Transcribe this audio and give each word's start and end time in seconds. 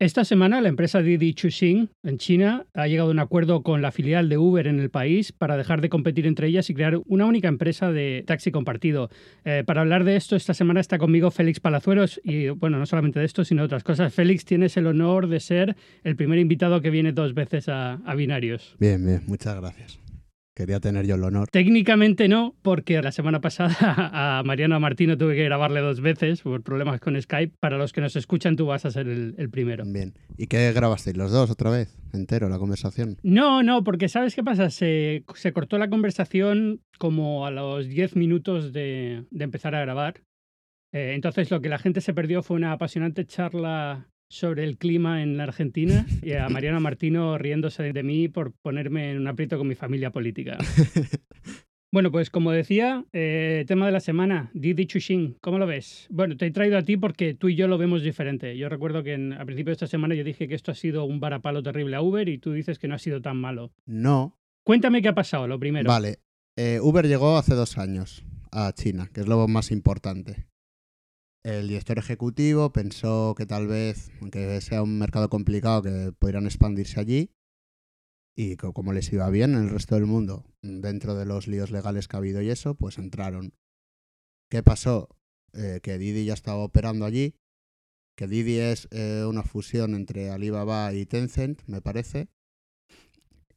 Esta 0.00 0.24
semana 0.24 0.62
la 0.62 0.70
empresa 0.70 1.02
Didi 1.02 1.34
Chuxing 1.34 1.90
en 2.04 2.16
China 2.16 2.64
ha 2.72 2.86
llegado 2.86 3.10
a 3.10 3.12
un 3.12 3.18
acuerdo 3.18 3.62
con 3.62 3.82
la 3.82 3.92
filial 3.92 4.30
de 4.30 4.38
Uber 4.38 4.66
en 4.66 4.80
el 4.80 4.88
país 4.88 5.30
para 5.30 5.58
dejar 5.58 5.82
de 5.82 5.90
competir 5.90 6.26
entre 6.26 6.46
ellas 6.46 6.70
y 6.70 6.74
crear 6.74 7.02
una 7.04 7.26
única 7.26 7.48
empresa 7.48 7.92
de 7.92 8.24
taxi 8.26 8.50
compartido. 8.50 9.10
Eh, 9.44 9.62
para 9.66 9.82
hablar 9.82 10.04
de 10.04 10.16
esto, 10.16 10.36
esta 10.36 10.54
semana 10.54 10.80
está 10.80 10.96
conmigo 10.96 11.30
Félix 11.30 11.60
Palazuelos 11.60 12.18
y 12.24 12.48
bueno, 12.48 12.78
no 12.78 12.86
solamente 12.86 13.20
de 13.20 13.26
esto, 13.26 13.44
sino 13.44 13.60
de 13.60 13.66
otras 13.66 13.84
cosas. 13.84 14.14
Félix, 14.14 14.46
tienes 14.46 14.74
el 14.78 14.86
honor 14.86 15.28
de 15.28 15.38
ser 15.38 15.76
el 16.02 16.16
primer 16.16 16.38
invitado 16.38 16.80
que 16.80 16.88
viene 16.88 17.12
dos 17.12 17.34
veces 17.34 17.68
a, 17.68 17.96
a 17.96 18.14
Binarios. 18.14 18.76
Bien, 18.80 19.04
bien, 19.04 19.20
muchas 19.26 19.54
gracias 19.60 19.99
quería 20.60 20.78
tener 20.78 21.06
yo 21.06 21.14
el 21.14 21.24
honor. 21.24 21.48
Técnicamente 21.48 22.28
no, 22.28 22.54
porque 22.60 23.00
la 23.00 23.12
semana 23.12 23.40
pasada 23.40 23.74
a 24.38 24.42
Mariano 24.44 24.78
Martino 24.78 25.16
tuve 25.16 25.34
que 25.34 25.44
grabarle 25.44 25.80
dos 25.80 26.02
veces 26.02 26.42
por 26.42 26.62
problemas 26.62 27.00
con 27.00 27.20
Skype. 27.20 27.56
Para 27.60 27.78
los 27.78 27.94
que 27.94 28.02
nos 28.02 28.14
escuchan, 28.14 28.56
tú 28.56 28.66
vas 28.66 28.84
a 28.84 28.90
ser 28.90 29.08
el, 29.08 29.50
primero. 29.50 29.84
Bien. 29.86 30.12
¿Y 30.36 30.48
qué 30.48 30.70
grabasteis 30.72 31.16
los 31.16 31.32
dos 31.32 31.50
otra 31.50 31.70
vez? 31.70 31.96
¿Entero 32.12 32.50
la 32.50 32.58
conversación? 32.58 33.16
No, 33.22 33.62
no, 33.62 33.82
porque 33.84 34.10
¿sabes 34.10 34.34
qué 34.34 34.44
pasa? 34.44 34.68
Se, 34.68 35.24
cortó 35.54 35.78
la 35.78 35.88
conversación 35.88 36.82
como 36.98 37.46
a 37.46 37.50
los 37.50 37.88
10 37.88 38.16
minutos 38.16 38.74
de, 38.74 39.24
empezar 39.32 39.74
a 39.74 39.80
grabar. 39.80 40.20
Eh, 40.92 41.12
entonces 41.14 41.50
lo 41.50 41.62
que 41.62 41.70
la 41.70 41.78
gente 41.78 42.02
se 42.02 42.12
perdió 42.12 42.42
fue 42.42 42.56
una 42.56 42.72
apasionante 42.72 43.24
charla 43.24 44.09
sobre 44.30 44.64
el 44.64 44.78
clima 44.78 45.22
en 45.22 45.36
la 45.36 45.42
Argentina 45.42 46.06
y 46.22 46.32
a 46.32 46.48
Mariano 46.48 46.80
Martino 46.80 47.36
riéndose 47.36 47.92
de 47.92 48.02
mí 48.02 48.28
por 48.28 48.52
ponerme 48.52 49.10
en 49.10 49.18
un 49.18 49.26
aprieto 49.26 49.58
con 49.58 49.68
mi 49.68 49.74
familia 49.74 50.10
política. 50.10 50.56
Bueno, 51.92 52.12
pues 52.12 52.30
como 52.30 52.52
decía, 52.52 53.04
eh, 53.12 53.64
tema 53.66 53.84
de 53.84 53.90
la 53.90 53.98
semana, 53.98 54.52
Didi 54.54 54.86
Chuxing, 54.86 55.38
¿cómo 55.40 55.58
lo 55.58 55.66
ves? 55.66 56.06
Bueno, 56.08 56.36
te 56.36 56.46
he 56.46 56.52
traído 56.52 56.78
a 56.78 56.82
ti 56.82 56.96
porque 56.96 57.34
tú 57.34 57.48
y 57.48 57.56
yo 57.56 57.66
lo 57.66 57.78
vemos 57.78 58.02
diferente. 58.02 58.56
Yo 58.56 58.68
recuerdo 58.68 59.02
que 59.02 59.14
en, 59.14 59.32
a 59.32 59.44
principio 59.44 59.70
de 59.70 59.74
esta 59.74 59.88
semana 59.88 60.14
yo 60.14 60.22
dije 60.22 60.46
que 60.46 60.54
esto 60.54 60.70
ha 60.70 60.76
sido 60.76 61.04
un 61.04 61.18
varapalo 61.18 61.64
terrible 61.64 61.96
a 61.96 62.00
Uber 62.00 62.28
y 62.28 62.38
tú 62.38 62.52
dices 62.52 62.78
que 62.78 62.86
no 62.86 62.94
ha 62.94 63.00
sido 63.00 63.20
tan 63.20 63.38
malo. 63.38 63.72
No. 63.86 64.38
Cuéntame 64.62 65.02
qué 65.02 65.08
ha 65.08 65.16
pasado, 65.16 65.48
lo 65.48 65.58
primero. 65.58 65.90
Vale, 65.90 66.20
eh, 66.56 66.78
Uber 66.80 67.08
llegó 67.08 67.36
hace 67.36 67.56
dos 67.56 67.76
años 67.76 68.24
a 68.52 68.72
China, 68.72 69.10
que 69.12 69.22
es 69.22 69.26
lo 69.26 69.48
más 69.48 69.72
importante. 69.72 70.46
El 71.42 71.68
director 71.68 71.98
ejecutivo 71.98 72.70
pensó 72.70 73.34
que 73.34 73.46
tal 73.46 73.66
vez, 73.66 74.10
aunque 74.20 74.60
sea 74.60 74.82
un 74.82 74.98
mercado 74.98 75.30
complicado, 75.30 75.82
que 75.82 76.12
podrían 76.18 76.44
expandirse 76.44 77.00
allí. 77.00 77.30
Y 78.36 78.56
como 78.56 78.92
les 78.92 79.10
iba 79.12 79.28
bien 79.30 79.54
en 79.54 79.64
el 79.64 79.70
resto 79.70 79.94
del 79.94 80.06
mundo, 80.06 80.44
dentro 80.62 81.14
de 81.14 81.24
los 81.24 81.48
líos 81.48 81.70
legales 81.70 82.08
que 82.08 82.16
ha 82.16 82.18
habido 82.18 82.42
y 82.42 82.50
eso, 82.50 82.74
pues 82.74 82.98
entraron. 82.98 83.54
¿Qué 84.50 84.62
pasó? 84.62 85.08
Eh, 85.54 85.80
que 85.82 85.98
Didi 85.98 86.26
ya 86.26 86.34
estaba 86.34 86.62
operando 86.62 87.06
allí. 87.06 87.34
Que 88.16 88.26
Didi 88.26 88.58
es 88.58 88.88
eh, 88.90 89.24
una 89.26 89.42
fusión 89.42 89.94
entre 89.94 90.30
Alibaba 90.30 90.92
y 90.92 91.06
Tencent, 91.06 91.62
me 91.66 91.80
parece. 91.80 92.28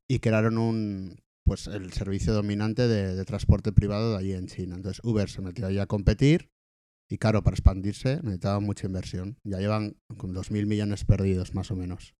Y 0.07 0.19
crearon 0.19 0.57
un, 0.57 1.21
pues 1.43 1.67
el 1.67 1.91
servicio 1.91 2.33
dominante 2.33 2.87
de, 2.87 3.15
de 3.15 3.25
transporte 3.25 3.73
privado 3.73 4.11
de 4.11 4.17
allí 4.19 4.33
en 4.33 4.47
China. 4.47 4.75
Entonces 4.75 5.03
Uber 5.03 5.29
se 5.29 5.41
metió 5.41 5.67
allí 5.67 5.79
a 5.79 5.85
competir 5.85 6.52
y 7.13 7.19
claro, 7.19 7.43
para 7.43 7.53
expandirse 7.53 8.21
necesitaba 8.23 8.59
mucha 8.59 8.87
inversión. 8.87 9.37
Ya 9.43 9.59
llevan 9.59 9.97
con 10.17 10.33
2.000 10.33 10.65
millones 10.65 11.05
perdidos, 11.05 11.53
más 11.53 11.69
o 11.69 11.75
menos. 11.75 12.15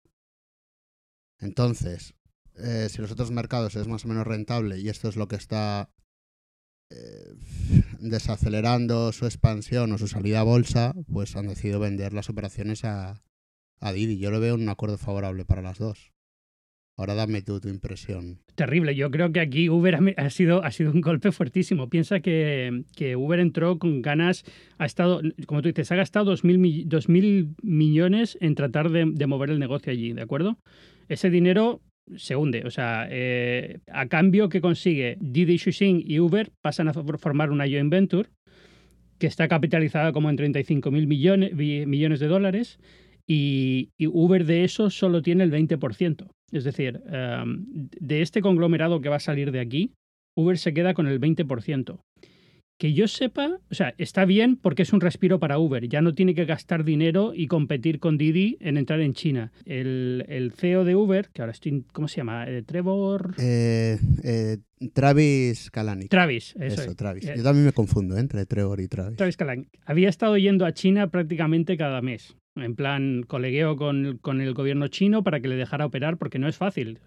Entonces, 1.40 2.14
eh, 2.58 2.90
si 2.92 3.02
los 3.02 3.10
otros 3.10 3.32
mercados 3.32 3.76
es 3.76 3.88
más 3.88 4.06
o 4.06 4.08
menos 4.08 4.28
rentable 4.28 4.80
y 4.80 4.90
esto 4.90 5.10
es 5.10 5.16
lo 5.16 5.28
que 5.28 5.36
está 5.36 5.90
eh, 6.92 7.34
desacelerando 8.02 9.12
su 9.14 9.26
expansión 9.26 9.92
o 9.94 9.98
su 9.98 10.08
salida 10.08 10.42
a 10.42 10.44
bolsa, 10.44 10.94
pues 11.12 11.36
han 11.36 11.48
decidido 11.48 11.80
vender 11.80 12.14
las 12.14 12.30
operaciones 12.30 12.86
a, 12.86 13.24
a 13.80 13.94
Didi. 13.94 14.20
Yo 14.20 14.30
lo 14.30 14.40
veo 14.40 14.54
un 14.54 14.70
acuerdo 14.70 15.00
favorable 15.00 15.44
para 15.44 15.64
las 15.64 15.80
dos. 15.80 16.13
Ahora 16.96 17.16
dame 17.16 17.42
tú 17.42 17.60
tu 17.60 17.70
impresión. 17.70 18.40
Terrible. 18.54 18.94
Yo 18.96 19.10
creo 19.10 19.32
que 19.32 19.40
aquí 19.40 19.68
Uber 19.68 19.98
ha 20.16 20.30
sido, 20.30 20.64
ha 20.64 20.72
sido 20.72 20.92
un 20.92 21.02
golpe 21.02 21.32
fuertísimo. 21.32 21.90
Piensa 21.90 22.20
que, 22.20 22.84
que 22.96 23.16
Uber 23.16 23.40
entró 23.40 23.80
con 23.80 24.04
ganas, 24.04 24.44
ha 24.78 24.86
estado, 24.86 25.22
como 25.48 25.64
tú 25.64 25.70
dices, 25.70 25.92
ha 25.92 25.96
gastado 25.96 26.32
2.000 26.32 27.08
mil 27.08 27.56
millones 27.64 28.38
en 28.42 28.54
tratar 28.54 28.92
de, 28.92 29.06
mover 29.26 29.50
el 29.50 29.60
negocio 29.60 29.92
allí, 29.92 30.14
¿de 30.14 30.22
acuerdo? 30.22 30.60
Ese 31.10 31.32
dinero 31.32 31.82
se 32.16 32.36
hunde. 32.36 32.64
O 32.66 32.70
sea, 32.70 33.08
eh, 33.10 33.80
a 33.92 34.08
cambio 34.08 34.50
que 34.50 34.62
consigue 34.62 35.18
Didi 35.20 35.58
Xuxing 35.58 36.04
y 36.06 36.20
Uber 36.20 36.52
pasan 36.62 36.90
a 36.90 36.94
formar 36.94 37.50
una 37.50 37.66
joint 37.66 37.90
venture 37.90 38.30
que 39.18 39.28
está 39.28 39.48
capitalizada 39.48 40.12
como 40.12 40.30
en 40.30 40.38
35.000 40.38 41.08
millones, 41.08 41.56
millones 41.56 42.20
de 42.20 42.28
dólares 42.28 42.78
y, 43.28 43.92
y 43.98 44.08
Uber 44.08 44.46
de 44.46 44.64
eso 44.64 44.90
solo 44.90 45.22
tiene 45.22 45.44
el 45.44 45.52
20%. 45.52 46.28
Es 46.54 46.64
decir, 46.64 47.02
em, 47.08 47.66
de 48.00 48.22
este 48.22 48.42
conglomerado 48.42 49.02
que 49.02 49.10
va 49.10 49.18
a 49.18 49.20
salir 49.20 49.52
de 49.52 49.60
aquí, 49.60 49.94
Uber 50.36 50.58
se 50.58 50.74
queda 50.74 50.94
con 50.94 51.08
el 51.08 51.20
20%. 51.20 52.00
Que 52.80 52.94
yo 52.94 53.08
sepa, 53.08 53.60
o 53.72 53.74
sea, 53.74 53.94
está 53.98 54.26
bien 54.26 54.58
porque 54.58 54.82
es 54.82 54.94
un 54.94 55.02
respiro 55.02 55.40
para 55.40 55.58
Uber. 55.58 55.88
Ya 55.88 56.02
no 56.02 56.14
tiene 56.14 56.36
que 56.36 56.46
gastar 56.46 56.84
dinero 56.84 57.32
y 57.34 57.48
competir 57.48 58.00
con 58.00 58.18
Didi 58.18 58.58
en 58.60 58.78
entrar 58.78 59.00
en 59.00 59.14
China. 59.14 59.52
El, 59.66 60.52
CEO 60.56 60.84
de 60.84 60.96
Uber, 60.96 61.30
que 61.34 61.42
ahora 61.42 61.54
estoy, 61.54 61.86
¿cómo 61.92 62.08
se 62.08 62.18
llama? 62.18 62.48
Eh, 62.48 62.62
Trevor. 62.64 63.36
Eh, 63.40 63.98
eh, 64.24 64.58
Travis 64.92 65.72
Kalanick. 65.72 66.10
Travis, 66.10 66.56
eso. 66.60 66.94
Travis. 66.96 67.26
Yo 67.36 67.44
también 67.44 67.66
me 67.66 67.74
confundo 67.74 68.18
entre 68.18 68.46
Trevor 68.46 68.80
y 68.82 68.88
Travis. 68.88 69.18
Travis 69.18 69.38
Kalanick. 69.38 69.70
Había 69.86 70.10
estado 70.10 70.38
yendo 70.38 70.66
a 70.66 70.74
China 70.74 71.10
prácticamente 71.10 71.78
cada 71.78 72.02
mes 72.02 72.36
en 72.56 72.76
plan 72.76 73.24
colegueo 73.24 73.76
con, 73.76 74.18
con, 74.22 74.42
el 74.42 74.54
gobierno 74.54 74.88
chino 74.88 75.24
para 75.24 75.40
que 75.40 75.48
le 75.48 75.56
dejara 75.56 75.86
operar, 75.86 76.18
porque 76.18 76.40
no 76.40 76.48
es 76.48 76.58
fácil. 76.58 77.00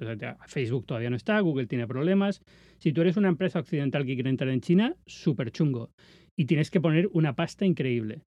Facebook 0.47 0.87
todavía 0.87 1.11
no 1.11 1.17
está, 1.17 1.39
Google 1.41 1.67
tiene 1.67 1.87
problemas. 1.87 2.43
Si 2.79 2.93
tú 2.93 3.01
eres 3.01 3.17
una 3.17 3.29
empresa 3.29 3.61
occidental 3.61 4.05
que 4.05 4.15
quiere 4.15 4.31
entrar 4.31 4.51
en 4.51 4.61
China, 4.61 4.97
súper 5.07 5.51
chungo. 5.51 5.91
Y 6.37 6.47
tienes 6.47 6.71
que 6.71 6.81
poner 6.81 7.09
una 7.13 7.35
pasta 7.35 7.65
increíble. 7.65 8.23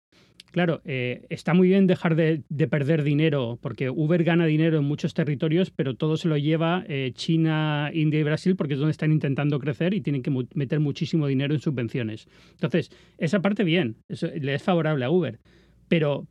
Claro, 0.50 0.80
eh, 0.84 1.26
está 1.28 1.52
muy 1.52 1.68
bien 1.68 1.86
dejar 1.86 2.16
de, 2.16 2.42
perder 2.68 3.02
dinero, 3.02 3.58
porque 3.60 3.90
Uber 3.90 4.24
gana 4.24 4.46
dinero 4.46 4.78
en 4.78 4.84
muchos 4.84 5.12
territorios, 5.12 5.70
pero 5.70 5.94
todo 5.94 6.16
se 6.16 6.28
lo 6.28 6.38
lleva 6.38 6.84
eh, 6.88 7.12
China, 7.14 7.90
India 7.92 8.20
y 8.20 8.22
Brasil, 8.22 8.56
porque 8.56 8.74
es 8.74 8.80
donde 8.80 8.92
están 8.92 9.12
intentando 9.12 9.58
crecer 9.58 9.92
y 9.92 10.00
tienen 10.00 10.22
que 10.22 10.32
meter 10.54 10.80
muchísimo 10.80 11.26
dinero 11.26 11.54
en 11.54 11.60
subvenciones. 11.60 12.28
Entonces, 12.52 12.90
esa 13.18 13.42
parte 13.42 13.62
bien, 13.62 13.96
le 14.08 14.54
es 14.54 14.62
favorable 14.62 15.04
a 15.04 15.10
Uber. 15.10 15.38
Pero, 15.86 16.26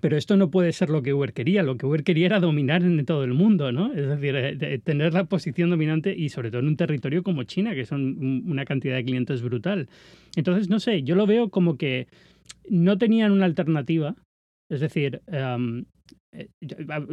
pero 0.00 0.16
esto 0.16 0.36
no 0.36 0.50
puede 0.50 0.72
ser 0.72 0.90
lo 0.90 1.02
que 1.02 1.12
Uber 1.12 1.32
quería. 1.32 1.62
Lo 1.62 1.76
que 1.76 1.86
Uber 1.86 2.02
quería 2.02 2.26
era 2.26 2.40
dominar 2.40 2.82
en 2.82 3.04
todo 3.04 3.24
el 3.24 3.34
mundo, 3.34 3.72
¿no? 3.72 3.92
Es 3.92 4.08
decir, 4.08 4.34
eh, 4.36 4.80
tener 4.82 5.12
la 5.12 5.24
posición 5.24 5.70
dominante 5.70 6.14
y 6.16 6.30
sobre 6.30 6.50
todo 6.50 6.60
en 6.60 6.68
un 6.68 6.76
territorio 6.76 7.22
como 7.22 7.44
China, 7.44 7.74
que 7.74 7.84
son 7.84 8.44
una 8.46 8.64
cantidad 8.64 8.96
de 8.96 9.04
clientes 9.04 9.42
brutal. 9.42 9.88
Entonces, 10.34 10.68
no 10.68 10.80
sé, 10.80 11.02
yo 11.02 11.14
lo 11.14 11.26
veo 11.26 11.50
como 11.50 11.76
que 11.76 12.08
no 12.68 12.96
tenían 12.96 13.32
una 13.32 13.44
alternativa. 13.44 14.16
Es 14.70 14.80
decir, 14.80 15.20
em, 15.26 15.84
eh, 16.32 16.48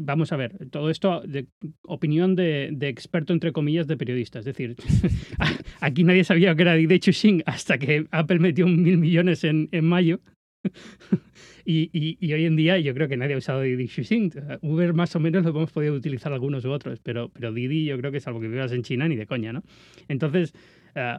vamos 0.02 0.32
a 0.32 0.38
ver, 0.38 0.70
todo 0.72 0.90
esto 0.90 1.22
de 1.28 1.48
opinión 1.84 2.36
de, 2.36 2.76
experto, 2.82 3.34
entre 3.34 3.52
comillas, 3.52 3.88
de 3.88 3.98
periodista. 3.98 4.40
Es 4.40 4.46
decir, 4.46 4.78
aquí 5.82 6.06
nadie 6.06 6.24
sabía 6.24 6.56
que 6.56 6.62
era 6.62 6.76
de 6.76 7.00
Chuxing 7.00 7.44
hasta 7.46 7.78
que 7.78 8.08
Apple 8.12 8.40
metió 8.40 8.66
mil 8.68 8.98
millones 8.98 9.44
en 9.44 9.68
mayo. 9.84 10.22
y, 11.66 12.34
hoy 12.34 12.46
en 12.46 12.56
día 12.56 12.78
yo 12.80 12.94
creo 12.94 13.08
que 13.08 13.18
nadie 13.18 13.36
ha 13.36 13.38
usado 13.38 13.62
Didi 13.62 13.88
Xuxing. 13.88 14.32
Uber 14.62 14.94
más 14.94 15.16
o 15.16 15.20
menos 15.20 15.44
lo 15.44 15.52
hemos 15.52 15.72
podido 15.72 15.94
utilizar 15.94 16.34
algunos 16.34 16.66
u 16.66 16.72
otros, 16.72 17.00
pero, 17.00 17.32
Didi 17.54 17.86
yo 17.86 17.98
creo 17.98 18.12
que 18.12 18.18
es 18.18 18.28
algo 18.28 18.40
que 18.40 18.48
vivas 18.48 18.72
en 18.72 18.84
China 18.84 19.08
ni 19.08 19.16
de 19.16 19.26
coña, 19.26 19.54
¿no? 19.54 19.64
Entonces, 20.08 20.54
eh, 20.96 21.18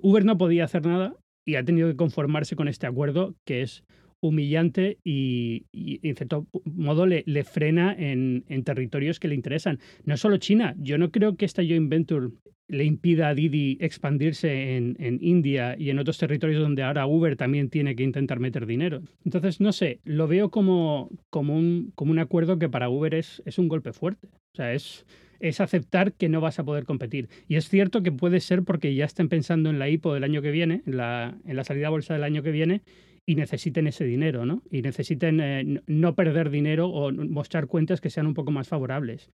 Uber 0.00 0.24
no 0.24 0.38
podía 0.38 0.64
hacer 0.64 0.86
nada 0.86 1.14
y 1.44 1.56
ha 1.56 1.64
tenido 1.64 1.88
que 1.88 1.96
conformarse 1.96 2.56
con 2.56 2.68
este 2.68 2.86
acuerdo 2.86 3.34
que 3.44 3.62
es 3.62 3.84
humillante 4.22 4.98
y, 5.04 5.66
en 5.74 6.16
cierto 6.16 6.46
modo 6.64 7.06
le, 7.06 7.44
frena 7.44 7.94
en, 7.98 8.44
en, 8.48 8.64
territorios 8.64 9.20
que 9.20 9.28
le 9.28 9.34
interesan. 9.34 9.80
No 10.04 10.16
solo 10.16 10.38
China, 10.38 10.74
yo 10.78 10.96
no 10.96 11.10
creo 11.10 11.36
que 11.36 11.44
esta 11.44 11.62
joint 11.62 11.90
venture 11.90 12.28
le 12.68 12.84
impida 12.84 13.28
a 13.28 13.34
Didi 13.34 13.76
expandirse 13.80 14.76
en, 14.76 14.96
en, 14.98 15.18
India 15.20 15.76
y 15.78 15.90
en 15.90 15.98
otros 15.98 16.16
territorios 16.18 16.62
donde 16.62 16.82
ahora 16.82 17.06
Uber 17.06 17.36
también 17.36 17.68
tiene 17.68 17.96
que 17.96 18.04
intentar 18.04 18.40
meter 18.40 18.64
dinero. 18.64 19.02
Entonces, 19.24 19.60
no 19.60 19.72
sé, 19.72 20.00
lo 20.04 20.26
veo 20.28 20.50
como, 20.50 21.10
como, 21.28 21.54
un, 21.54 21.92
como 21.94 22.12
un 22.12 22.18
acuerdo 22.18 22.58
que 22.58 22.70
para 22.70 22.88
Uber 22.88 23.14
es, 23.14 23.42
es 23.44 23.58
un 23.58 23.68
golpe 23.68 23.92
fuerte. 23.92 24.28
O 24.28 24.56
sea, 24.56 24.72
es, 24.72 25.04
es 25.40 25.60
aceptar 25.60 26.12
que 26.12 26.28
no 26.28 26.40
vas 26.40 26.60
a 26.60 26.64
poder 26.64 26.84
competir. 26.84 27.28
Y 27.48 27.56
es 27.56 27.68
cierto 27.68 28.02
que 28.02 28.12
puede 28.12 28.40
ser 28.40 28.62
porque 28.62 28.94
ya 28.94 29.04
estén 29.04 29.28
pensando 29.28 29.68
en 29.68 29.78
la 29.78 29.90
IPO 29.90 30.14
del 30.14 30.24
año 30.24 30.40
que 30.40 30.52
viene, 30.52 30.82
en 30.86 30.96
la, 30.96 31.36
en 31.44 31.56
la 31.56 31.64
salida 31.64 31.90
bolsa 31.90 32.14
del 32.14 32.24
año 32.24 32.42
que 32.42 32.52
viene, 32.52 32.82
y 33.26 33.36
necesiten 33.36 33.86
ese 33.86 34.04
dinero, 34.04 34.44
¿no? 34.46 34.62
Y 34.70 34.82
necesiten 34.82 35.40
eh, 35.40 35.82
no 35.86 36.14
perder 36.14 36.50
dinero 36.50 36.88
o 36.88 37.12
mostrar 37.12 37.66
cuentas 37.66 38.00
que 38.00 38.10
sean 38.10 38.26
un 38.26 38.34
poco 38.34 38.50
más 38.50 38.68
favorables. 38.68 39.30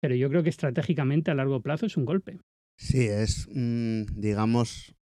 Pero 0.00 0.14
yo 0.14 0.28
creo 0.28 0.42
que 0.42 0.50
estratégicamente 0.50 1.30
a 1.30 1.34
largo 1.34 1.62
plazo 1.62 1.86
es 1.86 1.96
un 1.96 2.04
golpe. 2.04 2.38
Sí, 2.78 3.06
es, 3.06 3.48
mm, 3.52 4.20
digamos, 4.20 4.94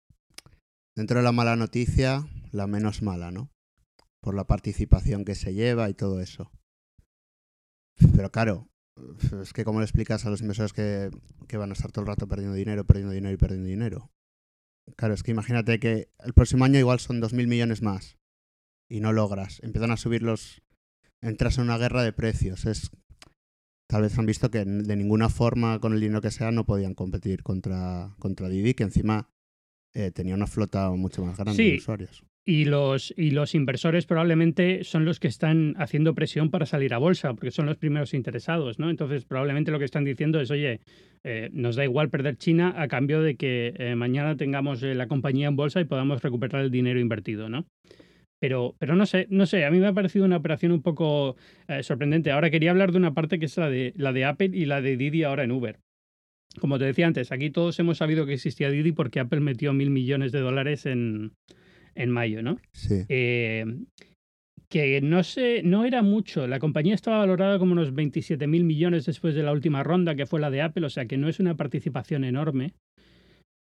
dentro 0.97 1.19
de 1.19 1.25
la 1.25 1.33
mala 1.33 1.57
noticia, 1.57 2.27
la 2.53 2.67
menos 2.67 3.03
mala, 3.03 3.31
¿no? 3.31 3.51
Por 4.23 4.35
la 4.35 4.45
participación 4.45 5.25
que 5.25 5.35
se 5.35 5.55
lleva 5.55 5.89
y 5.89 5.95
todo 5.95 6.21
eso. 6.21 6.51
Pero 8.15 8.31
claro, 8.31 8.69
es 9.41 9.53
que 9.53 9.65
cómo 9.65 9.81
le 9.81 9.87
explicas 9.87 10.25
a 10.25 10.31
los 10.31 10.41
inversores 10.41 10.73
que, 10.73 11.11
que 11.49 11.57
van 11.57 11.71
a 11.71 11.73
estar 11.73 11.91
todo 11.91 12.03
el 12.03 12.09
rato 12.09 12.29
perdiendo 12.29 12.55
dinero, 12.55 12.85
perdiendo 12.85 13.13
dinero 13.13 13.35
y 13.35 13.39
perdiendo 13.39 13.69
dinero. 13.69 14.11
Claro, 14.97 15.15
es 15.15 15.23
que 15.23 15.31
imagínate 15.31 15.79
que 15.79 16.09
el 16.21 16.33
próximo 16.35 16.65
año 16.65 16.79
igual 16.79 17.01
son 17.01 17.21
2.000 17.21 17.47
millones 17.47 17.81
más 17.81 18.20
y 18.91 19.01
no 19.01 19.15
logras. 19.15 19.61
Empiezan 19.63 19.93
a 19.93 19.97
subir 19.97 20.23
los... 20.23 20.61
Entras 21.23 21.57
en 21.59 21.65
una 21.65 21.79
guerra 21.79 22.03
de 22.03 22.13
precios. 22.13 22.67
Es 22.67 22.91
Tal 23.91 24.03
vez 24.03 24.17
han 24.17 24.27
visto 24.27 24.53
que 24.53 24.65
de 24.65 24.97
ninguna 24.97 25.29
forma, 25.29 25.81
con 25.81 25.95
el 25.95 26.01
dinero 26.01 26.21
que 26.21 26.31
sea, 26.31 26.53
no 26.53 26.65
podían 26.65 26.95
competir 26.95 27.43
contra, 27.43 28.15
contra 28.21 28.49
Didi, 28.49 28.75
que 28.75 28.85
encima 28.85 29.29
eh, 29.95 30.13
tenía 30.13 30.37
una 30.37 30.47
flota 30.47 30.89
mucho 30.93 31.25
más 31.25 31.37
grande 31.37 31.61
de 31.61 31.77
usuarios. 31.77 32.23
Y 32.47 32.67
los, 32.67 33.13
y 33.17 33.33
los 33.33 33.57
inversores 33.57 34.07
probablemente 34.07 34.85
son 34.85 35.05
los 35.05 35.19
que 35.19 35.27
están 35.27 35.75
haciendo 35.77 36.15
presión 36.15 36.51
para 36.51 36.67
salir 36.67 36.95
a 36.95 36.99
bolsa, 36.99 37.35
porque 37.35 37.51
son 37.51 37.67
los 37.67 37.79
primeros 37.79 38.15
interesados, 38.15 38.79
¿no? 38.79 38.91
Entonces, 38.91 39.25
probablemente 39.25 39.73
lo 39.73 39.81
que 39.81 39.87
están 39.87 40.05
diciendo 40.05 40.41
es, 40.41 40.53
oye, 40.53 40.81
eh, 41.25 41.51
nos 41.53 41.75
da 41.75 41.83
igual 41.83 42.11
perder 42.11 42.37
China 42.37 42.73
a 42.77 42.87
cambio 42.87 43.23
de 43.23 43.35
que 43.35 43.75
eh, 43.77 43.97
mañana 43.97 44.37
tengamos 44.37 44.83
la 44.83 45.09
compañía 45.09 45.49
en 45.49 45.57
bolsa 45.57 45.81
y 45.81 45.85
podamos 45.85 46.23
recuperar 46.23 46.63
el 46.63 46.71
dinero 46.71 47.01
invertido, 47.01 47.49
¿no? 47.49 47.67
Pero, 48.41 48.75
pero 48.79 48.97
no 48.97 49.05
sé, 49.05 49.27
no 49.31 49.45
sé, 49.47 49.65
a 49.67 49.71
mí 49.71 49.79
me 49.79 49.87
ha 49.87 49.93
parecido 49.93 50.25
una 50.25 50.39
operación 50.39 50.73
un 50.73 50.83
poco 50.83 51.37
eh, 51.69 51.83
sorprendente. 51.83 52.33
Ahora 52.33 52.51
quería 52.51 52.71
hablar 52.71 52.91
de 52.91 52.99
una 52.99 53.13
parte 53.13 53.39
que 53.39 53.45
es 53.45 53.57
la 53.59 53.69
de, 53.69 53.93
la 53.97 54.13
de 54.13 54.25
Apple 54.25 54.51
y 54.55 54.65
la 54.65 54.81
de 54.81 54.97
Didi 54.97 55.23
ahora 55.23 55.45
en 55.45 55.53
Uber. 55.53 55.79
Como 56.59 56.79
te 56.79 56.87
decía 56.87 57.07
antes, 57.07 57.31
aquí 57.31 57.51
todos 57.51 57.79
hemos 57.79 57.99
sabido 57.99 58.27
que 58.27 58.33
existía 58.33 58.71
Didi 58.71 58.93
porque 58.93 59.21
Apple 59.21 59.41
metió 59.41 59.73
mil 59.73 59.91
millones 59.91 60.33
de 60.33 60.41
dólares 60.41 60.87
en, 60.87 61.33
en 61.95 62.11
mayo, 62.11 62.43
¿no? 62.43 62.59
Sí. 62.73 63.05
Eh, 63.09 63.67
que 64.69 65.01
no 65.01 65.23
sé, 65.23 65.63
no 65.63 65.85
era 65.85 66.03
mucho. 66.03 66.47
La 66.47 66.61
compañía 66.61 66.95
estaba 66.95 67.19
valorada 67.19 67.59
como 67.59 67.73
unos 67.73 67.95
27 67.95 68.47
mil 68.47 68.65
millones 68.65 69.05
después 69.05 69.35
de 69.35 69.43
la 69.43 69.53
última 69.53 69.83
ronda, 69.83 70.15
que 70.15 70.27
fue 70.27 70.41
la 70.41 70.51
de 70.51 70.63
Apple, 70.63 70.87
o 70.87 70.91
sea 70.91 71.07
que 71.07 71.19
no 71.19 71.29
es 71.29 71.41
una 71.41 71.57
participación 71.57 72.25
enorme 72.25 72.73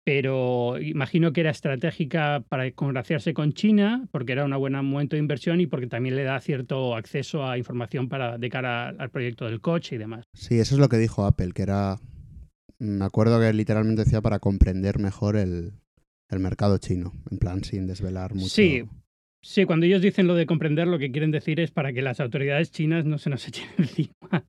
pero 0.04 0.80
imagino 0.80 1.32
que 1.32 1.42
era 1.42 1.50
estratégica 1.50 2.44
para 2.48 2.70
congraciarse 2.72 3.34
con 3.34 3.52
China, 3.52 4.08
porque 4.10 4.32
era 4.32 4.44
un 4.44 4.58
buen 4.58 4.72
momento 4.72 5.16
de 5.16 5.20
inversión 5.20 5.60
y 5.60 5.66
porque 5.66 5.86
también 5.86 6.16
le 6.16 6.24
da 6.24 6.40
cierto 6.40 6.96
acceso 6.96 7.46
a 7.46 7.56
información 7.56 8.08
para 8.08 8.38
de 8.38 8.48
cara 8.48 8.88
al 8.88 9.10
proyecto 9.10 9.44
del 9.44 9.60
coche 9.60 9.94
y 9.94 9.98
demás. 9.98 10.24
Sí, 10.34 10.58
eso 10.58 10.74
es 10.74 10.80
lo 10.80 10.88
que 10.88 10.98
dijo 10.98 11.24
Apple, 11.24 11.52
que 11.52 11.62
era, 11.62 11.98
me 12.78 13.04
acuerdo 13.04 13.40
que 13.40 13.52
literalmente 13.52 14.04
decía 14.04 14.20
para 14.20 14.40
comprender 14.40 14.98
mejor 14.98 15.36
el, 15.36 15.72
el 16.28 16.38
mercado 16.40 16.78
chino, 16.78 17.12
en 17.30 17.38
plan 17.38 17.62
sin 17.62 17.86
desvelar 17.86 18.34
mucho. 18.34 18.48
Sí, 18.48 18.84
Sí, 19.44 19.64
cuando 19.64 19.86
ellos 19.86 20.00
dicen 20.00 20.28
lo 20.28 20.36
de 20.36 20.46
comprender, 20.46 20.86
lo 20.86 21.00
que 21.00 21.10
quieren 21.10 21.32
decir 21.32 21.58
es 21.58 21.72
para 21.72 21.92
que 21.92 22.00
las 22.00 22.20
autoridades 22.20 22.70
chinas 22.70 23.04
no 23.04 23.18
se 23.18 23.28
nos 23.28 23.46
echen 23.48 23.66
encima, 23.76 24.46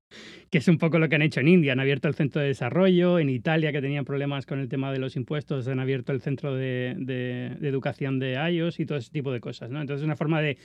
que 0.51 0.59
es 0.59 0.67
un 0.67 0.77
poco 0.77 0.99
lo 0.99 1.09
que 1.09 1.15
han 1.15 1.23
hecho 1.23 1.39
en 1.39 1.47
India. 1.47 1.73
Han 1.73 1.79
abierto 1.79 2.07
el 2.07 2.13
centro 2.13 2.41
de 2.41 2.49
desarrollo, 2.49 3.17
en 3.17 3.31
Italia, 3.31 3.71
que 3.71 3.81
tenían 3.81 4.05
problemas 4.05 4.45
con 4.45 4.59
el 4.59 4.69
tema 4.69 4.91
de 4.91 4.99
los 4.99 5.15
impuestos, 5.15 5.67
han 5.67 5.79
abierto 5.79 6.11
el 6.11 6.21
centro 6.21 6.53
de, 6.53 7.57
educación 7.63 8.19
de 8.19 8.33
iOS 8.33 8.79
y 8.79 8.85
todo 8.85 8.99
ese 8.99 9.09
tipo 9.09 9.31
de 9.31 9.39
cosas. 9.39 9.71
¿no? 9.71 9.81
Entonces, 9.81 10.03
es 10.03 10.05
una 10.05 10.15
forma 10.15 10.41
de 10.41 10.59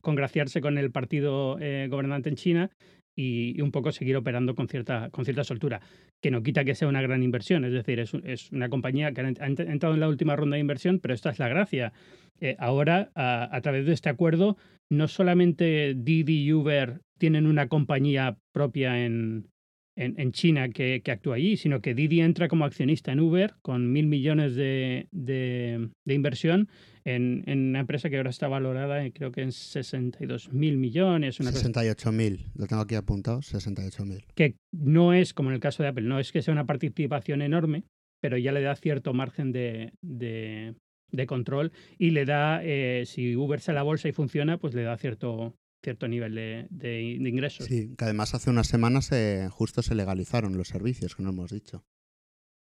congraciarse 0.00 0.60
con 0.60 0.78
el 0.78 0.92
partido 0.92 1.58
eh, 1.60 1.88
gobernante 1.90 2.28
en 2.28 2.36
China 2.36 2.70
y, 3.16 3.60
un 3.60 3.70
poco 3.70 3.92
seguir 3.92 4.16
operando 4.16 4.54
con 4.54 4.68
cierta, 4.68 5.10
con 5.10 5.24
cierta 5.24 5.44
soltura, 5.44 5.80
que 6.20 6.30
no 6.30 6.42
quita 6.42 6.64
que 6.64 6.74
sea 6.74 6.88
una 6.88 7.02
gran 7.02 7.22
inversión. 7.22 7.64
Es 7.64 7.72
decir, 7.72 8.00
es, 8.00 8.14
es 8.24 8.50
una 8.52 8.68
compañía 8.68 9.12
que 9.12 9.20
ha 9.20 9.46
entrado 9.46 9.94
en 9.94 10.00
la 10.00 10.08
última 10.08 10.36
ronda 10.36 10.54
de 10.56 10.60
inversión, 10.60 10.98
pero 11.00 11.14
esta 11.14 11.30
es 11.30 11.38
la 11.38 11.48
gracia 11.48 11.92
eh, 12.40 12.56
ahora, 12.58 13.10
a, 13.14 13.60
través 13.62 13.86
de 13.86 13.92
este 13.92 14.08
acuerdo, 14.08 14.56
no 14.90 15.08
solamente 15.08 15.94
Didi 15.96 16.44
y 16.44 16.52
Uber 16.52 17.00
tienen 17.18 17.46
una 17.46 17.68
compañía 17.68 18.38
propia 18.52 19.04
en, 19.04 19.48
en, 19.96 20.32
China 20.32 20.68
que, 20.70 21.02
que, 21.04 21.12
actúa 21.12 21.36
allí, 21.36 21.56
sino 21.56 21.80
que 21.80 21.94
Didi 21.94 22.20
entra 22.20 22.48
como 22.48 22.64
accionista 22.64 23.12
en 23.12 23.20
Uber 23.20 23.54
con 23.62 23.92
mil 23.92 24.06
millones 24.06 24.54
de, 24.54 25.08
de, 25.12 25.88
inversión 26.06 26.68
en, 27.04 27.44
en, 27.46 27.68
una 27.68 27.80
empresa 27.80 28.10
que 28.10 28.16
ahora 28.16 28.30
está 28.30 28.48
valorada, 28.48 29.08
creo 29.10 29.30
que 29.30 29.42
en 29.42 29.52
62 29.52 30.52
mil 30.52 30.76
millones. 30.76 31.36
68 31.36 32.12
mil, 32.12 32.46
lo 32.54 32.66
tengo 32.66 32.82
aquí 32.82 32.94
apuntado, 32.94 33.42
68 33.42 34.04
mil. 34.04 34.24
Que 34.34 34.56
no 34.72 35.12
es, 35.12 35.34
como 35.34 35.50
en 35.50 35.54
el 35.54 35.60
caso 35.60 35.82
de 35.82 35.90
Apple, 35.90 36.04
no 36.04 36.18
es 36.18 36.32
que 36.32 36.42
sea 36.42 36.52
una 36.52 36.66
participación 36.66 37.42
enorme, 37.42 37.84
pero 38.20 38.38
ya 38.38 38.52
le 38.52 38.62
da 38.62 38.74
cierto 38.74 39.12
margen 39.12 39.52
de, 39.52 39.92
de, 40.02 40.74
de 41.12 41.26
control 41.26 41.72
y 41.98 42.10
le 42.10 42.24
da, 42.24 42.60
eh, 42.64 43.04
si 43.06 43.36
Uber 43.36 43.60
se 43.60 43.72
la 43.72 43.82
bolsa 43.82 44.08
y 44.08 44.12
funciona, 44.12 44.58
pues 44.58 44.74
le 44.74 44.82
da 44.82 44.96
cierto, 44.96 45.54
cierto 45.84 46.08
nivel 46.08 46.34
de, 46.34 47.02
ingresos. 47.02 47.66
Sí, 47.66 47.94
que 47.96 48.04
además 48.04 48.34
hace 48.34 48.50
unas 48.50 48.66
semanas 48.66 49.10
justo 49.50 49.82
se 49.82 49.94
legalizaron 49.94 50.56
los 50.56 50.68
servicios, 50.68 51.14
que 51.14 51.22
no 51.22 51.30
hemos 51.30 51.52
dicho. 51.52 51.84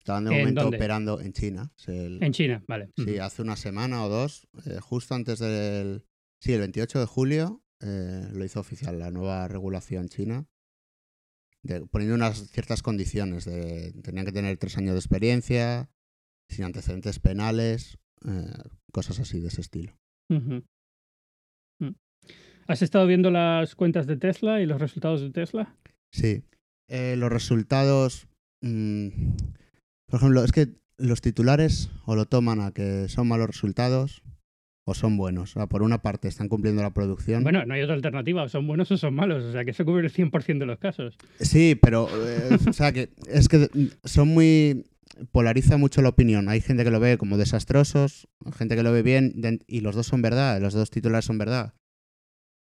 Estaban 0.05 0.25
de 0.25 0.37
momento 0.37 0.67
operando 0.67 1.19
en 1.19 1.33
China. 1.33 1.71
En 1.87 2.31
China, 2.31 2.63
vale. 2.67 2.91
Sí, 2.95 3.17
hace 3.17 3.41
una 3.41 3.55
semana 3.55 4.03
o 4.03 4.09
dos, 4.09 4.47
eh, 4.67 4.77
justo 4.79 5.15
antes 5.15 5.39
del... 5.39 6.05
Sí, 6.39 6.53
el 6.53 6.59
28 6.59 6.99
de 6.99 7.05
julio 7.07 7.63
eh, 7.81 8.27
lo 8.31 8.45
hizo 8.45 8.59
oficial 8.59 8.99
la 8.99 9.09
nueva 9.09 9.47
regulación 9.47 10.07
china, 10.07 10.45
poniendo 11.89 12.13
unas 12.13 12.51
ciertas 12.51 12.83
condiciones. 12.83 13.45
De, 13.45 13.93
tenían 14.03 14.27
que 14.27 14.31
tener 14.31 14.55
tres 14.57 14.77
años 14.77 14.93
de 14.93 14.99
experiencia, 14.99 15.89
sin 16.49 16.65
antecedentes 16.65 17.17
penales, 17.17 17.97
eh, 18.27 18.45
cosas 18.91 19.19
así 19.19 19.39
de 19.39 19.47
ese 19.47 19.61
estilo. 19.61 19.97
Mm. 20.29 20.59
¿Has 22.67 22.81
estado 22.81 23.05
viendo 23.05 23.29
las 23.29 23.75
cuentas 23.75 24.07
de 24.07 24.17
Tesla 24.17 24.61
y 24.61 24.65
los 24.65 24.81
resultados 24.81 25.21
de 25.21 25.29
Tesla? 25.29 25.75
Sí. 26.11 26.43
Eh, 26.87 27.15
los 27.17 27.31
resultados, 27.31 28.27
mm, 28.61 29.09
por 30.07 30.19
ejemplo, 30.19 30.43
es 30.43 30.51
que 30.51 30.69
los 30.97 31.21
titulares 31.21 31.91
o 32.05 32.15
lo 32.15 32.25
toman 32.25 32.61
a 32.61 32.71
que 32.71 33.07
son 33.07 33.27
malos 33.27 33.47
resultados 33.47 34.23
o 34.87 34.93
son 34.93 35.17
buenos. 35.17 35.57
O 35.57 35.67
por 35.67 35.83
una 35.83 36.01
parte 36.01 36.27
están 36.27 36.47
cumpliendo 36.47 36.81
la 36.81 36.93
producción. 36.93 37.43
Bueno, 37.43 37.65
no 37.65 37.73
hay 37.73 37.81
otra 37.81 37.95
alternativa, 37.95 38.43
o 38.43 38.49
son 38.49 38.65
buenos 38.65 38.89
o 38.91 38.97
son 38.97 39.13
malos, 39.13 39.43
o 39.43 39.51
sea 39.51 39.65
que 39.65 39.73
se 39.73 39.83
cubre 39.83 40.05
el 40.05 40.11
100% 40.11 40.59
de 40.59 40.65
los 40.65 40.79
casos. 40.79 41.17
Sí, 41.39 41.77
pero 41.79 42.07
eh, 42.11 42.57
o 42.67 42.73
sea 42.73 42.91
que 42.91 43.09
es 43.27 43.47
que 43.47 43.69
son 44.03 44.29
muy 44.29 44.85
polariza 45.31 45.77
mucho 45.77 46.01
la 46.01 46.09
opinión. 46.09 46.49
Hay 46.49 46.61
gente 46.61 46.83
que 46.83 46.91
lo 46.91 46.99
ve 46.99 47.17
como 47.17 47.37
desastrosos, 47.37 48.27
gente 48.57 48.75
que 48.75 48.83
lo 48.83 48.91
ve 48.91 49.03
bien, 49.03 49.33
y 49.67 49.81
los 49.81 49.95
dos 49.95 50.07
son 50.07 50.21
verdad, 50.21 50.59
los 50.61 50.73
dos 50.73 50.89
titulares 50.89 51.25
son 51.25 51.37
verdad. 51.37 51.73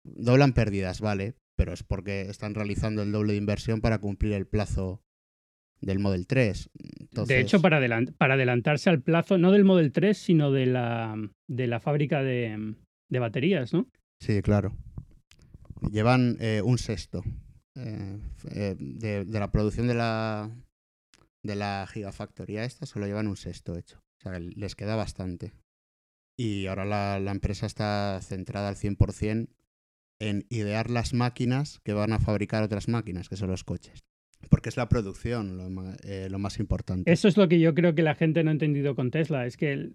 Doblan 0.03 0.53
pérdidas, 0.53 1.01
vale, 1.01 1.35
pero 1.55 1.73
es 1.73 1.83
porque 1.83 2.21
están 2.21 2.55
realizando 2.55 3.03
el 3.03 3.11
doble 3.11 3.33
de 3.33 3.39
inversión 3.39 3.81
para 3.81 3.99
cumplir 3.99 4.33
el 4.33 4.47
plazo 4.47 5.01
del 5.81 5.99
Model 5.99 6.27
3. 6.27 6.69
De 7.27 7.39
hecho, 7.39 7.61
para, 7.61 7.79
para, 8.17 8.33
adelantarse 8.35 8.89
al 8.89 9.01
plazo, 9.01 9.37
no 9.37 9.51
del 9.51 9.63
Model 9.63 9.91
3, 9.91 10.17
sino 10.17 10.51
de 10.51 10.65
la, 10.65 11.15
de 11.47 11.67
la 11.67 11.79
fábrica 11.79 12.23
de, 12.23 12.75
de 13.09 13.19
baterías, 13.19 13.73
¿no? 13.73 13.87
Sí, 14.21 14.41
claro. 14.41 14.75
Llevan 15.91 16.37
eh, 16.39 16.61
un 16.63 16.77
sexto 16.77 17.23
eh, 17.75 18.19
eh, 18.51 18.75
de, 18.79 19.25
de, 19.25 19.39
la 19.39 19.51
producción 19.51 19.87
de 19.87 19.95
la, 19.95 20.49
de 21.43 21.55
la 21.55 21.85
gigafactoría 21.91 22.63
esta 22.63 22.85
solo 22.85 23.05
llevan 23.05 23.27
un 23.27 23.35
sexto 23.35 23.77
hecho. 23.77 23.99
O 24.19 24.21
sea, 24.21 24.39
les 24.39 24.75
queda 24.75 24.95
bastante. 24.95 25.53
Y 26.37 26.67
ahora 26.67 26.85
la, 26.85 27.31
empresa 27.31 27.65
está 27.65 28.19
centrada 28.21 28.69
al 28.69 28.75
100% 28.75 29.49
en 30.29 30.45
idear 30.49 30.89
las 30.89 31.13
máquinas 31.13 31.79
que 31.83 31.93
van 31.93 32.13
a 32.13 32.19
fabricar 32.19 32.63
otras 32.63 32.87
máquinas, 32.87 33.29
que 33.29 33.35
son 33.35 33.49
los 33.49 33.63
coches. 33.63 33.99
Porque 34.49 34.69
es 34.69 34.77
la 34.77 34.89
producción 34.89 35.57
lo, 35.57 35.93
eh, 36.03 36.29
más 36.37 36.59
importante. 36.59 37.11
Eso 37.11 37.27
es 37.27 37.37
lo 37.37 37.47
que 37.47 37.59
yo 37.59 37.73
creo 37.73 37.95
que 37.95 38.03
la 38.03 38.15
gente 38.15 38.43
no 38.43 38.49
ha 38.49 38.53
entendido 38.53 38.95
con 38.95 39.09
Tesla. 39.09 39.45
Es 39.45 39.57
que 39.57 39.91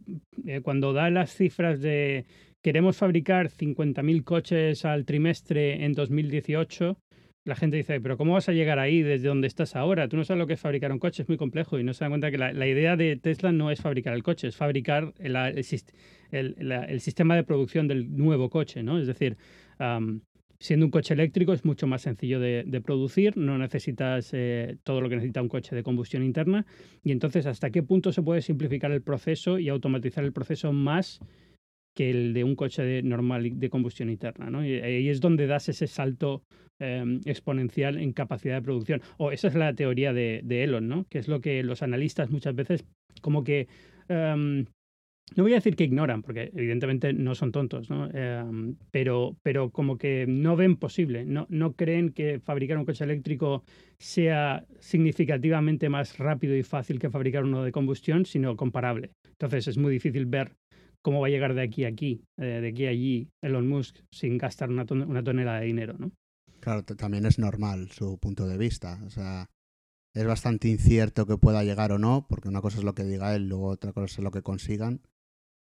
eh, 0.47 0.61
cuando 0.63 0.93
da 0.93 1.11
las 1.11 1.35
cifras 1.35 1.81
de 1.81 2.27
queremos 2.63 2.97
fabricar 2.97 3.51
50.000 3.51 4.25
coches 4.25 4.85
al 4.85 5.05
trimestre 5.05 5.85
en 5.85 5.93
2018, 5.93 6.99
la 7.45 7.57
gente 7.57 7.79
dice, 7.79 8.01
pero 8.01 8.19
¿cómo 8.19 8.35
vas 8.35 8.49
a 8.49 8.53
llegar 8.53 8.79
ahí 8.79 9.03
desde 9.03 9.29
donde 9.29 9.47
estás 9.47 9.75
ahora? 9.75 10.09
Tú 10.09 10.17
no 10.17 10.25
sabes 10.25 10.39
lo 10.39 10.47
que 10.47 10.53
es 10.55 10.61
fabricar 10.61 10.93
un 10.93 10.99
coche, 10.99 11.23
es 11.23 11.29
muy 11.29 11.39
complejo 11.39 11.79
y 11.79 11.85
no 11.85 11.95
se 11.95 12.05
dan 12.05 12.11
cuenta 12.11 12.31
que 12.31 12.37
la, 12.37 12.67
idea 12.67 12.97
de 12.97 13.17
Tesla 13.17 13.53
no 13.53 13.71
es 13.71 13.81
fabricar 13.81 14.13
el 14.13 14.23
coche, 14.23 14.49
es 14.49 14.57
fabricar 14.57 15.15
el, 15.19 15.35
el, 16.31 17.01
sistema 17.01 17.37
de 17.37 17.45
producción 17.45 17.89
del 17.89 18.15
nuevo 18.15 18.51
coche, 18.51 18.83
¿no? 18.83 18.99
Es 18.99 19.07
decir, 19.07 19.39
siendo 20.61 20.87
un 20.87 20.91
coche 20.91 21.15
eléctrico 21.15 21.53
es 21.53 21.65
mucho 21.65 21.87
más 21.87 22.03
sencillo 22.03 22.41
de, 22.41 22.83
producir, 22.85 23.37
no 23.37 23.59
necesitas 23.59 24.31
eh, 24.33 24.77
todo 24.83 25.01
lo 25.01 25.09
que 25.09 25.17
necesita 25.17 25.43
un 25.43 25.49
coche 25.49 25.77
de 25.77 25.83
combustión 25.83 26.23
interna 26.23 26.67
y 27.03 27.13
entonces 27.13 27.47
hasta 27.47 27.71
qué 27.71 27.83
punto 27.83 28.13
se 28.13 28.23
puede 28.23 28.43
simplificar 28.43 28.91
el 28.93 29.03
proceso 29.03 29.59
y 29.59 29.69
automatizar 29.69 30.25
el 30.25 30.33
proceso 30.33 30.73
más 30.73 31.21
que 31.95 32.11
el 32.11 32.33
de 32.33 32.45
un 32.45 32.55
coche 32.55 33.03
normal 33.03 33.59
de 33.59 33.71
combustión 33.71 34.09
interna. 34.09 34.65
Y 34.65 34.75
ahí 34.75 35.09
es 35.09 35.21
donde 35.21 35.49
das 35.49 35.69
ese 35.69 35.89
salto 35.89 36.45
em, 36.79 37.21
exponencial 37.25 37.99
en 37.99 38.13
capacidad 38.13 38.55
de 38.55 38.63
producción. 38.63 39.03
O 39.17 39.33
esa 39.33 39.49
es 39.49 39.57
la 39.57 39.75
teoría 39.75 40.13
de, 40.13 40.45
Elon, 40.49 40.87
¿no? 40.87 41.07
que 41.11 41.19
es 41.19 41.27
lo 41.27 41.41
que 41.41 41.61
los 41.65 41.83
analistas 41.83 42.31
muchas 42.31 42.55
veces 42.55 42.85
como 43.21 43.43
que 43.43 43.67
em, 44.09 44.67
no 45.37 45.43
voy 45.43 45.53
a 45.53 45.57
decir 45.57 45.77
que 45.77 45.85
ignoran, 45.85 46.23
porque 46.23 46.51
evidentemente 46.55 47.13
no 47.13 47.35
son 47.35 47.53
tontos, 47.53 47.91
¿no? 47.91 48.09
Em, 48.13 48.77
pero, 48.91 49.37
pero 49.43 49.71
como 49.71 49.99
que 49.99 50.27
no 50.27 50.57
ven 50.57 50.77
posible, 50.77 51.25
no, 51.25 51.47
no 51.49 51.75
creen 51.75 52.11
que 52.11 52.41
fabricar 52.41 52.79
un 52.79 52.85
coche 52.85 53.05
eléctrico 53.05 53.65
sea 53.99 54.65
significativamente 54.81 55.89
más 55.89 56.19
rápido 56.19 56.57
y 56.57 56.63
fácil 56.63 56.99
que 56.99 57.11
fabricar 57.11 57.45
uno 57.45 57.63
de 57.63 57.73
combustión, 57.73 58.27
sino 58.27 58.57
comparable. 58.57 59.11
Entonces 59.29 59.69
es 59.69 59.79
muy 59.79 59.93
difícil 59.93 60.27
ver 60.27 60.53
cómo 61.03 61.21
va 61.21 61.29
a 61.29 61.31
llegar 61.31 61.55
de 61.55 61.63
aquí 61.63 61.85
a 61.85 61.89
aquí, 61.89 62.23
eh, 62.39 62.61
de 62.61 62.69
aquí 62.69 62.87
a 62.87 62.91
allí, 62.91 63.29
Elon 63.43 63.69
Musk, 63.69 63.99
sin 64.13 64.39
gastar 64.39 64.71
una, 64.71 64.85
una 64.91 65.23
tonelada 65.23 65.61
de 65.61 65.67
dinero, 65.67 65.95
¿no? 65.99 66.13
Claro, 66.61 66.83
también 66.83 67.25
es 67.25 67.39
normal 67.39 67.91
su 67.91 68.19
punto 68.19 68.47
de 68.47 68.59
vista. 68.59 69.01
O 69.07 69.11
sea, 69.11 69.47
es 70.15 70.27
bastante 70.27 70.69
incierto 70.69 71.27
que 71.27 71.37
pueda 71.37 71.63
llegar 71.65 71.93
o 71.93 71.99
no, 71.99 72.27
porque 72.29 72.49
una 72.49 72.61
cosa 72.61 72.79
es 72.79 72.85
lo 72.85 72.95
que 72.95 73.05
diga 73.05 73.35
él, 73.35 73.49
luego 73.49 73.69
otra 73.69 73.93
cosa 73.93 74.07
es 74.07 74.19
lo 74.19 74.31
que 74.31 74.43
consigan. 74.43 75.01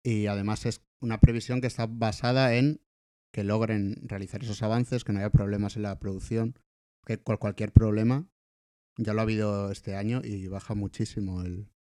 Y 0.03 0.27
además 0.27 0.67
es 0.67 0.83
una 1.01 1.21
previsión 1.21 1.61
que 1.61 1.67
está 1.67 1.87
basada 1.87 2.55
en 2.55 2.81
que 3.33 3.45
logren 3.45 3.97
realizar 4.09 4.43
esos 4.43 4.63
avances, 4.63 5.05
que 5.05 5.13
no 5.13 5.19
haya 5.19 5.31
problemas 5.31 5.77
en 5.77 5.83
la 5.83 5.99
producción, 5.99 6.59
que 7.05 7.19
cualquier 7.19 7.73
problema, 7.73 8.27
ya 8.97 9.13
lo 9.13 9.21
ha 9.21 9.23
habido 9.23 9.71
este 9.71 9.97
año 9.97 10.23
y 10.25 10.49
baja 10.49 10.75
muchísimo 10.75 11.43
el, 11.43 11.71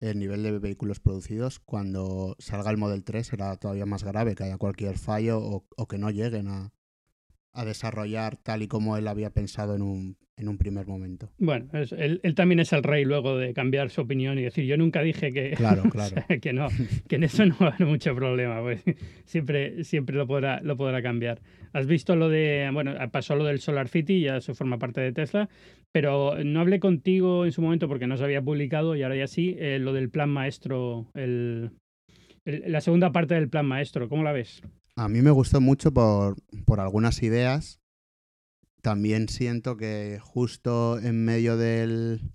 el 0.00 0.18
nivel 0.18 0.42
de 0.42 0.58
vehículos 0.58 1.00
producidos. 1.00 1.58
Cuando 1.60 2.36
salga 2.38 2.70
el 2.70 2.76
Model 2.76 3.04
3 3.04 3.26
será 3.26 3.56
todavía 3.56 3.86
más 3.86 4.04
grave, 4.04 4.34
que 4.34 4.44
haya 4.44 4.58
cualquier 4.58 4.98
fallo 4.98 5.40
o 5.40 5.88
que 5.88 5.98
no 5.98 6.10
lleguen 6.10 6.48
a, 6.48 6.72
a 7.56 7.64
desarrollar 7.64 8.36
tal 8.36 8.62
y 8.62 8.68
como 8.68 8.96
él 8.96 9.08
había 9.08 9.30
pensado 9.30 9.74
en 9.74 9.82
un, 9.82 10.16
en 10.36 10.48
un 10.48 10.58
primer 10.58 10.86
momento. 10.86 11.30
Bueno, 11.38 11.68
él, 11.72 12.20
también 12.34 12.60
es 12.60 12.72
el 12.72 12.82
rey 12.82 13.04
luego 13.04 13.38
de 13.38 13.54
cambiar 13.54 13.88
su 13.88 14.02
opinión 14.02 14.38
y 14.38 14.42
decir, 14.42 14.66
yo 14.66 14.76
nunca 14.76 15.00
dije 15.00 15.32
que, 15.32 15.52
claro, 15.52 15.82
claro. 15.90 16.16
que 16.40 16.52
no, 16.52 16.68
que 17.08 17.16
en 17.16 17.24
eso 17.24 17.46
no 17.46 17.56
va 17.60 17.68
a 17.68 17.70
haber 17.70 17.88
mucho 17.88 18.14
problema, 18.14 18.60
pues 18.60 18.82
siempre, 19.24 19.84
siempre 19.84 20.14
lo, 20.16 20.26
podrá, 20.26 20.60
lo 20.60 20.76
podrá 20.76 21.02
cambiar. 21.02 21.40
Has 21.72 21.86
visto 21.86 22.14
lo 22.14 22.28
de, 22.28 22.68
bueno, 22.72 22.94
pasó 23.10 23.34
lo 23.34 23.44
del 23.44 23.60
Solar 23.60 23.88
City, 23.88 24.20
ya 24.20 24.40
se 24.40 24.54
forma 24.54 24.78
parte 24.78 25.00
de 25.00 25.12
Tesla, 25.12 25.48
pero 25.92 26.36
no 26.44 26.60
hablé 26.60 26.78
contigo 26.78 27.46
en 27.46 27.52
su 27.52 27.62
momento 27.62 27.88
porque 27.88 28.06
no 28.06 28.18
se 28.18 28.24
había 28.24 28.42
publicado 28.42 28.94
y 28.96 29.02
ahora 29.02 29.16
ya 29.16 29.26
sí, 29.26 29.56
eh, 29.58 29.78
lo 29.78 29.94
del 29.94 30.10
plan 30.10 30.28
maestro, 30.28 31.10
el, 31.14 31.70
la 32.44 32.82
segunda 32.82 33.10
parte 33.12 33.34
del 33.34 33.48
plan 33.48 33.64
maestro, 33.64 34.08
¿cómo 34.10 34.22
la 34.22 34.32
ves? 34.32 34.62
A 34.96 35.08
mí 35.08 35.20
me 35.20 35.30
gustó 35.30 35.60
mucho 35.60 35.92
por, 35.92 36.36
por 36.64 36.80
algunas 36.80 37.22
ideas. 37.22 37.80
También 38.80 39.28
siento 39.28 39.76
que 39.76 40.18
justo 40.22 40.98
en 40.98 41.24
medio 41.24 41.56
del... 41.58 42.32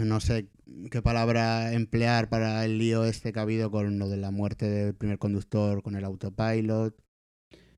No 0.00 0.20
sé 0.20 0.48
qué 0.90 1.02
palabra 1.02 1.74
emplear 1.74 2.30
para 2.30 2.64
el 2.64 2.78
lío 2.78 3.04
este 3.04 3.34
que 3.34 3.38
ha 3.38 3.42
habido 3.42 3.70
con 3.70 3.98
lo 3.98 4.08
de 4.08 4.16
la 4.16 4.30
muerte 4.30 4.68
del 4.68 4.94
primer 4.94 5.18
conductor 5.18 5.82
con 5.82 5.94
el 5.94 6.04
autopilot 6.04 6.96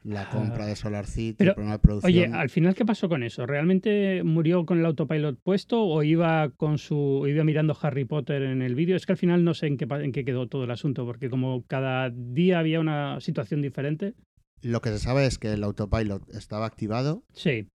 la 0.03 0.29
compra 0.31 0.67
de 0.67 0.77
Solar 0.77 1.07
City, 1.07 1.45
el 1.45 1.55
problema 1.55 1.73
de 1.73 1.79
producción. 1.79 2.13
Oye, 2.13 2.27
al 2.27 2.49
final, 2.49 2.75
¿qué 2.75 2.85
pasó 2.85 3.09
con 3.09 3.23
eso? 3.23 3.47
¿Realmente 3.47 4.23
murió 4.25 4.65
con 4.65 4.79
el 4.79 4.87
autopilot 4.87 5.39
puesto 5.43 5.83
o 5.83 6.03
iba 6.03 6.51
con 6.51 6.79
su 6.79 7.27
iba 7.29 7.45
mirando 7.45 7.77
Harry 7.81 8.05
Potter 8.05 8.43
en 8.43 8.63
el 8.63 8.75
vídeo? 8.75 8.97
Es 8.97 9.07
que 9.07 9.13
al 9.13 9.19
final 9.19 9.45
no 9.45 9.55
sé 9.55 9.67
en 9.67 9.77
qué, 9.77 9.87
en 9.91 10.13
qué 10.13 10.25
quedó 10.25 10.49
todo 10.49 10.65
el 10.65 10.71
asunto, 10.71 11.05
porque 11.05 11.29
como 11.29 11.65
cada 11.67 12.11
día 12.11 12.59
había 12.59 12.81
una 12.81 13.21
situación 13.21 13.63
diferente. 13.63 14.15
Lo 14.63 14.81
que 14.81 14.91
se 14.91 14.99
sabe 14.99 15.27
es 15.27 15.39
que 15.39 15.53
el 15.53 15.65
autopilot 15.65 16.29
estaba 16.35 16.67
activado. 16.67 17.25
Sí. 17.33 17.67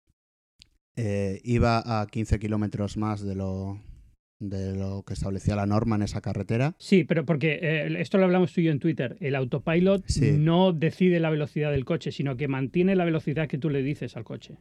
Eh, 0.97 1.41
iba 1.45 2.01
a 2.01 2.07
15 2.07 2.39
kilómetros 2.39 2.97
más 2.97 3.23
de 3.23 3.35
lo, 3.35 3.81
de 4.49 4.77
lo 4.77 5.05
que 5.07 5.15
establecía 5.15 5.57
la 5.57 5.67
norma 5.67 5.97
en 5.97 6.03
esa 6.03 6.21
carretera. 6.21 6.75
Sí, 6.79 7.05
pero 7.05 7.25
porque 7.25 7.59
eh, 7.63 8.01
esto 8.01 8.19
lo 8.19 8.25
hablamos 8.25 8.53
tú 8.53 8.61
y 8.61 8.65
yo 8.65 8.73
en 8.73 8.81
Twitter, 8.81 9.17
el 9.21 9.35
autopilot 9.35 10.05
no 10.39 10.73
decide 10.73 11.21
la 11.21 11.31
velocidad 11.31 11.71
del 11.71 11.85
coche, 11.85 12.13
sino 12.13 12.37
que 12.37 12.49
mantiene 12.49 12.97
la 12.97 13.05
velocidad 13.05 13.49
que 13.49 13.59
tú 13.59 13.71
le 13.71 13.83
dices 13.83 14.17
al 14.17 14.25
coche. 14.25 14.59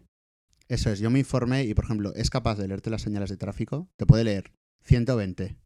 Eso 0.68 0.92
es, 0.92 1.00
yo 1.00 1.10
me 1.10 1.20
informé 1.20 1.66
y, 1.66 1.74
por 1.74 1.86
ejemplo, 1.86 2.14
es 2.16 2.30
capaz 2.30 2.58
de 2.58 2.68
leerte 2.68 2.90
las 2.90 3.02
señales 3.02 3.30
de 3.30 3.38
tráfico, 3.38 3.90
te 3.98 4.06
puede 4.06 4.24
leer 4.24 4.52
120 4.84 5.58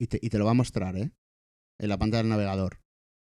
y 0.00 0.06
te, 0.06 0.18
y 0.22 0.30
te 0.30 0.38
lo 0.38 0.44
va 0.44 0.52
a 0.52 0.54
mostrar, 0.54 0.96
¿eh? 0.96 1.12
En 1.78 1.88
la 1.88 1.98
pantalla 1.98 2.22
del 2.22 2.30
navegador. 2.30 2.80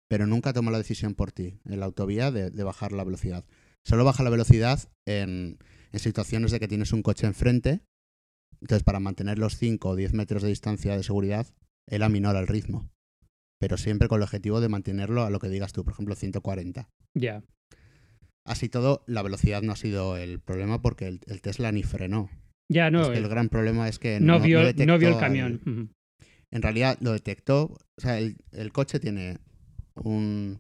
Pero 0.09 0.26
nunca 0.26 0.52
toma 0.52 0.71
la 0.71 0.78
decisión 0.78 1.14
por 1.14 1.33
ti, 1.33 1.59
en 1.64 1.81
la 1.81 1.87
autovía, 1.87 2.31
de, 2.31 2.50
de 2.50 2.64
bajar 2.64 2.93
la 2.93 3.02
velocidad. 3.02 3.45
Solo 3.85 4.05
baja 4.05 4.23
la 4.23 4.31
velocidad 4.31 4.81
en, 5.07 5.59
en 5.93 5.99
situaciones 5.99 6.50
de 6.50 6.61
que 6.61 6.69
tienes 6.69 6.93
un 6.93 7.02
coche 7.02 7.26
enfrente 7.26 7.81
entonces, 8.66 8.82
para 8.82 8.99
mantener 8.99 9.38
los 9.38 9.56
5 9.58 9.90
o 9.90 9.94
10 9.94 10.12
metros 10.12 10.42
de 10.42 10.49
distancia 10.49 10.96
de 10.96 11.04
seguridad, 11.04 11.46
él 11.87 12.02
aminora 12.02 12.40
el 12.40 12.49
ritmo. 12.49 12.90
Pero 13.61 13.76
siempre 13.76 14.08
con 14.08 14.18
el 14.18 14.25
objetivo 14.25 14.61
de 14.61 14.68
mantenerlo 14.68 15.23
a 15.23 15.30
lo 15.30 15.38
que 15.38 15.49
digas 15.49 15.73
tú, 15.73 15.85
por 15.85 15.92
ejemplo, 15.92 16.16
140. 16.16 16.88
Ya. 17.14 17.44
Así 18.44 18.68
todo, 18.68 19.04
la 19.06 19.23
velocidad 19.23 19.62
no 19.62 19.70
ha 19.70 19.76
sido 19.76 20.16
el 20.16 20.40
problema 20.40 20.82
porque 20.82 21.06
el, 21.06 21.40
Tesla 21.42 21.70
ni 21.70 21.85
frenó. 21.85 22.28
Ya, 22.68 22.90
no. 22.90 23.12
el 23.12 23.28
gran 23.28 23.50
problema 23.50 23.88
es 23.88 24.00
que 24.00 24.18
no, 24.18 24.40
vio, 24.40 24.61
no 24.73 24.99
vio 24.99 25.11
el 25.11 25.18
camión. 25.18 25.94
En 26.50 26.62
realidad 26.62 26.99
lo 27.00 27.12
detectó. 27.12 27.78
O 27.96 28.00
sea, 28.00 28.18
el, 28.18 28.73
coche 28.73 28.99
tiene 28.99 29.38
un, 29.94 30.58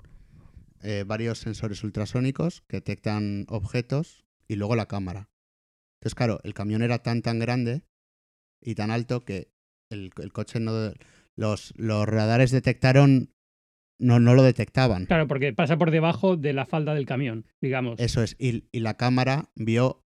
eh, 0.80 1.02
varios 1.04 1.40
sensores 1.40 1.82
ultrasónicos 1.82 2.62
que 2.68 2.76
detectan 2.76 3.46
objetos 3.48 4.24
y 4.46 4.54
luego 4.54 4.76
la 4.76 4.86
cámara. 4.86 5.28
Entonces, 5.98 6.14
claro, 6.14 6.38
el 6.44 6.54
camión 6.54 6.82
era 6.82 7.00
tan, 7.00 7.20
tan 7.20 7.40
grande 7.40 7.82
y 8.60 8.74
tan 8.74 8.90
alto 8.90 9.24
que 9.24 9.48
el, 9.90 10.12
coche 10.32 10.60
no... 10.60 10.92
Los, 11.38 11.74
los 11.76 12.08
radares 12.08 12.50
detectaron 12.50 13.30
no, 13.98 14.20
no 14.20 14.34
lo 14.34 14.42
detectaban. 14.42 15.06
Claro, 15.06 15.26
porque 15.26 15.52
pasa 15.52 15.78
por 15.78 15.90
debajo 15.90 16.36
de 16.36 16.52
la 16.52 16.66
falda 16.66 16.94
del 16.94 17.06
camión, 17.06 17.46
digamos. 17.60 17.98
Eso 17.98 18.22
es. 18.22 18.36
Y, 18.38 18.64
la 18.78 18.96
cámara 18.96 19.50
vio 19.54 20.04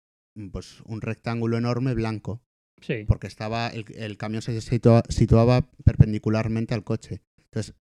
pues, 0.53 0.81
un 0.85 1.01
rectángulo 1.01 1.57
enorme 1.57 1.95
blanco. 1.95 2.43
Sí. 2.81 3.05
Porque 3.07 3.27
estaba. 3.27 3.69
El, 3.69 3.85
el 3.95 4.17
camión 4.17 4.43
se 4.43 4.61
situaba 4.61 5.71
perpendicularmente 5.85 6.75
al 6.75 6.85
coche. 6.85 7.23
Entonces, 7.45 7.75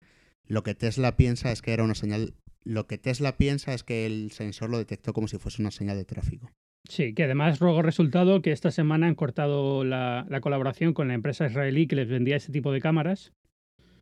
lo 0.45 0.63
que 0.63 0.75
Tesla 0.75 1.15
piensa 1.15 1.51
es 1.51 1.61
que 1.61 1.73
era 1.73 1.83
una 1.83 1.95
señal. 1.95 2.35
Lo 2.65 2.87
que 2.87 2.97
Tesla 2.97 3.37
piensa 3.37 3.73
es 3.73 3.83
que 3.83 4.05
el 4.05 4.31
sensor 4.31 4.69
lo 4.69 4.77
detectó 4.77 5.13
como 5.13 5.27
si 5.27 5.37
fuese 5.37 5.61
una 5.61 5.71
señal 5.71 5.97
de 5.97 6.05
tráfico. 6.05 6.51
Sí, 6.89 7.13
que 7.13 7.23
además 7.23 7.59
ruego 7.59 7.81
resultado 7.81 8.41
que 8.41 8.51
esta 8.51 8.71
semana 8.71 9.07
han 9.07 9.15
cortado 9.15 9.83
la, 9.83 10.27
colaboración 10.41 10.93
con 10.93 11.07
la 11.07 11.13
empresa 11.13 11.45
israelí 11.45 11.87
que 11.87 11.95
les 11.95 12.09
vendía 12.09 12.35
ese 12.35 12.51
tipo 12.51 12.71
de 12.71 12.81
cámaras. 12.81 13.33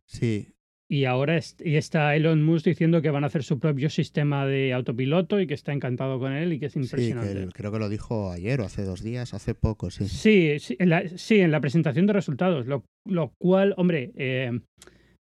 Sí. 0.06 0.48
Y 0.88 1.06
ahora 1.06 1.38
está 1.38 2.14
Elon 2.16 2.42
Musk 2.42 2.66
diciendo 2.66 3.00
que 3.00 3.10
van 3.10 3.24
a 3.24 3.28
hacer 3.28 3.44
su 3.44 3.58
propio 3.58 3.88
sistema 3.88 4.46
de 4.46 4.74
autopiloto 4.74 5.40
y 5.40 5.46
que 5.46 5.54
está 5.54 5.72
encantado 5.72 6.18
con 6.18 6.32
él 6.32 6.52
y 6.52 6.58
que 6.58 6.66
es 6.66 6.76
impresionante. 6.76 7.44
Sí, 7.46 7.48
creo 7.54 7.72
que 7.72 7.78
lo 7.78 7.88
dijo 7.88 8.30
ayer 8.30 8.60
o 8.60 8.64
hace 8.64 8.82
dos 8.82 9.02
días, 9.02 9.32
hace 9.32 9.54
poco, 9.54 9.90
sí. 9.90 10.06
Sí, 10.06 10.58
sí, 10.58 10.76
en 10.78 10.90
la, 10.90 11.08
sí, 11.08 11.40
en 11.40 11.50
la 11.50 11.60
presentación 11.60 12.06
de 12.06 12.12
resultados, 12.12 12.66
lo, 12.66 12.84
lo 13.06 13.32
cual, 13.38 13.74
hombre, 13.78 14.12
eh, 14.16 14.50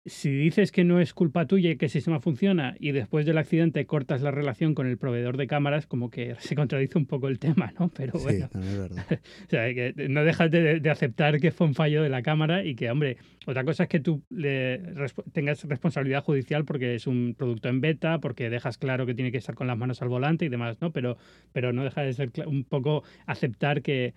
si 0.06 0.30
dices 0.30 0.72
que 0.72 0.84
no 0.84 1.00
es 1.00 1.16
culpa 1.16 1.48
tuya 1.48 1.72
y 1.72 1.78
que 1.78 1.86
el 1.86 1.92
sistema 1.92 2.20
funciona 2.20 2.76
y 2.80 2.92
después 2.92 3.26
del 3.26 3.40
accidente 3.40 3.88
cortas 3.88 4.22
la 4.22 4.30
relación 4.30 4.76
con 4.76 4.86
el 4.86 5.00
proveedor 5.00 5.36
de 5.36 5.48
cámaras, 5.48 5.88
como 5.88 6.12
que 6.12 6.36
se 6.40 6.56
contradice 6.56 7.00
un 7.00 7.08
poco 7.08 7.28
el 7.28 7.40
tema, 7.40 7.74
¿no? 7.80 7.90
Pero 7.90 8.20
bueno. 8.20 8.48
Sí, 8.52 8.60
es 8.60 8.78
verdad. 8.78 9.06
o 9.48 9.50
sea, 9.50 9.74
que 9.74 9.94
no 10.08 10.24
dejas 10.24 10.52
de, 10.52 10.82
aceptar 10.92 11.40
que 11.40 11.52
fue 11.52 11.66
un 11.66 11.74
fallo 11.74 12.04
de 12.04 12.10
la 12.10 12.22
cámara 12.22 12.64
y 12.64 12.76
que, 12.76 12.92
hombre, 12.92 13.18
otra 13.48 13.64
cosa 13.64 13.84
es 13.84 13.90
que 13.90 14.00
tú 14.00 14.24
le 14.30 14.80
tengas 15.34 15.64
responsabilidad 15.64 16.24
judicial 16.24 16.66
porque 16.66 16.96
es 16.96 17.08
un 17.08 17.34
producto 17.36 17.70
en 17.70 17.82
beta, 17.82 18.20
porque 18.20 18.52
dejas 18.52 18.78
claro 18.78 19.08
que 19.08 19.16
tiene 19.16 19.32
que 19.32 19.40
estar 19.40 19.56
con 19.56 19.66
las 19.66 19.78
manos 19.78 20.04
al 20.04 20.10
volante 20.10 20.46
y 20.46 20.50
demás, 20.50 20.80
¿no? 20.82 20.92
Pero, 20.92 21.18
pero 21.52 21.74
no 21.74 21.84
deja 21.84 22.02
de 22.02 22.14
ser 22.14 22.32
un 22.46 22.64
poco 22.64 23.04
aceptar 23.26 23.82
que 23.82 24.14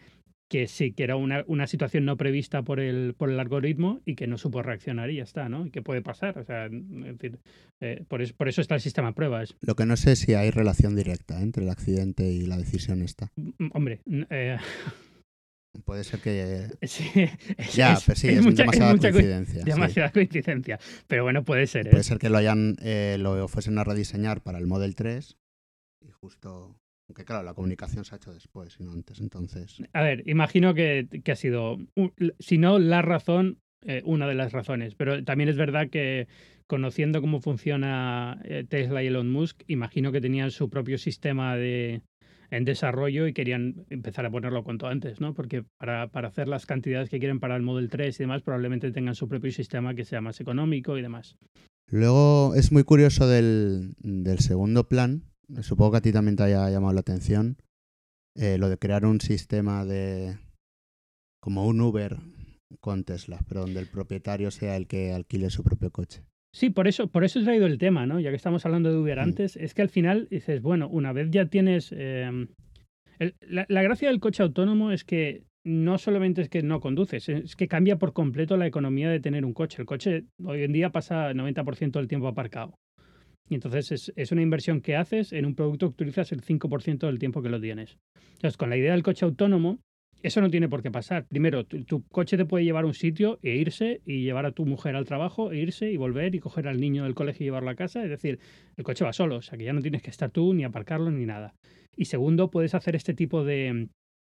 que 0.49 0.67
sí, 0.67 0.93
que 0.93 1.05
era 1.05 1.17
una, 1.17 1.45
una, 1.47 1.67
situación 1.67 2.05
no 2.05 2.17
prevista 2.17 2.62
por 2.62 2.81
el, 2.81 3.14
por 3.14 3.31
el 3.31 3.38
algoritmo 3.38 4.00
y 4.05 4.14
que 4.14 4.26
no 4.26 4.38
supo 4.38 4.62
reaccionar 4.62 5.11
y 5.11 5.17
ya 5.17 5.23
está, 5.23 5.49
¿no? 5.49 5.67
Y 5.67 5.71
que 5.71 5.83
puede 5.83 6.02
pasar, 6.02 6.38
o 6.38 6.45
sea, 6.45 6.64
en 6.67 7.19
fin, 7.19 7.38
eh, 7.81 8.05
por, 8.09 8.23
eso, 8.23 8.35
por 8.35 8.49
eso 8.49 8.61
está 8.61 8.75
el 8.75 8.81
sistema 8.81 9.09
de 9.09 9.14
pruebas. 9.14 9.55
Lo 9.61 9.76
que 9.76 9.85
no 9.85 9.97
sé 9.97 10.12
es 10.12 10.21
si 10.21 10.35
hay 10.35 10.50
relación 10.50 10.97
directa 10.97 11.40
entre 11.43 11.64
el 11.64 11.71
accidente 11.71 12.31
y 12.31 12.47
la 12.47 12.57
decisión 12.57 13.02
esta. 13.02 13.31
Mm, 13.37 13.69
hombre, 13.73 14.00
eh... 14.31 14.57
Puede 15.85 16.02
ser 16.02 16.21
que... 16.21 16.67
Sí, 16.83 17.05
ya, 17.75 17.99
pero 18.05 18.19
sí, 18.19 18.28
es, 18.28 18.57
demasiada 18.57 18.97
coincidencia. 18.97 19.64
Demasiada 19.64 20.11
coincidencia, 20.11 20.81
pero 21.07 21.25
bueno, 21.25 21.45
puede 21.45 21.67
ser. 21.67 21.90
Puede 21.90 22.00
¿eh? 22.00 22.05
ser 22.05 22.19
que 22.19 22.31
lo 22.31 22.38
hayan, 22.38 22.76
lo 23.19 23.47
fuesen 23.49 23.78
a 23.78 23.85
rediseñar 23.85 24.43
para 24.43 24.59
el 24.59 24.67
Model 24.67 24.95
3 24.95 25.37
y 26.00 26.11
justo 26.11 26.81
aunque 27.08 27.24
claro, 27.24 27.42
la 27.42 27.54
comunicación 27.54 28.04
se 28.04 28.14
ha 28.14 28.18
hecho 28.18 28.32
después 28.32 28.76
y 28.78 28.84
no 28.84 28.92
antes, 28.92 29.20
entonces. 29.20 29.82
A 29.94 30.02
ver, 30.02 30.22
imagino 30.28 30.74
que, 30.74 31.08
ha 31.26 31.36
sido, 31.36 31.78
si 32.38 32.58
no 32.58 32.78
la 32.78 33.00
razón, 33.02 33.58
eh, 33.82 34.02
una 34.04 34.26
de 34.26 34.34
las 34.34 34.52
razones. 34.52 34.94
Pero 34.94 35.24
también 35.24 35.48
es 35.48 35.56
verdad 35.56 35.88
que 35.88 36.28
conociendo 36.66 37.22
cómo 37.22 37.40
funciona 37.40 38.40
eh, 38.44 38.64
Tesla 38.68 39.02
y 39.02 39.06
Elon 39.06 39.30
Musk, 39.30 39.62
imagino 39.68 40.12
que 40.12 40.20
tenían 40.20 40.50
su 40.50 40.68
propio 40.68 40.98
sistema 40.98 41.56
de, 41.56 42.02
en 42.50 42.64
desarrollo 42.64 43.26
y 43.26 43.32
querían 43.32 43.86
empezar 43.88 44.26
a 44.26 44.30
ponerlo 44.30 44.62
cuanto 44.62 44.86
antes, 44.86 45.20
¿no? 45.20 45.32
Porque 45.32 45.64
para, 45.78 46.08
para, 46.08 46.28
hacer 46.28 46.46
las 46.46 46.66
cantidades 46.66 47.08
que 47.08 47.18
quieren 47.18 47.40
para 47.40 47.56
el 47.56 47.62
Model 47.62 47.88
3 47.88 48.14
y 48.16 48.22
demás, 48.22 48.42
probablemente 48.42 48.90
tengan 48.90 49.14
su 49.14 49.28
propio 49.28 49.50
sistema 49.50 49.94
que 49.94 50.04
sea 50.04 50.20
más 50.20 50.40
económico 50.40 50.98
y 50.98 51.02
demás. 51.02 51.36
Luego 51.90 52.54
es 52.54 52.70
muy 52.70 52.84
curioso 52.84 53.26
del, 53.26 53.94
del 54.00 54.40
segundo 54.40 54.88
plan, 54.88 55.22
supongo 55.62 55.93
que 55.93 55.97
a 55.99 56.02
ti 56.02 56.12
también 56.12 56.37
te 56.37 56.45
haya 56.45 56.69
llamado 56.71 56.93
la 56.93 57.00
atención, 57.00 57.57
eh, 58.37 58.59
lo 58.59 58.69
de 58.69 58.78
crear 58.78 59.05
un 59.05 59.21
sistema 59.21 59.85
de 59.85 60.38
como 61.40 61.67
un 61.67 61.81
Uber 61.81 62.17
con 62.81 63.05
Tesla, 63.05 63.40
pero 63.49 63.62
donde 63.62 63.81
el 63.81 63.87
propietario 63.87 64.50
sea 64.50 64.76
el 64.76 64.87
que 64.87 65.12
alquile 65.12 65.50
su 65.50 65.64
propio 65.64 65.90
coche. 65.90 66.23
Sí, 66.55 66.71
por 66.71 66.88
eso, 66.88 67.09
por 67.09 67.25
eso 67.25 67.40
he 67.40 67.45
traído 67.45 67.67
el 67.67 67.78
tema, 67.78 68.07
¿no? 68.07 68.21
Ya 68.21 68.31
que 68.31 68.37
estamos 68.37 68.64
hablando 68.64 68.90
de 68.90 68.99
Uber 68.99 69.19
mm. 69.19 69.23
antes, 69.23 69.57
es 69.57 69.75
que 69.75 69.83
al 69.83 69.88
final 69.88 70.28
dices, 70.31 70.62
bueno, 70.62 70.88
una 70.88 71.12
vez 71.12 71.31
ya 71.31 71.47
tienes... 71.47 71.93
Em, 71.93 72.49
la, 73.40 73.83
gracia 73.83 74.09
del 74.09 74.21
coche 74.21 74.43
autónomo 74.43 74.93
es 74.93 75.05
que 75.05 75.45
no 75.64 75.99
solamente 75.99 76.40
es 76.40 76.49
que 76.49 76.62
no 76.62 76.81
conduces, 76.81 77.28
es 77.28 77.57
que 77.57 77.69
cambia 77.69 77.99
por 77.99 78.12
completo 78.12 78.57
la 78.57 78.67
economía 78.67 79.11
de 79.11 79.21
tener 79.21 79.45
un 79.45 79.52
coche. 79.52 79.83
El 79.83 79.87
coche 79.87 80.25
hoy 80.45 80.62
en 80.62 80.73
día 80.73 80.90
pasa 80.90 81.33
90% 81.33 81.93
del 81.93 82.09
tiempo 82.09 82.28
aparcado. 82.28 82.75
Y 83.49 83.55
entonces 83.55 83.93
es, 83.93 84.12
es, 84.17 84.33
una 84.33 84.43
inversión 84.43 84.81
que 84.81 84.97
haces 84.97 85.33
en 85.33 85.47
un 85.47 85.55
producto 85.55 85.88
que 85.88 86.02
utilizas 86.02 86.33
el 86.33 86.43
5% 86.43 87.07
del 87.07 87.19
tiempo 87.19 87.43
que 87.43 87.49
lo 87.49 87.61
tienes. 87.61 87.99
Entonces, 88.33 88.57
con 88.57 88.71
la 88.71 88.76
idea 88.76 88.93
del 88.93 89.02
coche 89.02 89.25
autónomo, 89.25 89.78
eso 90.23 90.40
no 90.40 90.50
tiene 90.50 90.69
por 90.69 90.83
qué 90.83 90.90
pasar. 90.90 91.26
Primero, 91.28 91.64
tu, 91.64 92.02
coche 92.09 92.37
te 92.37 92.45
puede 92.45 92.64
llevar 92.64 92.85
a 92.85 92.88
un 92.88 92.95
sitio 92.95 93.38
e 93.43 93.55
irse 93.55 94.00
y 94.05 94.23
llevar 94.23 94.47
a 94.47 94.52
tu 94.52 94.67
mujer 94.67 94.97
al 94.97 95.05
trabajo 95.05 95.52
e 95.52 95.59
irse 95.59 95.93
y 95.93 95.97
volver 95.97 96.35
y 96.35 96.40
coger 96.40 96.67
al 96.67 96.81
niño 96.81 97.05
del 97.05 97.14
colegio 97.14 97.45
y 97.45 97.47
llevarlo 97.47 97.71
a 97.71 97.76
casa. 97.76 98.02
Es 98.02 98.11
decir, 98.11 98.40
el 98.76 98.85
coche 98.85 99.05
va 99.05 99.12
solo, 99.12 99.37
o 99.37 99.43
sea 99.43 99.57
que 99.57 99.64
ya 99.64 99.73
no 99.73 99.81
tienes 99.81 100.02
que 100.02 100.11
estar 100.11 100.31
tú 100.31 100.55
ni 100.55 100.64
aparcarlo 100.64 101.11
ni 101.12 101.25
nada. 101.25 101.55
Y 101.97 102.07
segundo, 102.07 102.50
puedes 102.50 102.75
hacer 102.75 102.97
este 102.97 103.14
tipo 103.14 103.45
de, 103.45 103.88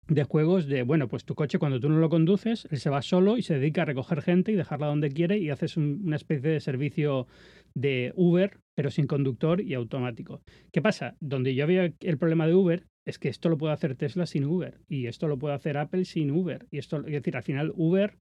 de 0.09 0.23
juegos 0.23 0.67
de, 0.67 0.83
bueno, 0.83 1.07
pues 1.07 1.23
tu 1.23 1.35
coche 1.35 1.59
cuando 1.59 1.79
tú 1.79 1.87
no 1.87 1.99
lo 1.99 2.09
conduces, 2.09 2.67
él 2.71 2.79
se 2.79 2.89
va 2.89 3.01
solo 3.01 3.37
y 3.37 3.43
se 3.43 3.53
dedica 3.59 3.83
a 3.83 3.85
recoger 3.85 4.21
gente 4.21 4.51
y 4.51 4.55
dejarla 4.55 4.87
donde 4.87 5.11
quiere 5.11 5.37
y 5.37 5.49
haces 5.49 5.77
una 5.77 6.15
especie 6.15 6.49
de 6.49 6.59
servicio 6.59 7.27
de 7.75 8.11
Uber, 8.15 8.59
pero 8.75 8.89
sin 8.89 9.07
conductor 9.07 9.61
y 9.61 9.75
automático. 9.75 10.41
¿Qué 10.71 10.81
pasa? 10.81 11.15
Donde 11.19 11.53
yo 11.53 11.63
había 11.63 11.93
el 11.99 12.17
problema 12.17 12.47
de 12.47 12.55
Uber 12.55 12.87
es 13.05 13.19
que 13.19 13.29
esto 13.29 13.49
lo 13.49 13.57
puede 13.57 13.73
hacer 13.73 13.95
Tesla 13.95 14.25
sin 14.25 14.45
Uber 14.45 14.79
y 14.87 15.07
esto 15.07 15.27
lo 15.27 15.37
puede 15.37 15.55
hacer 15.55 15.77
Apple 15.77 16.05
sin 16.05 16.31
Uber. 16.31 16.67
Y 16.71 16.79
esto, 16.79 16.97
es 16.97 17.11
decir, 17.11 17.37
al 17.37 17.43
final 17.43 17.71
Uber 17.75 18.17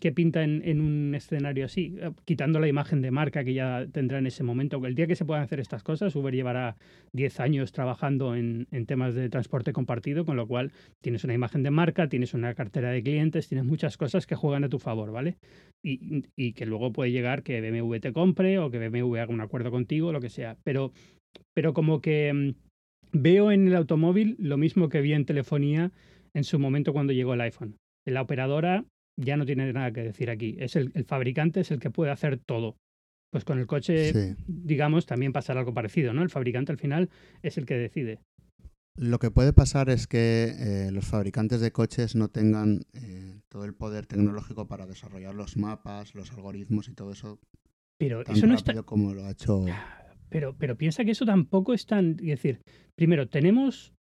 ¿Qué 0.00 0.12
pinta 0.12 0.42
en, 0.42 0.80
un 0.80 1.14
escenario 1.14 1.66
así? 1.66 1.94
Eh, 2.00 2.10
quitando 2.24 2.58
la 2.58 2.68
imagen 2.68 3.02
de 3.02 3.10
marca 3.10 3.44
que 3.44 3.52
ya 3.52 3.86
tendrá 3.92 4.18
en 4.18 4.26
ese 4.26 4.42
momento. 4.42 4.84
El 4.86 4.94
día 4.94 5.06
que 5.06 5.14
se 5.14 5.26
puedan 5.26 5.42
hacer 5.42 5.60
estas 5.60 5.82
cosas, 5.82 6.16
Uber 6.16 6.34
llevará 6.34 6.78
10 7.12 7.38
años 7.40 7.70
trabajando 7.72 8.34
en, 8.34 8.66
temas 8.86 9.14
de 9.14 9.28
transporte 9.28 9.74
compartido, 9.74 10.24
con 10.24 10.36
lo 10.36 10.46
cual 10.46 10.72
tienes 11.02 11.22
una 11.24 11.34
imagen 11.34 11.62
de 11.62 11.70
marca, 11.70 12.08
tienes 12.08 12.32
una 12.32 12.54
cartera 12.54 12.90
de 12.90 13.02
clientes, 13.02 13.46
tienes 13.46 13.66
muchas 13.66 13.98
cosas 13.98 14.26
que 14.26 14.36
juegan 14.36 14.64
a 14.64 14.70
tu 14.70 14.78
favor, 14.78 15.12
¿vale? 15.12 15.36
Y, 15.84 16.24
y 16.34 16.54
que 16.54 16.64
luego 16.64 16.92
puede 16.92 17.12
llegar 17.12 17.42
que 17.42 17.60
BMW 17.60 17.96
te 17.98 18.14
compre 18.14 18.58
o 18.58 18.70
que 18.70 18.78
BMW 18.78 19.16
haga 19.16 19.34
un 19.34 19.42
acuerdo 19.42 19.70
contigo, 19.70 20.12
lo 20.12 20.20
que 20.22 20.30
sea. 20.30 20.56
Pero, 20.64 20.92
pero 21.54 21.74
como 21.74 22.00
que 22.00 22.32
mm, 22.32 22.54
veo 23.12 23.52
en 23.52 23.68
el 23.68 23.76
automóvil 23.76 24.36
lo 24.38 24.56
mismo 24.56 24.88
que 24.88 25.02
vi 25.02 25.12
en 25.12 25.26
telefonía 25.26 25.92
en 26.32 26.44
su 26.44 26.58
momento 26.58 26.94
cuando 26.94 27.12
llegó 27.12 27.34
el 27.34 27.42
iPhone. 27.42 27.76
La 28.06 28.22
operadora 28.22 28.86
ya 29.20 29.36
no 29.36 29.46
tiene 29.46 29.72
nada 29.72 29.92
que 29.92 30.02
decir 30.02 30.30
aquí. 30.30 30.56
Es 30.58 30.76
el, 30.76 30.92
fabricante 31.04 31.60
es 31.60 31.70
el 31.70 31.78
que 31.78 31.90
puede 31.90 32.10
hacer 32.10 32.38
todo. 32.38 32.76
Pues 33.30 33.44
con 33.44 33.58
el 33.58 33.66
coche, 33.66 34.34
digamos, 34.46 35.06
también 35.06 35.32
pasará 35.32 35.60
algo 35.60 35.72
parecido, 35.72 36.12
¿no? 36.12 36.22
El 36.22 36.30
fabricante 36.30 36.72
al 36.72 36.78
final 36.78 37.10
es 37.42 37.58
el 37.58 37.66
que 37.66 37.76
decide. 37.76 38.18
Lo 38.96 39.20
que 39.20 39.30
puede 39.30 39.52
pasar 39.52 39.88
es 39.88 40.08
que 40.08 40.52
eh, 40.58 40.90
los 40.90 41.06
fabricantes 41.06 41.60
de 41.60 41.70
coches 41.70 42.16
no 42.16 42.28
tengan 42.28 42.80
eh, 42.92 43.40
todo 43.48 43.64
el 43.64 43.74
poder 43.74 44.06
tecnológico 44.06 44.66
para 44.66 44.86
desarrollar 44.86 45.34
los 45.34 45.56
mapas, 45.56 46.14
los 46.16 46.32
algoritmos 46.32 46.88
y 46.88 46.94
todo 46.94 47.12
eso. 47.12 47.38
Pero 47.98 48.22
eso 48.26 48.46
no 48.46 48.54
está 48.54 48.82
como 48.82 49.14
lo 49.14 49.24
ha 49.26 49.30
hecho. 49.30 49.64
Pero, 50.28 50.56
pero 50.56 50.76
piensa 50.76 51.04
que 51.04 51.12
eso 51.12 51.24
tampoco 51.24 51.72
es 51.72 51.86
tan. 51.86 52.16
Es 52.20 52.26
decir, 52.26 52.62
primero, 52.96 53.28
tenemos 53.28 53.94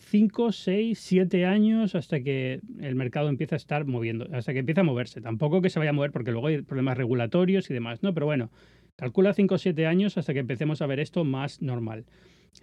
5, 0.00 0.52
6, 0.52 0.98
7 0.98 1.46
años 1.46 1.94
hasta 1.94 2.20
que 2.20 2.60
el 2.80 2.94
mercado 2.94 3.28
empieza 3.28 3.56
a 3.56 3.58
estar 3.58 3.86
moviendo, 3.86 4.26
hasta 4.32 4.52
que 4.52 4.60
empieza 4.60 4.80
a 4.80 4.84
moverse. 4.84 5.20
Tampoco 5.20 5.60
que 5.60 5.70
se 5.70 5.78
vaya 5.78 5.90
a 5.90 5.94
mover 5.94 6.10
porque 6.10 6.32
luego 6.32 6.48
hay 6.48 6.62
problemas 6.62 6.96
regulatorios 6.96 7.70
y 7.70 7.74
demás, 7.74 8.02
¿no? 8.02 8.14
Pero 8.14 8.26
bueno, 8.26 8.50
calcula 8.96 9.34
5 9.34 9.54
o 9.54 9.58
7 9.58 9.86
años 9.86 10.18
hasta 10.18 10.32
que 10.32 10.40
empecemos 10.40 10.82
a 10.82 10.86
ver 10.86 11.00
esto 11.00 11.24
más 11.24 11.62
normal. 11.62 12.06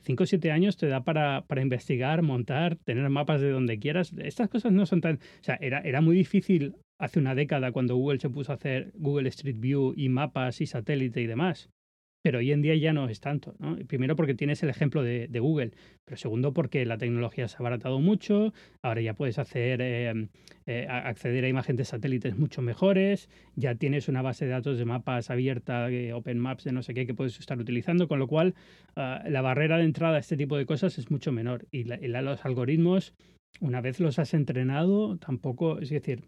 5 0.03 0.23
o 0.23 0.25
7 0.25 0.51
años 0.51 0.77
te 0.77 0.87
da 0.87 1.03
para, 1.03 1.45
para, 1.47 1.61
investigar, 1.61 2.21
montar, 2.21 2.75
tener 2.75 3.09
mapas 3.09 3.39
de 3.39 3.51
donde 3.51 3.79
quieras. 3.79 4.13
Estas 4.17 4.49
cosas 4.49 4.73
no 4.73 4.85
son 4.85 5.01
tan... 5.01 5.15
O 5.15 5.43
sea, 5.43 5.57
era, 5.61 5.79
era 5.81 6.01
muy 6.01 6.15
difícil 6.15 6.75
hace 6.99 7.19
una 7.19 7.35
década 7.35 7.71
cuando 7.71 7.95
Google 7.95 8.19
se 8.19 8.29
puso 8.29 8.51
a 8.51 8.55
hacer 8.55 8.91
Google 8.95 9.29
Street 9.29 9.59
View 9.59 9.93
y 9.95 10.09
mapas 10.09 10.59
y 10.61 10.65
satélite 10.65 11.21
y 11.21 11.27
demás 11.27 11.69
pero 12.27 12.39
hoy 12.39 12.51
en 12.51 12.61
día 12.61 12.75
ya 12.75 12.91
no 12.91 13.07
es 13.07 13.21
tanto. 13.21 13.55
Primero 13.87 14.17
porque 14.17 14.33
tienes 14.33 14.61
el 14.61 14.67
ejemplo 14.69 15.01
de, 15.01 15.29
Google, 15.39 15.71
pero 16.03 16.17
segundo 16.17 16.53
porque 16.53 16.85
la 16.85 16.97
tecnología 16.97 17.47
se 17.47 17.55
ha 17.55 17.59
abaratado 17.59 18.01
mucho, 18.01 18.53
ahora 18.81 18.99
ya 18.99 19.13
puedes 19.13 19.37
eh, 19.53 20.27
eh, 20.65 20.87
acceder 20.89 21.45
a 21.45 21.47
imágenes 21.47 21.77
de 21.77 21.85
satélites 21.85 22.37
mucho 22.37 22.61
mejores, 22.61 23.29
ya 23.55 23.75
tienes 23.75 24.09
una 24.09 24.21
base 24.21 24.43
de 24.43 24.51
datos 24.51 24.77
de 24.77 24.83
mapas 24.83 25.29
abierta, 25.29 25.87
Open 26.15 26.37
Maps, 26.37 26.65
de 26.65 26.73
no 26.73 26.83
sé 26.83 26.93
qué, 26.93 27.07
que 27.07 27.13
puedes 27.13 27.39
estar 27.39 27.57
utilizando, 27.59 28.09
con 28.09 28.19
lo 28.19 28.27
cual 28.27 28.55
ah, 28.97 29.23
la 29.25 29.41
barrera 29.41 29.77
de 29.77 29.85
entrada 29.85 30.17
a 30.17 30.19
este 30.19 30.35
tipo 30.35 30.57
de 30.57 30.65
cosas 30.65 30.97
es 30.97 31.09
mucho 31.09 31.31
menor 31.31 31.65
y, 31.71 31.85
los 31.85 32.43
algoritmos 32.43 33.13
una 33.61 33.79
vez 33.79 34.01
los 34.01 34.19
has 34.19 34.33
entrenado, 34.33 35.17
tampoco, 35.17 35.79
es 35.79 35.91
decir, 35.91 36.25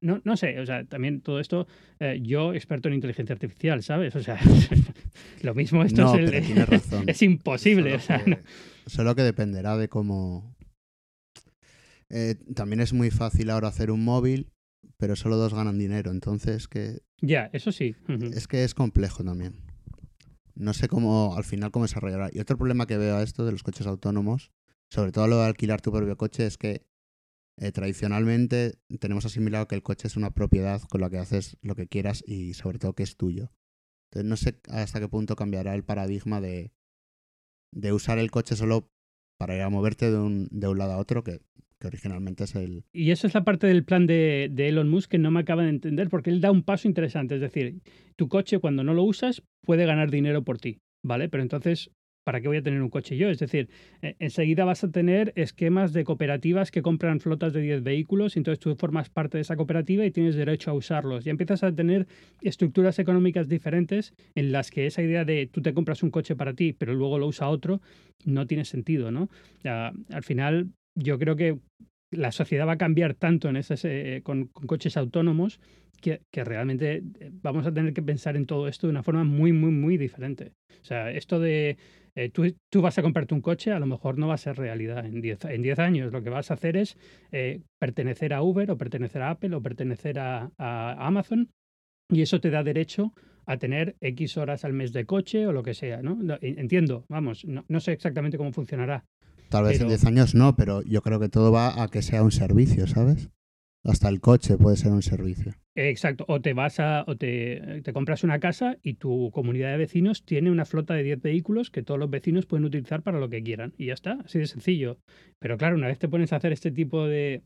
no, 0.00 0.20
no 0.24 0.36
sé, 0.36 0.60
o 0.60 0.66
sea, 0.66 0.84
también 0.84 1.20
todo 1.22 1.40
esto, 1.40 1.66
eh, 1.98 2.20
yo 2.22 2.52
experto 2.52 2.88
en 2.88 2.94
inteligencia 2.94 3.32
artificial, 3.32 3.82
¿sabes? 3.82 4.14
O 4.14 4.22
sea, 4.22 4.38
lo 5.42 5.54
mismo 5.54 5.82
esto 5.82 6.14
es, 6.16 6.32
es, 7.06 7.22
imposible. 7.22 7.98
Solo, 8.86 9.14
que, 9.14 9.22
dependerá 9.22 9.76
de 9.76 9.88
cómo... 9.88 10.54
Eh, 12.10 12.34
también 12.54 12.80
es 12.80 12.92
muy 12.92 13.10
fácil 13.10 13.50
ahora 13.50 13.68
hacer 13.68 13.90
un 13.90 14.04
móvil, 14.04 14.50
pero 14.98 15.16
solo 15.16 15.36
dos 15.36 15.54
ganan 15.54 15.78
dinero, 15.78 16.10
entonces 16.10 16.68
que... 16.68 16.98
Ya, 17.22 17.48
eso 17.52 17.72
sí. 17.72 17.94
Es 18.34 18.48
que 18.48 18.64
es 18.64 18.74
complejo 18.74 19.22
también. 19.22 19.62
No 20.54 20.74
sé 20.74 20.88
cómo, 20.88 21.36
al 21.36 21.44
final, 21.44 21.70
cómo 21.70 21.84
desarrollará. 21.84 22.28
Y 22.32 22.40
otro 22.40 22.58
problema 22.58 22.86
que 22.86 22.98
veo 22.98 23.16
a 23.16 23.22
esto 23.22 23.46
de 23.46 23.52
los 23.52 23.62
coches 23.62 23.86
autónomos, 23.86 24.50
sobre 24.90 25.12
todo 25.12 25.26
lo 25.26 25.38
de 25.38 25.46
alquilar 25.46 25.80
tu 25.80 25.92
propio 25.92 26.16
coche, 26.16 26.46
es 26.46 26.58
que 26.58 26.89
eh, 27.58 27.72
tradicionalmente 27.72 28.78
tenemos 29.00 29.26
asimilado 29.26 29.68
que 29.68 29.74
el 29.74 29.82
coche 29.82 30.08
es 30.08 30.16
una 30.16 30.30
propiedad 30.30 30.80
con 30.82 31.00
la 31.00 31.10
que 31.10 31.18
haces 31.18 31.56
lo 31.62 31.74
que 31.74 31.88
quieras 31.88 32.24
y 32.26 32.54
sobre 32.54 32.78
todo 32.78 32.94
que 32.94 33.02
es 33.02 33.16
tuyo. 33.16 33.52
Entonces 34.10 34.28
no 34.28 34.36
sé 34.36 34.60
hasta 34.70 35.00
qué 35.00 35.08
punto 35.08 35.36
cambiará 35.36 35.74
el 35.74 35.84
paradigma 35.84 36.40
de, 36.40 36.72
de 37.72 37.92
usar 37.92 38.18
el 38.18 38.30
coche 38.30 38.56
solo 38.56 38.90
para 39.38 39.56
ir 39.56 39.62
a 39.62 39.70
moverte 39.70 40.10
de 40.10 40.18
un, 40.18 40.48
de 40.50 40.68
un 40.68 40.78
lado 40.78 40.92
a 40.92 40.98
otro, 40.98 41.22
que, 41.24 41.40
que 41.78 41.86
originalmente 41.86 42.44
es 42.44 42.54
el... 42.54 42.84
Y 42.92 43.10
eso 43.10 43.26
es 43.26 43.34
la 43.34 43.44
parte 43.44 43.66
del 43.66 43.84
plan 43.84 44.06
de, 44.06 44.48
de, 44.52 44.68
Elon 44.68 44.88
Musk 44.88 45.12
que 45.12 45.18
no 45.18 45.30
me 45.30 45.40
acaba 45.40 45.62
de 45.62 45.70
entender, 45.70 46.10
porque 46.10 46.30
él 46.30 46.40
da 46.40 46.50
un 46.50 46.62
paso 46.62 46.88
interesante, 46.88 47.36
es 47.36 47.40
decir, 47.40 47.80
tu 48.16 48.28
coche 48.28 48.58
cuando 48.58 48.84
no 48.84 48.94
lo 48.94 49.02
usas 49.04 49.42
puede 49.62 49.86
ganar 49.86 50.10
dinero 50.10 50.44
por 50.44 50.58
ti, 50.58 50.80
¿vale? 51.02 51.28
Pero 51.28 51.42
entonces 51.42 51.90
¿para 52.30 52.40
qué 52.40 52.46
voy 52.46 52.58
a 52.58 52.62
tener 52.62 52.80
un 52.80 52.90
coche 52.90 53.16
yo? 53.16 53.28
Es 53.28 53.40
decir, 53.40 53.68
e, 54.02 54.14
enseguida 54.20 54.64
vas 54.64 54.84
a 54.84 54.90
tener 54.92 55.32
esquemas 55.34 55.92
de 55.92 56.04
cooperativas 56.04 56.70
que 56.70 56.80
compran 56.80 57.18
flotas 57.18 57.52
de 57.52 57.60
10 57.60 57.82
vehículos, 57.82 58.36
y 58.36 58.38
entonces 58.38 58.60
tú 58.60 58.76
formas 58.76 59.10
parte 59.10 59.36
de 59.38 59.42
esa 59.42 59.56
cooperativa 59.56 60.06
y 60.06 60.12
tienes 60.12 60.36
derecho 60.36 60.70
a 60.70 60.74
usarlos. 60.74 61.26
Y 61.26 61.30
empiezas 61.30 61.64
a 61.64 61.74
tener 61.74 62.06
estructuras 62.40 63.00
económicas 63.00 63.48
diferentes 63.48 64.14
en 64.36 64.52
las 64.52 64.70
que 64.70 64.86
esa 64.86 65.02
idea 65.02 65.24
de 65.24 65.48
tú 65.48 65.60
te 65.60 65.74
compras 65.74 66.04
un 66.04 66.10
coche 66.10 66.36
para 66.36 66.54
ti, 66.54 66.72
pero 66.72 66.94
luego 66.94 67.18
lo 67.18 67.26
usa 67.26 67.48
otro, 67.48 67.80
no 68.24 68.46
tiene 68.46 68.64
sentido, 68.64 69.10
¿no? 69.10 69.28
al 69.64 70.22
final, 70.22 70.68
yo 70.94 71.18
creo 71.18 71.34
que 71.34 71.58
la 72.12 72.30
sociedad 72.30 72.68
va 72.68 72.74
a 72.74 72.78
cambiar 72.78 73.14
tanto 73.14 73.48
en 73.48 73.56
ese, 73.56 73.74
eh, 73.82 74.22
con, 74.22 74.46
coches 74.46 74.96
autónomos 74.96 75.58
que, 76.00 76.20
que, 76.30 76.44
realmente 76.44 77.02
eh, 77.18 77.30
vamos 77.42 77.66
a 77.66 77.74
tener 77.74 77.92
que 77.92 78.02
pensar 78.02 78.36
en 78.36 78.46
todo 78.46 78.68
esto 78.68 78.86
de 78.86 78.92
una 78.92 79.02
forma 79.02 79.24
muy, 79.24 79.52
muy, 79.52 79.72
muy 79.72 79.96
diferente. 79.96 80.52
O 80.80 80.84
sea, 80.84 81.10
esto 81.10 81.40
de 81.40 81.76
eh, 82.14 82.30
tú, 82.30 82.80
vas 82.80 82.98
a 82.98 83.02
comprarte 83.02 83.34
un 83.34 83.40
coche, 83.40 83.72
a 83.72 83.78
lo 83.78 83.86
mejor 83.86 84.18
no 84.18 84.28
va 84.28 84.34
a 84.34 84.38
ser 84.38 84.56
realidad 84.56 85.04
en 85.04 85.20
10 85.20 85.44
en 85.46 85.62
diez 85.62 85.78
años. 85.78 86.12
Lo 86.12 86.22
que 86.22 86.30
vas 86.30 86.50
a 86.50 86.54
hacer 86.54 86.76
es 86.76 86.96
eh, 87.32 87.62
pertenecer 87.78 88.32
a 88.32 88.42
Uber 88.42 88.70
o 88.70 88.78
pertenecer 88.78 89.22
a 89.22 89.30
Apple 89.30 89.54
o 89.54 89.62
pertenecer 89.62 90.18
a, 90.18 90.50
Amazon 90.58 91.50
y 92.08 92.22
eso 92.22 92.40
te 92.40 92.50
da 92.50 92.62
derecho 92.62 93.12
a 93.46 93.56
tener 93.56 93.96
X 94.00 94.36
horas 94.36 94.64
al 94.64 94.72
mes 94.72 94.92
de 94.92 95.06
coche 95.06 95.46
o 95.46 95.52
lo 95.52 95.62
que 95.62 95.74
sea, 95.74 96.02
¿no? 96.02 96.18
entiendo, 96.40 97.04
vamos, 97.08 97.44
no, 97.44 97.80
sé 97.80 97.92
exactamente 97.92 98.36
cómo 98.36 98.52
funcionará. 98.52 99.04
Tal 99.48 99.64
vez 99.64 99.80
en 99.80 99.88
10 99.88 100.04
años 100.04 100.34
no, 100.34 100.54
pero 100.54 100.82
yo 100.82 101.02
creo 101.02 101.18
que 101.18 101.28
todo 101.28 101.50
va 101.50 101.82
a 101.82 101.88
que 101.88 102.02
sea 102.02 102.22
un 102.22 102.30
servicio, 102.30 102.86
¿sabes? 102.86 103.30
Hasta 103.82 104.08
el 104.08 104.20
coche 104.20 104.58
puede 104.58 104.76
ser 104.76 104.92
un 104.92 105.02
servicio. 105.02 105.54
Exacto, 105.74 106.24
o 106.28 106.40
te 106.40 106.52
vas 106.52 106.80
a, 106.80 107.04
o 107.06 107.16
te, 107.16 107.80
te, 107.82 107.92
compras 107.94 108.24
una 108.24 108.38
casa 108.38 108.76
y 108.82 108.94
tu 108.94 109.30
comunidad 109.30 109.70
de 109.70 109.78
vecinos 109.78 110.24
tiene 110.24 110.50
una 110.50 110.66
flota 110.66 110.94
de 110.94 111.02
10 111.02 111.22
vehículos 111.22 111.70
que 111.70 111.82
todos 111.82 111.98
los 111.98 112.10
vecinos 112.10 112.44
pueden 112.44 112.66
utilizar 112.66 113.02
para 113.02 113.18
lo 113.18 113.30
que 113.30 113.42
quieran. 113.42 113.72
Y 113.78 113.86
ya 113.86 113.94
está, 113.94 114.18
así 114.24 114.38
de 114.38 114.46
sencillo. 114.46 114.98
Pero 115.38 115.56
claro, 115.56 115.76
una 115.76 115.86
vez 115.86 115.98
te 115.98 116.08
pones 116.08 116.32
a 116.32 116.36
hacer 116.36 116.52
este 116.52 116.70
tipo 116.70 117.06
de, 117.06 117.42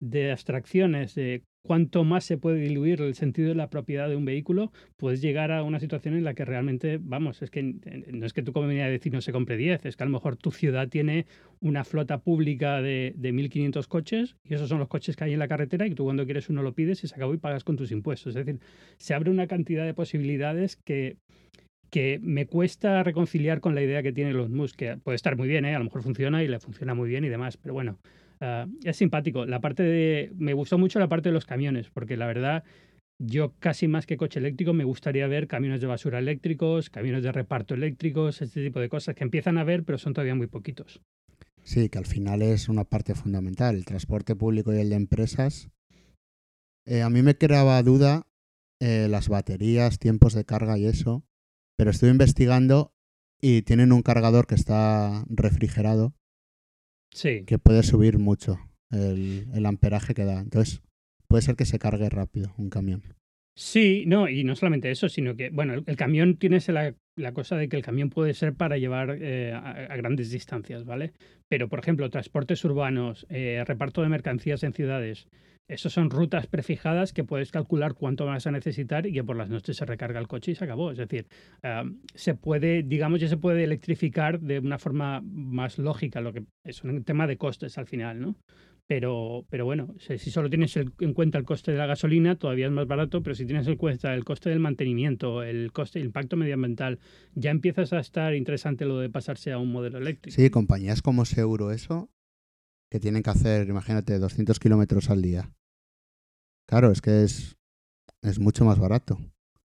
de 0.00 0.32
abstracciones 0.32 1.14
de 1.14 1.44
cuánto 1.62 2.04
más 2.04 2.24
se 2.24 2.38
puede 2.38 2.60
diluir 2.60 3.00
el 3.02 3.14
sentido 3.14 3.48
de 3.48 3.54
la 3.54 3.70
propiedad 3.70 4.08
de 4.08 4.16
un 4.16 4.24
vehículo, 4.24 4.72
puedes 4.96 5.20
llegar 5.20 5.52
a 5.52 5.62
una 5.62 5.80
situación 5.80 6.14
en 6.14 6.24
la 6.24 6.34
que 6.34 6.44
realmente, 6.44 6.98
vamos, 7.00 7.42
es 7.42 7.50
que 7.50 7.62
no 7.62 8.26
es 8.26 8.32
que 8.32 8.42
tu 8.42 8.52
comunidad 8.52 8.86
de 8.86 8.92
vecinos 8.92 9.24
se 9.24 9.32
compre 9.32 9.56
10, 9.56 9.84
es 9.86 9.96
que 9.96 10.02
a 10.02 10.06
lo 10.06 10.12
mejor 10.12 10.36
tu 10.36 10.50
ciudad 10.50 10.88
tiene 10.88 11.26
una 11.60 11.84
flota 11.84 12.18
pública 12.18 12.80
de, 12.80 13.12
de 13.16 13.32
1.500 13.32 13.86
coches 13.86 14.36
y 14.44 14.54
esos 14.54 14.68
son 14.68 14.78
los 14.78 14.88
coches 14.88 15.16
que 15.16 15.24
hay 15.24 15.32
en 15.32 15.38
la 15.38 15.48
carretera 15.48 15.86
y 15.86 15.94
tú 15.94 16.04
cuando 16.04 16.24
quieres 16.24 16.48
uno 16.48 16.62
lo 16.62 16.74
pides 16.74 17.04
y 17.04 17.08
se 17.08 17.14
acabó 17.14 17.34
y 17.34 17.38
pagas 17.38 17.64
con 17.64 17.76
tus 17.76 17.90
impuestos. 17.90 18.36
Es 18.36 18.46
decir, 18.46 18.60
se 18.96 19.14
abre 19.14 19.30
una 19.30 19.46
cantidad 19.46 19.84
de 19.84 19.94
posibilidades 19.94 20.76
que 20.76 21.16
que 21.90 22.18
me 22.22 22.46
cuesta 22.46 23.02
reconciliar 23.02 23.60
con 23.60 23.74
la 23.74 23.82
idea 23.82 24.02
que 24.02 24.12
tiene 24.12 24.32
los 24.32 24.50
Musk, 24.50 24.76
que 24.76 24.96
puede 24.98 25.16
estar 25.16 25.36
muy 25.36 25.48
bien, 25.48 25.64
¿eh? 25.64 25.74
a 25.74 25.78
lo 25.78 25.84
mejor 25.84 26.02
funciona 26.02 26.42
y 26.42 26.48
le 26.48 26.60
funciona 26.60 26.94
muy 26.94 27.08
bien 27.08 27.24
y 27.24 27.28
demás, 27.28 27.56
pero 27.56 27.74
bueno, 27.74 27.98
Ah, 28.40 28.66
es 28.84 28.96
simpático. 28.96 29.46
La 29.46 29.60
parte 29.60 29.82
de. 29.82 30.32
Me 30.36 30.52
gustó 30.52 30.78
mucho 30.78 30.98
la 30.98 31.08
parte 31.08 31.28
de 31.28 31.32
los 31.32 31.46
camiones, 31.46 31.90
porque 31.90 32.16
la 32.16 32.26
verdad, 32.26 32.64
yo 33.18 33.54
casi 33.58 33.88
más 33.88 34.06
que 34.06 34.16
coche 34.16 34.38
eléctrico 34.38 34.72
me 34.72 34.84
gustaría 34.84 35.26
ver 35.26 35.48
camiones 35.48 35.80
de 35.80 35.86
basura 35.86 36.18
eléctricos, 36.18 36.90
camiones 36.90 37.22
de 37.22 37.32
reparto 37.32 37.74
eléctricos, 37.74 38.40
este 38.42 38.64
tipo 38.64 38.80
de 38.80 38.88
cosas 38.88 39.14
que 39.14 39.24
empiezan 39.24 39.58
a 39.58 39.64
ver, 39.64 39.84
pero 39.84 39.98
son 39.98 40.14
todavía 40.14 40.34
muy 40.34 40.46
poquitos. 40.46 41.00
Sí, 41.62 41.88
que 41.88 41.98
al 41.98 42.06
final 42.06 42.42
es 42.42 42.68
una 42.68 42.84
parte 42.84 43.14
fundamental. 43.14 43.76
El 43.76 43.84
transporte 43.84 44.34
público 44.34 44.72
y 44.72 44.78
el 44.78 44.90
de 44.90 44.96
empresas. 44.96 45.70
Eh, 46.86 47.02
a 47.02 47.10
mí 47.10 47.22
me 47.22 47.36
creaba 47.36 47.82
duda 47.82 48.26
eh, 48.80 49.08
las 49.10 49.28
baterías, 49.28 49.98
tiempos 49.98 50.32
de 50.32 50.44
carga 50.44 50.78
y 50.78 50.86
eso, 50.86 51.24
pero 51.76 51.90
estuve 51.90 52.10
investigando 52.10 52.94
y 53.40 53.62
tienen 53.62 53.92
un 53.92 54.02
cargador 54.02 54.46
que 54.46 54.54
está 54.54 55.24
refrigerado 55.28 56.14
Sí. 57.10 57.44
Que 57.46 57.58
puede 57.58 57.82
subir 57.82 58.18
mucho 58.18 58.58
el, 58.90 59.66
amperaje 59.66 60.14
que 60.14 60.24
da. 60.24 60.40
Entonces, 60.40 60.82
puede 61.26 61.42
ser 61.42 61.56
que 61.56 61.64
se 61.64 61.78
cargue 61.78 62.08
rápido 62.08 62.52
un 62.58 62.70
camión. 62.70 63.02
Sí, 63.54 64.04
no, 64.06 64.28
y 64.28 64.44
no 64.44 64.54
solamente 64.54 64.90
eso, 64.90 65.08
sino 65.08 65.34
que, 65.34 65.50
bueno, 65.50 65.74
el, 65.74 65.96
camión 65.96 66.36
tiene 66.36 66.58
la, 66.68 66.94
la, 67.16 67.32
cosa 67.32 67.56
de 67.56 67.68
que 67.68 67.76
el 67.76 67.82
camión 67.82 68.08
puede 68.08 68.32
ser 68.34 68.54
para 68.54 68.78
llevar 68.78 69.18
eh, 69.20 69.52
a, 69.52 69.96
grandes 69.96 70.30
distancias, 70.30 70.84
¿vale? 70.84 71.12
Pero, 71.48 71.68
por 71.68 71.80
ejemplo, 71.80 72.08
transportes 72.08 72.64
urbanos, 72.64 73.26
eh, 73.30 73.64
reparto 73.66 74.02
de 74.02 74.10
mercancías 74.10 74.62
en 74.62 74.74
ciudades, 74.74 75.26
esas 75.68 75.92
son 75.92 76.10
rutas 76.10 76.46
prefijadas 76.46 77.12
que 77.12 77.24
puedes 77.24 77.52
calcular 77.52 77.94
cuánto 77.94 78.24
vas 78.24 78.46
a 78.46 78.50
necesitar 78.50 79.06
y 79.06 79.12
que 79.12 79.22
por 79.22 79.36
las 79.36 79.50
noches 79.50 79.76
se 79.76 79.84
recarga 79.84 80.18
el 80.18 80.26
coche 80.26 80.52
y 80.52 80.54
se 80.54 80.64
acabó. 80.64 80.90
Es 80.90 80.98
decir, 80.98 81.28
ah, 81.62 81.84
se 82.14 82.34
puede, 82.34 82.82
digamos, 82.82 83.20
ya 83.20 83.28
se 83.28 83.36
puede 83.36 83.64
electrificar 83.64 84.40
de 84.40 84.58
una 84.58 84.78
forma 84.78 85.20
más 85.20 85.78
lógica, 85.78 86.22
lo 86.22 86.32
que 86.32 86.44
es 86.64 86.82
un 86.82 87.04
tema 87.04 87.26
de 87.26 87.36
costes 87.36 87.76
al 87.76 87.86
final, 87.86 88.20
¿no? 88.20 88.36
Pero, 88.86 89.44
pero 89.50 89.66
bueno, 89.66 89.94
si 89.98 90.30
solo 90.30 90.48
tienes 90.48 90.74
en 90.74 91.12
cuenta 91.12 91.36
el 91.36 91.44
coste 91.44 91.72
de 91.72 91.76
la 91.76 91.84
gasolina, 91.84 92.36
todavía 92.36 92.64
es 92.64 92.72
más 92.72 92.86
barato, 92.86 93.22
pero 93.22 93.34
si 93.34 93.44
tienes 93.44 93.66
en 93.66 93.76
cuenta 93.76 94.14
el 94.14 94.24
coste 94.24 94.48
del 94.48 94.60
mantenimiento, 94.60 95.42
el 95.42 95.72
coste, 95.72 95.98
el 95.98 96.06
impacto 96.06 96.38
medioambiental, 96.38 96.98
ya 97.34 97.50
empiezas 97.50 97.92
a 97.92 97.98
estar 97.98 98.34
interesante 98.34 98.86
lo 98.86 98.98
de 98.98 99.10
pasarse 99.10 99.52
a 99.52 99.58
un 99.58 99.70
modelo 99.70 99.98
eléctrico. 99.98 100.34
Sí, 100.34 100.48
compañías 100.48 101.02
como 101.02 101.26
Seguro, 101.26 101.70
eso, 101.70 102.08
que 102.90 102.98
tienen 102.98 103.22
que 103.22 103.28
hacer, 103.28 103.68
imagínate, 103.68 104.18
200 104.18 104.58
kilómetros 104.58 105.10
al 105.10 105.20
día. 105.20 105.50
Claro, 106.68 106.92
es 106.92 107.00
que 107.00 107.22
es, 107.22 107.56
es 108.22 108.38
mucho 108.38 108.64
más 108.64 108.78
barato. 108.78 109.18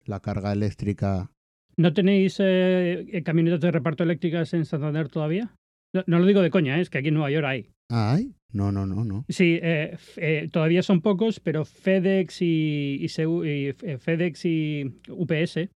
La 0.05 0.21
carga 0.21 0.53
eléctrica. 0.53 1.29
¿No 1.77 1.93
tenéis 1.93 2.37
eh, 2.39 3.21
camionetas 3.25 3.59
de 3.59 3.71
reparto 3.71 4.03
eléctricas 4.03 4.53
en 4.53 4.63
Santander 4.63 5.09
todavía? 5.09 5.53
No, 6.07 6.19
lo 6.19 6.25
digo 6.25 6.41
de 6.41 6.49
coña, 6.49 6.77
¿eh? 6.77 6.81
es 6.81 6.89
que 6.89 6.99
aquí 6.99 7.09
en 7.09 7.15
Nueva 7.15 7.31
York 7.31 7.45
hay. 7.45 7.69
Ah, 7.89 8.13
¿hay? 8.13 8.33
No, 8.51 8.71
no, 8.71 8.85
no, 8.85 9.03
no. 9.03 9.25
Sí, 9.27 9.59
eh, 9.61 9.97
eh, 10.17 10.49
todavía 10.51 10.83
son 10.83 11.01
pocos, 11.01 11.39
pero 11.39 11.65
FedEx 11.65 12.41
y, 12.41 12.97
y, 13.01 13.05
y, 13.05 13.73
FedEx 13.97 14.45
y 14.45 14.85
UPS 15.09 15.69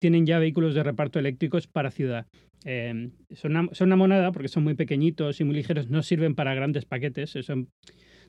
tienen 0.00 0.26
ya 0.26 0.38
vehículos 0.38 0.74
de 0.74 0.82
reparto 0.82 1.18
eléctricos 1.18 1.66
para 1.66 1.90
ciudad. 1.90 2.26
son, 2.64 3.50
una, 3.50 3.68
son, 3.72 3.88
una, 3.88 3.96
moneda 3.96 4.32
porque 4.32 4.48
son 4.48 4.64
muy 4.64 4.74
pequeñitos 4.74 5.40
y 5.40 5.44
muy 5.44 5.54
ligeros, 5.54 5.88
no 5.88 6.02
sirven 6.02 6.34
para 6.34 6.54
grandes 6.54 6.84
paquetes. 6.84 7.30
Son, 7.42 7.68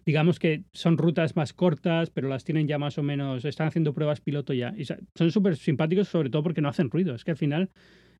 digamos 0.05 0.39
que 0.39 0.63
son 0.73 0.97
rutas 0.97 1.35
más 1.35 1.53
cortas, 1.53 2.09
pero 2.09 2.27
las 2.27 2.43
tienen 2.43 2.67
ya 2.67 2.77
más 2.77 2.97
o 2.97 3.03
menos, 3.03 3.45
están 3.45 3.67
haciendo 3.67 3.93
pruebas 3.93 4.21
piloto 4.21 4.53
ya. 4.53 4.73
Y 4.77 4.85
son 4.85 5.31
súper 5.31 5.57
simpáticos, 5.57 6.07
sobre 6.07 6.29
todo 6.29 6.43
porque 6.43 6.61
no 6.61 6.69
hacen 6.69 6.89
ruido. 6.89 7.15
Es 7.15 7.23
que 7.23 7.31
al 7.31 7.37
final 7.37 7.69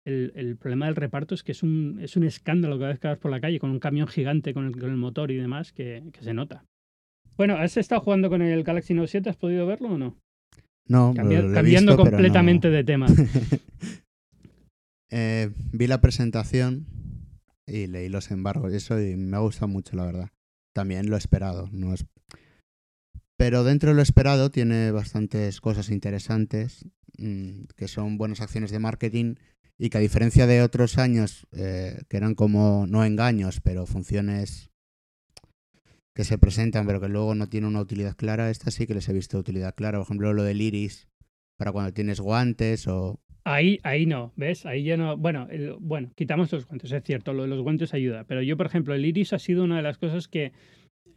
el, 0.06 0.32
el, 0.36 0.58
problema 0.58 0.86
del 0.86 0.96
reparto 0.96 1.36
es 1.36 1.44
que 1.44 1.52
es 1.52 1.63
un, 1.63 2.00
es 2.02 2.15
un 2.15 2.24
escándalo 2.24 2.78
cada 2.78 2.89
vez 2.89 3.00
que 3.00 3.08
vas 3.08 3.18
por 3.18 3.32
la 3.32 3.39
calle 3.39 3.60
con 3.60 3.72
un 3.72 3.80
camión 3.80 4.08
gigante 4.08 4.54
con 4.54 4.65
el, 4.65 4.78
con 4.78 4.89
el 4.89 4.98
motor 4.98 5.32
y 5.32 5.38
demás 5.38 5.72
que, 5.72 6.04
que, 6.13 6.24
se 6.24 6.34
nota. 6.34 6.65
Bueno, 7.38 7.56
¿has 7.56 7.78
estado 7.78 8.02
jugando 8.02 8.30
con 8.30 8.42
el 8.42 8.63
Galaxy 8.63 8.94
Note 8.94 9.10
7? 9.10 9.30
¿Has 9.30 9.38
podido 9.38 9.65
verlo 9.65 9.89
o 9.89 9.98
no? 9.98 10.18
No, 10.88 11.13
cambiando 11.13 11.96
completamente 11.96 12.70
de 12.70 12.84
tema. 12.84 13.08
eh, 15.12 15.52
vi 15.72 15.88
la 15.88 16.02
presentación 16.02 16.88
y 17.68 17.88
leí 17.88 18.10
los 18.10 18.32
embargos 18.32 18.74
y 18.74 18.78
eso 18.78 19.00
y 19.00 19.15
me 19.15 19.38
ha 19.38 19.42
gustado 19.42 19.68
mucho, 19.68 19.96
la 19.96 20.06
verdad 20.06 20.30
también 20.74 21.10
lo 21.10 21.18
esperado. 21.18 21.70
No 21.72 21.94
es... 21.94 22.06
Pero 23.38 23.64
dentro 23.64 23.90
de 23.90 23.96
lo 23.96 24.02
esperado 24.02 24.52
tiene 24.52 24.92
bastantes 24.92 25.62
cosas 25.62 25.90
interesantes, 25.90 26.86
mm, 27.18 27.64
que 27.76 27.88
son 27.88 28.18
buenas 28.18 28.42
acciones 28.42 28.72
de 28.72 28.80
marketing 28.80 29.36
y 29.78 29.90
que 29.90 29.98
a 29.98 30.02
diferencia 30.02 30.46
de 30.46 30.62
otros 30.62 30.98
años, 30.98 31.48
eh, 31.54 32.02
que 32.10 32.18
eran 32.18 32.36
como, 32.36 32.86
no 32.88 33.06
engaños, 33.06 33.62
pero 33.62 33.86
funciones 33.86 34.70
que 36.14 36.26
se 36.26 36.38
presentan 36.38 36.86
pero 36.86 37.00
que 37.00 37.08
luego 37.08 37.34
no 37.34 37.48
tienen 37.48 37.70
una 37.70 37.80
utilidad 37.80 38.18
clara, 38.18 38.50
esta 38.50 38.72
sí 38.72 38.86
que 38.86 38.94
les 38.94 39.08
he 39.08 39.14
visto 39.14 39.38
utilidad 39.38 39.74
clara. 39.74 40.00
Por 40.00 40.06
ejemplo, 40.06 40.34
lo 40.34 40.44
del 40.44 40.62
iris, 40.62 41.08
para 41.56 41.72
cuando 41.72 41.94
tienes 41.94 42.20
guantes 42.20 42.88
o 42.88 43.22
Ahí, 43.52 43.80
ahí 43.82 44.06
no, 44.06 44.32
¿ves? 44.36 44.68
Ahí 44.68 44.84
ya 44.84 44.96
no. 44.96 45.18
Bueno, 45.18 45.48
bueno, 45.80 46.12
quitamos 46.16 46.52
los 46.52 46.68
guantes, 46.68 46.92
es 46.92 47.04
cierto, 47.04 47.34
lo 47.34 47.42
de 47.42 47.48
los 47.48 47.64
guantes 47.64 47.96
ayuda. 47.96 48.24
Pero 48.26 48.44
yo, 48.44 48.56
por 48.56 48.68
ejemplo, 48.68 48.94
el 48.94 49.04
iris 49.04 49.34
ha 49.34 49.40
sido 49.40 49.64
una 49.64 49.78
de 49.78 49.82
las 49.82 49.98
cosas 49.98 50.28
que 50.28 50.52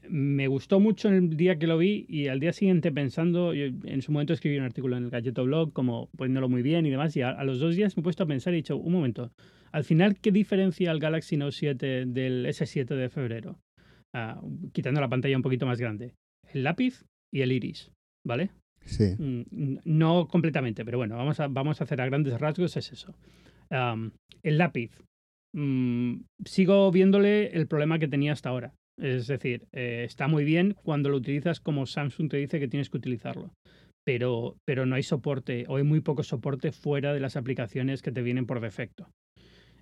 me 0.09 0.47
gustó 0.47 0.81
mucho 0.81 1.11
el 1.11 1.37
día 1.37 1.59
que 1.59 1.67
lo 1.67 1.77
vi 1.77 2.07
y 2.09 2.29
al 2.29 2.41
día 2.41 2.55
siguiente 2.55 2.91
pensando, 2.91 3.53
en 3.53 4.01
su 4.01 4.13
momento 4.13 4.33
escribí 4.33 4.57
un 4.57 4.65
artículo 4.65 4.97
en 4.97 5.05
el 5.05 5.11
Galleto 5.11 5.45
Blog, 5.45 5.75
como 5.75 6.09
poniéndolo 6.17 6.49
muy 6.49 6.63
bien 6.63 6.87
y 6.87 6.91
demás, 6.91 7.15
y 7.19 7.21
a, 7.21 7.45
los 7.45 7.61
dos 7.61 7.77
días 7.77 7.99
me 7.99 8.01
he 8.01 8.05
puesto 8.05 8.25
a 8.25 8.27
pensar 8.27 8.55
y 8.55 8.57
he 8.57 8.63
dicho, 8.63 8.79
un 8.79 8.95
momento, 8.95 9.31
al 9.71 9.85
final, 9.85 10.19
¿qué 10.19 10.33
diferencia 10.33 10.91
el 10.91 11.01
Galaxy 11.01 11.37
Note 11.37 11.53
7 11.53 12.07
del 12.07 12.47
S7 12.47 12.97
de 12.97 13.11
febrero? 13.11 13.59
Ah, 14.15 14.41
quitando 14.73 15.03
la 15.03 15.09
pantalla 15.11 15.37
un 15.37 15.43
poquito 15.43 15.67
más 15.67 15.79
grande. 15.79 16.15
El 16.51 16.65
lápiz 16.65 17.05
y 17.31 17.43
el 17.43 17.53
iris, 17.53 17.93
¿vale? 18.27 18.53
Mm, 19.19 19.79
no 19.85 20.29
completamente, 20.29 20.85
pero 20.85 20.99
bueno, 20.99 21.17
vamos 21.17 21.41
a, 21.41 21.49
vamos 21.49 21.81
a 21.81 21.85
hacer 21.85 22.01
a 22.01 22.07
grandes 22.07 22.39
rasgos, 22.41 22.77
es 22.77 22.93
eso. 22.93 23.15
el 23.71 24.59
lápiz. 24.59 24.91
Mm, 25.55 26.23
sigo 26.45 26.91
viéndole 26.91 27.49
el 27.49 27.67
problema 27.67 27.99
que 27.99 28.09
tenía 28.09 28.33
hasta 28.33 28.49
ahora. 28.49 28.75
Es 28.99 29.27
decir, 29.27 29.67
eh, 29.73 30.05
está 30.05 30.29
muy 30.29 30.45
bien 30.45 30.75
cuando 30.83 31.09
lo 31.09 31.17
utilizas 31.17 31.61
como 31.61 31.87
Samsung 31.87 32.29
te 32.29 32.37
dice 32.37 32.61
que 32.61 32.69
tienes 32.69 32.91
que 32.91 32.99
utilizarlo. 32.99 33.51
Pero, 34.05 34.57
pero 34.67 34.85
no 34.85 34.97
hay 34.97 35.03
soporte, 35.03 35.65
o 35.69 35.77
hay 35.77 35.85
muy 35.85 36.01
poco 36.01 36.23
soporte 36.23 36.73
fuera 36.73 37.15
de 37.15 37.21
las 37.21 37.37
aplicaciones 37.37 38.03
que 38.03 38.11
te 38.13 38.23
vienen 38.23 38.47
por 38.47 38.61
defecto. 38.61 39.09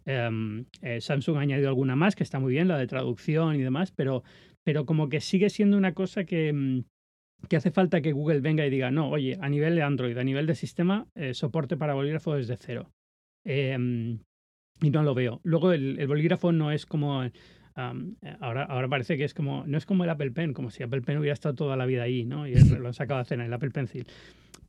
Em, 0.05 0.67
eh, 0.83 1.01
Samsung 1.01 1.39
ha 1.39 1.41
añadido 1.41 1.69
alguna 1.69 1.97
más 1.97 2.17
que 2.17 2.23
está 2.23 2.39
muy 2.39 2.53
bien, 2.53 2.69
la 2.69 2.79
de 2.79 2.87
traducción 2.87 3.57
y 3.57 3.63
demás, 3.63 3.93
pero, 3.93 4.23
pero 4.65 4.85
como 4.85 5.09
que 5.09 5.21
sigue 5.21 5.49
siendo 5.51 5.77
una 5.77 5.95
cosa 5.95 6.25
que, 6.25 6.53
mm, 6.53 6.85
que 7.49 7.57
hace 7.57 7.71
falta 7.71 8.01
que 8.01 8.13
Google 8.13 8.41
venga 8.41 8.67
y 8.67 8.71
diga, 8.71 8.91
no, 8.91 9.11
oye, 9.11 9.39
a 9.41 9.49
nivel 9.49 9.75
de 9.75 9.83
Android, 9.83 10.17
a 10.17 10.25
nivel 10.25 10.47
de 10.47 10.55
sistema, 10.55 11.07
eh, 11.15 11.35
soporte 11.35 11.77
para 11.77 11.95
bolígrafo 11.95 12.35
desde 12.35 12.57
cero. 12.57 12.91
Em, 13.45 14.21
y 14.81 14.91
no 14.91 15.03
lo 15.03 15.15
veo. 15.15 15.41
Luego 15.43 15.73
el, 15.73 16.07
bolígrafo 16.07 16.53
no 16.53 16.73
es 16.73 16.87
como... 16.87 17.23
ahora, 18.41 18.65
ahora 18.65 18.89
parece 18.89 19.17
que 19.17 19.25
es 19.25 19.35
como... 19.35 19.65
No 19.67 19.79
es 19.79 19.87
como 19.87 20.05
el 20.05 20.11
Apple 20.11 20.31
Pen, 20.31 20.53
como 20.53 20.71
si 20.71 20.83
Apple 20.83 21.03
Pen 21.03 21.19
hubiera 21.19 21.35
estado 21.35 21.55
toda 21.55 21.77
la 21.77 21.87
vida 21.87 22.03
ahí, 22.03 22.25
¿no? 22.25 22.47
Y 22.47 22.55
lo 22.55 22.87
han 22.87 22.95
sacado 22.95 23.21
a 23.21 23.25
cena, 23.25 23.47
el 23.47 23.53
Apple 23.53 23.71
Pencil. 23.71 24.07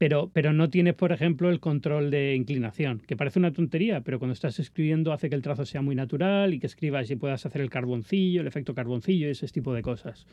Pero, 0.02 0.32
pero 0.34 0.52
no 0.52 0.72
tiene, 0.72 0.94
por 0.94 1.12
ejemplo, 1.12 1.52
el 1.52 1.60
control 1.60 2.10
de 2.10 2.34
inclinación, 2.34 3.02
que 3.06 3.16
parece 3.16 3.38
una 3.38 3.54
tontería, 3.54 4.02
pero 4.02 4.18
cuando 4.18 4.34
estás 4.34 4.58
escribiendo 4.58 5.14
hace 5.14 5.30
que 5.30 5.36
el 5.36 5.44
trazo 5.44 5.64
sea 5.64 5.84
muy 5.84 5.94
natural 5.94 6.56
y 6.56 6.60
que 6.60 6.66
escribas 6.66 7.12
y 7.12 7.18
puedas 7.18 7.46
hacer 7.46 7.62
el 7.62 7.70
carboncillo, 7.70 8.42
el 8.42 8.48
efecto 8.48 8.74
carboncillo 8.74 9.28
y 9.28 9.32
ese 9.32 9.48
tipo 9.50 9.76
de 9.76 9.84
cosas. 9.84 10.26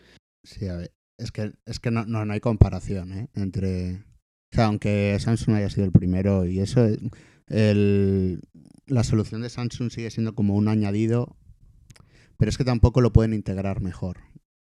Sí, 0.43 0.67
a 0.69 0.77
ver, 0.77 0.91
es 1.19 1.33
que, 1.33 1.53
es 1.67 1.81
que 1.81 1.91
no, 1.91 2.07
no, 2.07 2.33
hay 2.33 2.41
comparación 2.41 3.13
¿eh? 3.13 3.29
entre... 3.35 4.05
O 4.51 4.57
sea, 4.57 4.67
aunque 4.67 5.17
Samsung 5.21 5.57
haya 5.57 5.69
sido 5.69 5.85
el 5.85 5.93
primero 5.93 6.47
y 6.47 6.61
eso, 6.61 6.89
el, 7.49 8.41
la 8.87 9.05
solución 9.05 9.43
de 9.43 9.51
Samsung 9.51 9.91
sigue 9.91 10.11
siendo 10.11 10.35
como 10.35 10.55
un 10.57 10.69
añadido, 10.69 11.37
pero 12.39 12.49
es 12.49 12.57
que 12.57 12.65
tampoco 12.65 13.03
lo 13.03 13.13
pueden 13.13 13.35
integrar 13.35 13.83
mejor. 13.83 14.19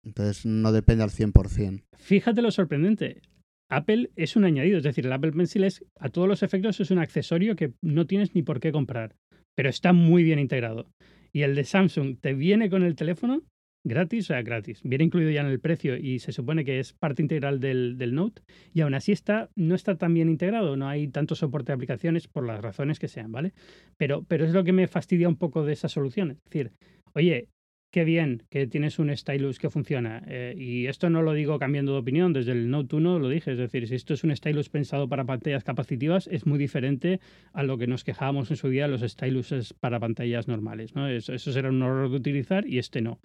Entonces 0.04 0.46
no 0.46 0.70
depende 0.70 1.02
al 1.02 1.10
100%. 1.10 1.82
Fíjate 1.96 2.42
lo 2.42 2.50
sorprendente. 2.52 3.22
Apple 3.68 4.10
es 4.16 4.36
un 4.36 4.44
añadido, 4.44 4.78
es 4.78 4.84
decir, 4.84 5.06
el 5.06 5.12
Apple 5.12 5.32
Pencil 5.32 5.64
es, 5.64 5.84
a 5.98 6.10
todos 6.10 6.28
los 6.28 6.42
efectos 6.42 6.78
es 6.80 6.90
un 6.90 6.98
accesorio 6.98 7.56
que 7.56 7.72
no 7.80 8.06
tienes 8.06 8.34
ni 8.34 8.42
por 8.42 8.60
qué 8.60 8.70
comprar, 8.70 9.16
pero 9.56 9.70
está 9.70 9.92
muy 9.92 10.22
bien 10.22 10.38
integrado. 10.38 10.90
Y 11.32 11.42
el 11.42 11.54
de 11.54 11.64
Samsung 11.64 12.18
te 12.20 12.34
viene 12.34 12.68
con 12.68 12.82
el 12.82 12.94
teléfono 12.94 13.42
gratis, 13.84 14.26
o 14.26 14.28
sea, 14.28 14.42
gratis. 14.42 14.80
Viene 14.84 15.04
incluido 15.04 15.30
ya 15.30 15.40
en 15.40 15.46
el 15.46 15.60
precio 15.60 15.96
y 15.96 16.18
se 16.18 16.32
supone 16.32 16.64
que 16.64 16.78
es 16.78 16.92
parte 16.92 17.22
integral 17.22 17.60
del, 17.60 18.14
Note. 18.14 18.42
Y 18.72 18.80
aún 18.82 18.94
así 18.94 19.12
está, 19.12 19.50
no 19.54 19.74
está 19.74 19.96
tan 19.96 20.14
bien 20.14 20.28
integrado, 20.28 20.76
no 20.76 20.88
hay 20.88 21.08
tanto 21.08 21.34
soporte 21.34 21.72
de 21.72 21.74
aplicaciones 21.74 22.28
por 22.28 22.46
las 22.46 22.60
razones 22.60 22.98
que 22.98 23.08
sean, 23.08 23.32
¿vale? 23.32 23.52
Pero, 23.96 24.24
pero 24.24 24.44
es 24.44 24.52
lo 24.52 24.64
que 24.64 24.72
me 24.72 24.86
fastidia 24.86 25.28
un 25.28 25.36
poco 25.36 25.64
de 25.64 25.72
esa 25.72 25.88
solución. 25.88 26.32
Es 26.32 26.44
decir, 26.44 26.72
oye, 27.14 27.48
qué 27.92 28.04
bien 28.04 28.42
que 28.48 28.66
tienes 28.66 28.98
un 28.98 29.14
stylus 29.16 29.58
que 29.58 29.70
funciona. 29.70 30.22
Eh, 30.26 30.54
y 30.56 30.86
esto 30.86 31.10
no 31.10 31.22
lo 31.22 31.34
digo 31.34 31.58
cambiando 31.58 31.92
de 31.92 31.98
opinión, 31.98 32.32
desde 32.32 32.52
el 32.52 32.70
Note 32.70 32.96
1 32.96 33.18
lo 33.18 33.28
dije. 33.28 33.52
Es 33.52 33.58
decir, 33.58 33.86
si 33.86 33.94
esto 33.94 34.14
es 34.14 34.24
un 34.24 34.34
stylus 34.34 34.70
pensado 34.70 35.08
para 35.08 35.24
pantallas 35.24 35.62
capacitivas, 35.62 36.26
es 36.28 36.46
muy 36.46 36.58
diferente 36.58 37.20
a 37.52 37.62
lo 37.62 37.76
que 37.76 37.86
nos 37.86 38.02
quejábamos 38.02 38.50
en 38.50 38.56
su 38.56 38.70
día 38.70 38.88
los 38.88 39.02
styluses 39.02 39.74
para 39.74 40.00
pantallas 40.00 40.48
normales. 40.48 40.94
¿no? 40.94 41.06
Eso, 41.06 41.34
eso 41.34 41.52
será 41.52 41.68
un 41.68 41.82
horror 41.82 42.10
de 42.10 42.16
utilizar 42.16 42.66
y 42.66 42.78
este 42.78 43.02
no. 43.02 43.20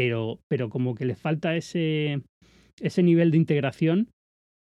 Pero, 0.00 0.40
pero 0.48 0.70
como 0.70 0.94
que 0.94 1.04
le 1.04 1.14
falta 1.14 1.54
ese, 1.56 2.22
ese 2.80 3.02
nivel 3.02 3.30
de 3.30 3.36
integración 3.36 4.08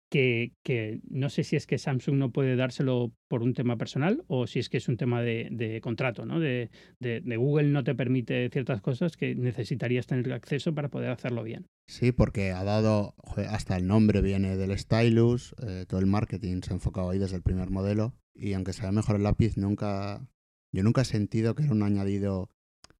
que, 0.10 0.54
que, 0.64 1.02
no 1.10 1.30
sé 1.30 1.44
si 1.44 1.58
es 1.58 1.68
que 1.68 1.78
Samsung 1.78 2.16
no 2.16 2.32
puede 2.32 2.56
dárselo 2.56 3.12
por 3.30 3.44
un 3.44 3.54
tema 3.54 3.78
personal 3.78 4.24
o 4.28 4.48
si 4.48 4.60
es 4.60 4.70
que 4.70 4.78
es 4.78 4.88
un 4.88 4.96
tema 4.96 5.22
de, 5.22 5.82
contrato, 5.84 6.26
¿no? 6.26 6.40
De, 6.40 6.70
de, 7.02 7.20
de, 7.20 7.36
Google 7.36 7.68
no 7.72 7.84
te 7.84 7.94
permite 7.94 8.50
ciertas 8.54 8.80
cosas 8.80 9.18
que 9.18 9.36
necesitarías 9.36 10.08
tener 10.08 10.32
acceso 10.32 10.74
para 10.74 10.88
poder 10.88 11.10
hacerlo 11.10 11.44
bien. 11.44 11.68
Sí, 11.90 12.14
porque 12.14 12.52
ha 12.52 12.64
dado, 12.64 13.14
hasta 13.50 13.76
el 13.76 13.86
nombre 13.86 14.22
viene 14.22 14.56
del 14.56 14.80
stylus, 14.80 15.56
eh, 15.62 15.84
todo 15.90 16.00
el 16.00 16.06
marketing 16.06 16.62
se 16.62 16.72
ha 16.72 16.76
enfocado 16.76 17.10
ahí 17.10 17.20
desde 17.20 17.36
el 17.36 17.44
primer 17.44 17.70
modelo 17.70 18.14
y 18.34 18.54
aunque 18.54 18.72
sea 18.72 18.94
mejor 18.94 19.18
el 19.18 19.24
lápiz, 19.24 19.58
nunca, 19.58 20.26
yo 20.74 20.84
nunca 20.84 21.02
he 21.02 21.06
sentido 21.06 21.54
que 21.54 21.64
era 21.64 21.74
un 21.74 21.84
añadido 21.84 22.50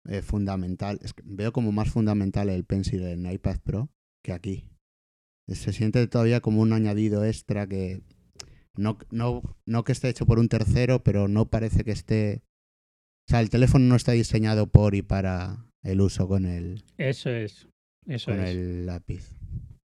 eh, 0.08 0.22
fundamental. 0.22 1.00
Es 1.04 1.14
que 1.14 1.24
veo 1.26 1.52
como 1.52 1.72
más 1.72 1.90
fundamental 1.90 2.50
el 2.50 2.66
Pencil 2.66 3.04
en 3.04 3.32
iPad 3.32 3.60
Pro 3.64 3.90
que 4.24 4.34
aquí 4.34 4.70
se 5.48 5.72
siente 5.72 6.06
todavía 6.08 6.42
como 6.42 6.62
un 6.62 6.74
añadido 6.74 7.24
extra 7.24 7.68
que 7.68 8.02
no, 8.76 8.98
no, 9.12 9.42
no 9.66 9.84
que 9.84 9.92
esté 9.92 10.10
hecho 10.10 10.26
por 10.26 10.40
un 10.40 10.50
tercero, 10.50 11.04
pero 11.04 11.28
no 11.28 11.50
parece 11.50 11.84
que 11.84 11.92
esté... 11.92 12.44
O 13.28 13.32
sea, 13.32 13.42
el 13.42 13.50
teléfono 13.50 13.86
no 13.86 13.96
está 13.96 14.12
diseñado 14.12 14.68
por 14.68 14.96
y 14.96 15.02
para 15.02 15.66
el 15.84 16.02
uso 16.02 16.28
con 16.28 16.46
el... 16.46 16.84
Eso 16.98 17.30
es. 17.30 17.68
Eso 18.06 18.32
con 18.32 18.42
es. 18.42 18.50
el 18.50 18.86
lápiz. 18.86 19.36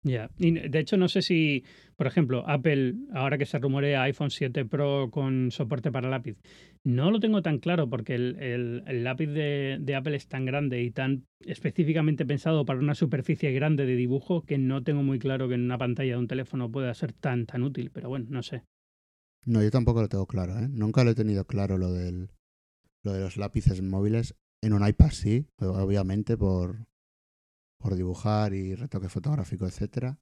Ya, 0.04 0.30
de 0.36 0.78
hecho 0.80 0.96
no 0.96 1.06
sé 1.06 1.22
si, 1.22 1.64
por 1.96 2.08
ejemplo, 2.08 2.42
Apple, 2.48 2.94
ahora 3.14 3.38
que 3.38 3.46
se 3.46 3.60
rumorea 3.60 4.02
iPhone 4.02 4.30
7 4.30 4.64
Pro 4.64 5.10
con 5.12 5.52
soporte 5.52 5.92
para 5.92 6.10
lápiz, 6.10 6.36
no 6.82 7.12
lo 7.12 7.20
tengo 7.20 7.40
tan 7.40 7.58
claro 7.58 7.88
porque 7.88 8.16
el, 8.16 8.36
el, 8.40 8.82
el 8.88 9.04
lápiz 9.04 9.28
de, 9.28 9.78
de, 9.80 9.94
Apple 9.94 10.16
es 10.16 10.26
tan 10.26 10.44
grande 10.44 10.82
y 10.82 10.90
tan 10.90 11.24
específicamente 11.46 12.26
pensado 12.26 12.64
para 12.64 12.80
una 12.80 12.96
superficie 12.96 13.52
grande 13.52 13.86
de 13.86 13.94
dibujo 13.94 14.42
que 14.42 14.58
no 14.58 14.82
tengo 14.82 15.04
muy 15.04 15.20
claro 15.20 15.48
que 15.48 15.54
en 15.54 15.62
una 15.62 15.78
pantalla 15.78 16.14
de 16.14 16.18
un 16.18 16.26
teléfono 16.26 16.72
pueda 16.72 16.92
ser 16.94 17.12
tan, 17.12 17.46
tan 17.46 17.62
útil, 17.62 17.92
pero 17.92 18.08
bueno, 18.08 18.26
no 18.28 18.42
sé. 18.42 18.64
No, 19.46 19.62
yo 19.62 19.70
tampoco 19.70 20.02
lo 20.02 20.08
tengo 20.08 20.26
claro, 20.26 20.58
¿eh? 20.58 20.68
Nunca 20.68 21.04
lo 21.04 21.10
he 21.10 21.14
tenido 21.14 21.44
claro 21.46 21.78
lo, 21.78 21.92
del, 21.92 22.30
lo 23.04 23.12
de 23.12 23.20
los 23.20 23.36
lápices 23.36 23.82
móviles. 23.82 24.34
En 24.62 24.72
un 24.72 24.86
iPad 24.86 25.10
sí, 25.10 25.46
obviamente, 25.58 26.36
por, 26.36 26.86
por 27.82 27.96
dibujar 27.96 28.54
y 28.54 28.74
retoque 28.74 29.08
fotográfico, 29.08 29.66
etcétera. 29.66 30.18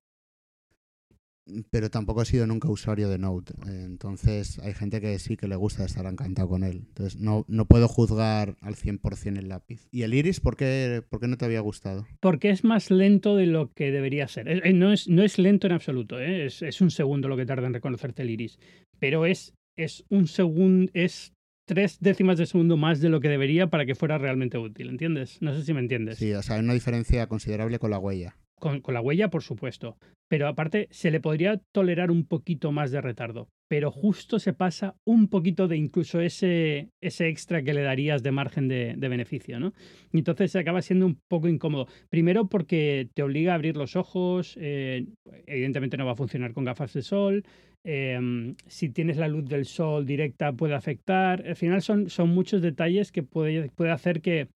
Pero 1.71 1.91
tampoco 1.91 2.23
he 2.23 2.27
sido 2.27 2.47
nunca 2.47 2.69
usuario 2.69 3.09
de 3.09 3.19
Note. 3.19 3.55
Entonces 3.67 4.59
hay 4.61 4.73
gente 4.73 5.01
que 5.01 5.19
sí 5.19 5.37
que 5.37 5.49
le 5.49 5.57
gusta 5.57 5.85
estar 5.85 6.07
encantado 6.07 6.49
con 6.49 6.63
él. 6.63 6.85
Entonces 6.89 7.21
no, 7.21 7.45
no 7.49 7.67
puedo 7.67 7.89
juzgar 7.89 8.57
al 8.61 8.77
100% 8.77 9.39
el 9.39 9.49
lápiz. 9.49 9.89
¿Y 9.91 10.03
el 10.03 10.15
iris 10.15 10.39
por 10.39 10.57
qué, 10.57 11.03
por 11.09 11.21
qué 11.21 11.29
no 11.29 11.37
te 11.37 11.45
había 11.45 11.61
gustado? 11.61 12.07
Porque 12.21 12.51
es 12.51 12.63
más 12.63 12.91
lento 12.91 13.37
de 13.37 13.47
lo 13.47 13.73
que 13.73 13.91
debería 13.91 14.29
ser. 14.29 14.75
No 14.75 14.93
es, 14.93 15.09
no 15.09 15.23
es 15.23 15.39
lento 15.39 15.67
en 15.67 15.73
absoluto. 15.73 16.21
¿eh? 16.21 16.47
Es, 16.47 16.63
es, 16.63 16.81
un 16.81 16.91
segundo 16.91 17.29
lo 17.29 17.37
que 17.37 17.47
tarda 17.47 17.67
en 17.67 17.75
reconocerte 17.75 18.23
el 18.23 18.31
iris. 18.31 18.59
Pero 19.01 19.27
es, 19.27 19.55
es 19.77 20.05
un 20.09 20.29
segundo, 20.29 20.91
es 20.95 21.35
tres 21.71 21.99
décimas 22.01 22.37
de 22.37 22.47
segundo 22.47 22.77
más 22.77 23.01
de 23.01 23.09
lo 23.09 23.21
que 23.21 23.29
debería 23.29 23.69
para 23.69 23.87
que 23.87 23.95
fuera 23.95 24.19
realmente 24.19 24.59
útil, 24.59 24.89
¿entiendes? 24.89 25.41
No 25.41 25.55
sé 25.55 25.63
si 25.63 25.73
me 25.73 25.79
entiendes. 25.79 26.19
Sí, 26.19 26.33
o 26.33 26.43
sea, 26.43 26.57
hay 26.57 26.63
una 26.63 26.75
diferencia 26.75 27.29
considerable 27.29 27.79
con 27.79 27.93
la 27.93 27.99
huella. 27.99 28.35
Con, 28.61 28.83
la 28.87 29.01
huella, 29.01 29.31
por 29.31 29.43
supuesto. 29.43 29.97
Pero 30.29 30.47
aparte, 30.47 30.87
se 30.93 31.11
le 31.11 31.19
podría 31.19 31.61
tolerar 31.73 32.13
un 32.13 32.25
poquito 32.25 32.71
más 32.71 32.93
de 32.93 33.01
retardo. 33.01 33.49
Pero 33.69 33.91
justo 33.91 34.39
se 34.39 34.53
pasa 34.53 34.95
un 35.05 35.29
poquito 35.29 35.67
de 35.67 35.77
incluso 35.77 36.21
ese, 36.21 36.91
ese 37.01 37.29
extra 37.29 37.63
que 37.63 37.75
le 37.75 37.83
darías 37.83 38.23
de 38.23 38.31
margen 38.31 38.69
de, 38.69 38.95
beneficio, 38.97 39.59
¿no? 39.59 39.73
Y 40.13 40.19
entonces 40.19 40.53
se 40.53 40.59
acaba 40.59 40.83
siendo 40.83 41.07
un 41.07 41.19
poco 41.27 41.49
incómodo. 41.49 41.89
Primero 42.11 42.49
porque 42.49 43.09
te 43.15 43.23
obliga 43.23 43.53
a 43.53 43.55
abrir 43.57 43.77
los 43.77 43.97
ojos. 43.97 44.57
Eh, 44.61 45.07
evidentemente 45.47 45.97
no 45.97 46.07
va 46.07 46.13
a 46.13 46.17
funcionar 46.17 46.53
con 46.53 46.65
gafas 46.65 46.93
de 46.93 47.03
sol. 47.03 47.45
Eh, 47.83 48.55
si 48.67 48.91
tienes 48.91 49.17
la 49.17 49.27
luz 49.27 49.49
del 49.49 49.65
sol 49.65 50.07
directa 50.07 50.53
puede 50.53 50.75
afectar. 50.75 51.43
Al 51.47 51.57
final 51.57 51.83
son, 51.83 52.11
son 52.11 52.29
muchos 52.29 52.61
detalles 52.63 53.11
que 53.11 53.23
puede, 53.23 53.71
puede 53.71 53.91
hacer 53.91 54.21
que, 54.21 54.49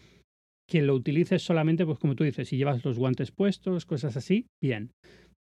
que 0.69 0.83
lo 0.83 0.95
utilices 0.95 1.43
solamente, 1.43 1.85
pues 1.85 1.99
como 1.99 2.15
tú 2.15 2.25
dices, 2.25 2.49
si 2.49 2.57
llevas 2.57 2.85
los 2.85 2.99
guantes 2.99 3.31
puestos, 3.31 3.87
cosas 3.87 4.17
así, 4.17 4.47
bien. 4.63 4.93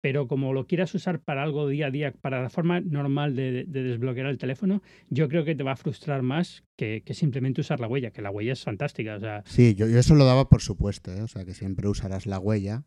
Pero 0.01 0.29
como 0.29 0.53
lo 0.53 0.65
quieras 0.65 0.95
usar 0.95 1.19
para 1.19 1.43
algo 1.43 1.67
día 1.67 1.87
a 1.87 1.91
día, 1.91 2.13
para 2.13 2.41
la 2.41 2.49
forma 2.49 2.79
normal 2.79 3.35
de, 3.35 3.65
de 3.65 3.83
desbloquear 3.83 4.27
el 4.27 4.37
teléfono, 4.37 4.81
yo 5.09 5.27
creo 5.27 5.43
que 5.43 5.55
te 5.55 5.63
va 5.63 5.73
a 5.73 5.77
frustrar 5.77 6.21
más 6.21 6.63
que, 6.77 7.03
simplemente 7.11 7.59
usar 7.59 7.81
la 7.81 7.87
huella, 7.87 8.11
que 8.11 8.21
la 8.21 8.31
huella 8.31 8.53
es 8.53 8.63
fantástica. 8.63 9.15
O 9.15 9.19
sea... 9.19 9.43
Sí, 9.45 9.75
yo, 9.75 9.87
yo 9.87 9.99
eso 9.99 10.15
lo 10.15 10.23
daba 10.23 10.47
por 10.47 10.61
supuesto, 10.61 11.13
¿eh? 11.13 11.21
o 11.21 11.27
sea, 11.27 11.43
que 11.43 11.53
siempre 11.53 11.89
usarás 11.89 12.25
la 12.25 12.39
huella 12.39 12.85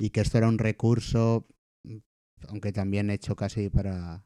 y 0.00 0.10
que 0.10 0.20
esto 0.20 0.38
era 0.38 0.48
un 0.48 0.58
recurso 0.58 1.46
aunque 2.48 2.72
también 2.72 3.10
hecho 3.10 3.36
casi 3.36 3.68
para, 3.68 4.24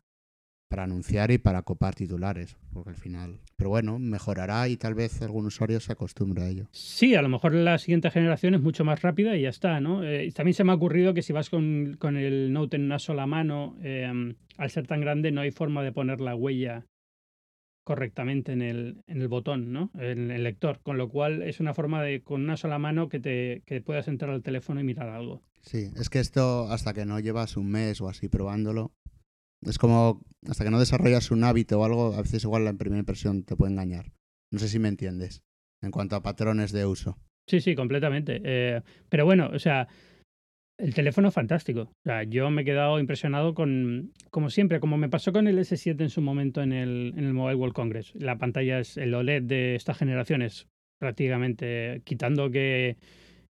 para 0.68 0.84
anunciar 0.84 1.30
y 1.30 1.38
para 1.38 1.62
copar 1.62 1.94
titulares, 1.94 2.56
porque 2.72 2.90
al 2.90 2.96
final... 2.96 3.40
Pero 3.56 3.70
bueno, 3.70 3.98
mejorará 3.98 4.68
y 4.68 4.76
tal 4.76 4.94
vez 4.94 5.22
algún 5.22 5.46
usuario 5.46 5.78
se 5.80 5.92
acostumbre 5.92 6.42
a 6.42 6.48
ello. 6.48 6.68
Sí, 6.72 7.14
a 7.14 7.22
lo 7.22 7.28
mejor 7.28 7.54
la 7.54 7.78
siguiente 7.78 8.10
generación 8.10 8.54
es 8.54 8.60
mucho 8.60 8.84
más 8.84 9.02
rápida 9.02 9.36
y 9.36 9.42
ya 9.42 9.50
está, 9.50 9.80
¿no? 9.80 10.02
Eh, 10.02 10.30
también 10.32 10.54
se 10.54 10.64
me 10.64 10.72
ha 10.72 10.74
ocurrido 10.74 11.14
que 11.14 11.22
si 11.22 11.32
vas 11.32 11.50
con, 11.50 11.96
con 11.98 12.16
el 12.16 12.52
Note 12.52 12.76
en 12.76 12.84
una 12.84 12.98
sola 12.98 13.26
mano, 13.26 13.76
eh, 13.82 14.34
al 14.56 14.70
ser 14.70 14.86
tan 14.86 15.00
grande 15.00 15.30
no 15.30 15.40
hay 15.40 15.50
forma 15.50 15.82
de 15.82 15.92
poner 15.92 16.20
la 16.20 16.34
huella 16.34 16.86
correctamente 17.84 18.52
en 18.52 18.62
el, 18.62 19.02
en 19.06 19.20
el 19.20 19.28
botón, 19.28 19.72
¿no? 19.72 19.90
En 19.94 20.30
el 20.30 20.42
lector, 20.42 20.80
con 20.82 20.96
lo 20.96 21.10
cual 21.10 21.42
es 21.42 21.60
una 21.60 21.74
forma 21.74 22.02
de 22.02 22.22
con 22.22 22.42
una 22.42 22.56
sola 22.56 22.78
mano 22.78 23.08
que 23.08 23.20
te 23.20 23.62
que 23.66 23.80
puedas 23.82 24.08
entrar 24.08 24.30
al 24.30 24.42
teléfono 24.42 24.80
y 24.80 24.84
mirar 24.84 25.10
algo. 25.10 25.42
Sí, 25.60 25.90
es 25.96 26.10
que 26.10 26.18
esto 26.18 26.68
hasta 26.70 26.94
que 26.94 27.04
no 27.04 27.20
llevas 27.20 27.56
un 27.56 27.70
mes 27.70 28.00
o 28.00 28.08
así 28.08 28.28
probándolo, 28.28 28.92
es 29.66 29.78
como 29.78 30.20
hasta 30.48 30.64
que 30.64 30.70
no 30.70 30.78
desarrollas 30.78 31.30
un 31.30 31.44
hábito 31.44 31.80
o 31.80 31.84
algo, 31.84 32.14
a 32.14 32.22
veces 32.22 32.44
igual 32.44 32.64
la 32.64 32.74
primera 32.74 33.00
impresión 33.00 33.44
te 33.44 33.56
puede 33.56 33.72
engañar. 33.72 34.12
No 34.50 34.58
sé 34.58 34.68
si 34.68 34.78
me 34.78 34.88
entiendes 34.88 35.42
en 35.82 35.90
cuanto 35.90 36.16
a 36.16 36.22
patrones 36.22 36.72
de 36.72 36.86
uso. 36.86 37.18
Sí, 37.48 37.60
sí, 37.60 37.74
completamente. 37.74 38.40
Eh, 38.44 38.82
pero 39.08 39.24
bueno, 39.24 39.50
o 39.52 39.58
sea, 39.58 39.88
el 40.78 40.94
teléfono 40.94 41.28
es 41.28 41.34
fantástico. 41.34 41.82
O 41.82 42.02
sea, 42.04 42.22
yo 42.24 42.50
me 42.50 42.62
he 42.62 42.64
quedado 42.64 42.98
impresionado 42.98 43.54
con, 43.54 44.12
como 44.30 44.50
siempre, 44.50 44.80
como 44.80 44.96
me 44.96 45.08
pasó 45.08 45.32
con 45.32 45.46
el 45.46 45.58
S7 45.58 46.00
en 46.00 46.10
su 46.10 46.20
momento 46.20 46.62
en 46.62 46.72
el, 46.72 47.14
en 47.16 47.24
el 47.24 47.34
Mobile 47.34 47.56
World 47.56 47.74
Congress. 47.74 48.12
La 48.14 48.38
pantalla 48.38 48.78
es 48.78 48.96
el 48.96 49.14
OLED 49.14 49.42
de 49.42 49.74
esta 49.74 49.94
generación, 49.94 50.42
es 50.42 50.68
prácticamente, 50.98 52.00
quitando 52.04 52.50
que, 52.50 52.96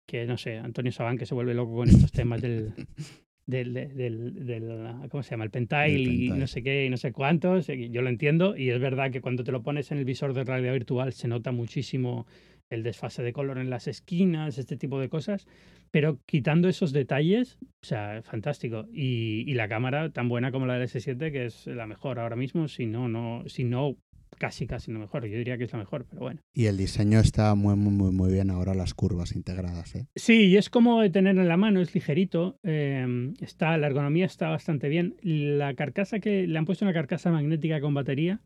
que 0.06 0.26
no 0.26 0.36
sé, 0.36 0.58
Antonio 0.58 0.92
Sabán 0.92 1.18
que 1.18 1.26
se 1.26 1.34
vuelve 1.34 1.54
loco 1.54 1.76
con 1.76 1.88
estos 1.88 2.10
temas 2.12 2.42
del, 2.42 2.72
del, 3.46 3.74
del, 3.74 4.46
del, 4.46 5.08
¿cómo 5.10 5.22
se 5.22 5.32
llama? 5.32 5.44
El 5.44 5.50
pentile, 5.50 5.86
el 5.86 6.04
pentile, 6.04 6.24
y 6.24 6.30
no 6.30 6.46
sé 6.46 6.62
qué 6.62 6.86
y 6.86 6.90
no 6.90 6.96
sé 6.96 7.12
cuántos. 7.12 7.66
Yo 7.66 8.02
lo 8.02 8.08
entiendo 8.08 8.56
y 8.56 8.70
es 8.70 8.80
verdad 8.80 9.10
que 9.10 9.20
cuando 9.20 9.44
te 9.44 9.52
lo 9.52 9.62
pones 9.62 9.90
en 9.92 9.98
el 9.98 10.04
visor 10.04 10.34
de 10.34 10.44
realidad 10.44 10.72
virtual 10.72 11.12
se 11.12 11.28
nota 11.28 11.52
muchísimo 11.52 12.26
el 12.70 12.82
desfase 12.82 13.22
de 13.22 13.32
color 13.32 13.58
en 13.58 13.70
las 13.70 13.86
esquinas, 13.86 14.58
este 14.58 14.76
tipo 14.76 14.98
de 14.98 15.08
cosas. 15.08 15.46
Pero 15.90 16.18
quitando 16.26 16.68
esos 16.68 16.92
detalles, 16.92 17.58
o 17.82 17.86
sea, 17.86 18.22
fantástico. 18.22 18.86
Y, 18.92 19.44
y 19.46 19.54
la 19.54 19.68
cámara 19.68 20.10
tan 20.10 20.28
buena 20.28 20.50
como 20.50 20.66
la 20.66 20.78
del 20.78 20.88
S7, 20.88 21.30
que 21.30 21.46
es 21.46 21.66
la 21.66 21.86
mejor 21.86 22.18
ahora 22.18 22.36
mismo, 22.36 22.66
si 22.68 22.86
no, 22.86 23.08
no, 23.08 23.44
si 23.46 23.64
no 23.64 23.96
casi 24.34 24.66
casi 24.66 24.92
lo 24.92 24.98
mejor. 24.98 25.26
Yo 25.26 25.38
diría 25.38 25.58
que 25.58 25.64
es 25.64 25.72
la 25.72 25.78
mejor, 25.78 26.06
pero 26.08 26.22
bueno. 26.22 26.40
Y 26.52 26.66
el 26.66 26.76
diseño 26.76 27.20
está 27.20 27.54
muy, 27.54 27.76
muy, 27.76 27.92
muy, 27.92 28.12
muy 28.12 28.32
bien 28.32 28.50
ahora, 28.50 28.74
las 28.74 28.94
curvas 28.94 29.34
integradas. 29.34 29.94
¿eh? 29.94 30.06
Sí, 30.14 30.46
y 30.46 30.56
es 30.56 30.70
como 30.70 31.00
de 31.00 31.10
tener 31.10 31.36
en 31.38 31.48
la 31.48 31.56
mano, 31.56 31.80
es 31.80 31.94
ligerito. 31.94 32.58
Eh, 32.62 33.32
está, 33.40 33.76
la 33.78 33.86
ergonomía 33.86 34.26
está 34.26 34.48
bastante 34.48 34.88
bien. 34.88 35.16
La 35.22 35.74
carcasa 35.74 36.20
que 36.20 36.46
le 36.46 36.58
han 36.58 36.64
puesto 36.64 36.84
una 36.84 36.94
carcasa 36.94 37.30
magnética 37.30 37.80
con 37.80 37.94
batería 37.94 38.40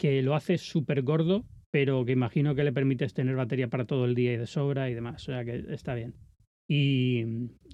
que 0.00 0.22
lo 0.22 0.34
hace 0.34 0.56
súper 0.56 1.02
gordo, 1.02 1.44
pero 1.70 2.06
que 2.06 2.12
imagino 2.12 2.54
que 2.54 2.64
le 2.64 2.72
permites 2.72 3.12
tener 3.12 3.36
batería 3.36 3.68
para 3.68 3.84
todo 3.84 4.06
el 4.06 4.14
día 4.14 4.32
y 4.32 4.38
de 4.38 4.46
sobra 4.46 4.88
y 4.88 4.94
demás. 4.94 5.22
O 5.28 5.32
sea 5.32 5.44
que 5.44 5.62
está 5.68 5.94
bien. 5.94 6.14
Y 6.72 7.24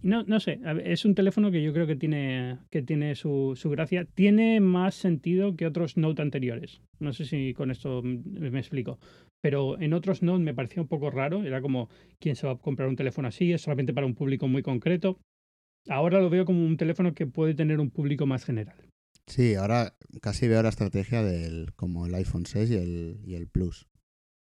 no, 0.03 0.23
no 0.23 0.41
sé, 0.41 0.59
es 0.83 1.05
un 1.05 1.15
teléfono 1.15 1.51
que 1.51 1.63
yo 1.63 1.75
creo 1.75 1.87
que 1.87 1.97
tiene, 1.97 2.57
que 2.71 2.81
tiene 2.81 3.15
su, 3.15 3.53
su, 3.55 3.69
gracia. 3.69 4.07
Tiene 4.07 4.59
más 4.61 4.95
sentido 4.95 5.55
que 5.55 5.67
otros 5.67 5.99
Note 5.99 6.23
anteriores. 6.23 6.81
No 6.99 7.13
sé 7.13 7.27
si 7.27 7.53
con 7.53 7.71
esto 7.71 8.01
me 8.03 8.59
explico. 8.59 8.99
Pero 9.43 9.79
en 9.79 9.93
otros 9.93 10.23
Note 10.23 10.43
me 10.43 10.55
parecía 10.55 10.81
un 10.81 10.89
poco 10.89 11.11
raro. 11.11 11.45
Era 11.45 11.61
como, 11.61 11.91
¿quién 12.19 12.37
se 12.37 12.47
va 12.47 12.55
a 12.55 12.59
comprar 12.59 12.89
un 12.89 12.97
teléfono 12.97 13.29
así? 13.29 13.53
Es 13.53 13.61
solamente 13.61 13.93
para 13.93 14.07
un 14.07 14.15
público 14.15 14.49
muy 14.49 14.63
concreto. 14.63 15.21
Ahora 15.89 16.19
lo 16.19 16.31
veo 16.31 16.47
como 16.47 16.65
un 16.65 16.79
teléfono 16.79 17.13
que 17.13 17.27
puede 17.27 17.53
tener 17.53 17.81
un 17.81 17.91
público 17.91 18.25
más 18.25 18.47
general. 18.47 18.79
Sí, 19.27 19.57
ahora 19.57 19.95
casi 20.23 20.49
veo 20.49 20.63
la 20.63 20.71
estrategia 20.71 21.23
del 21.23 21.75
como 21.75 22.07
el 22.07 22.15
iPhone 22.15 22.47
6 22.47 22.71
y 22.71 22.77
el, 22.77 23.21
y 23.27 23.35
el 23.35 23.47
Plus. 23.47 23.89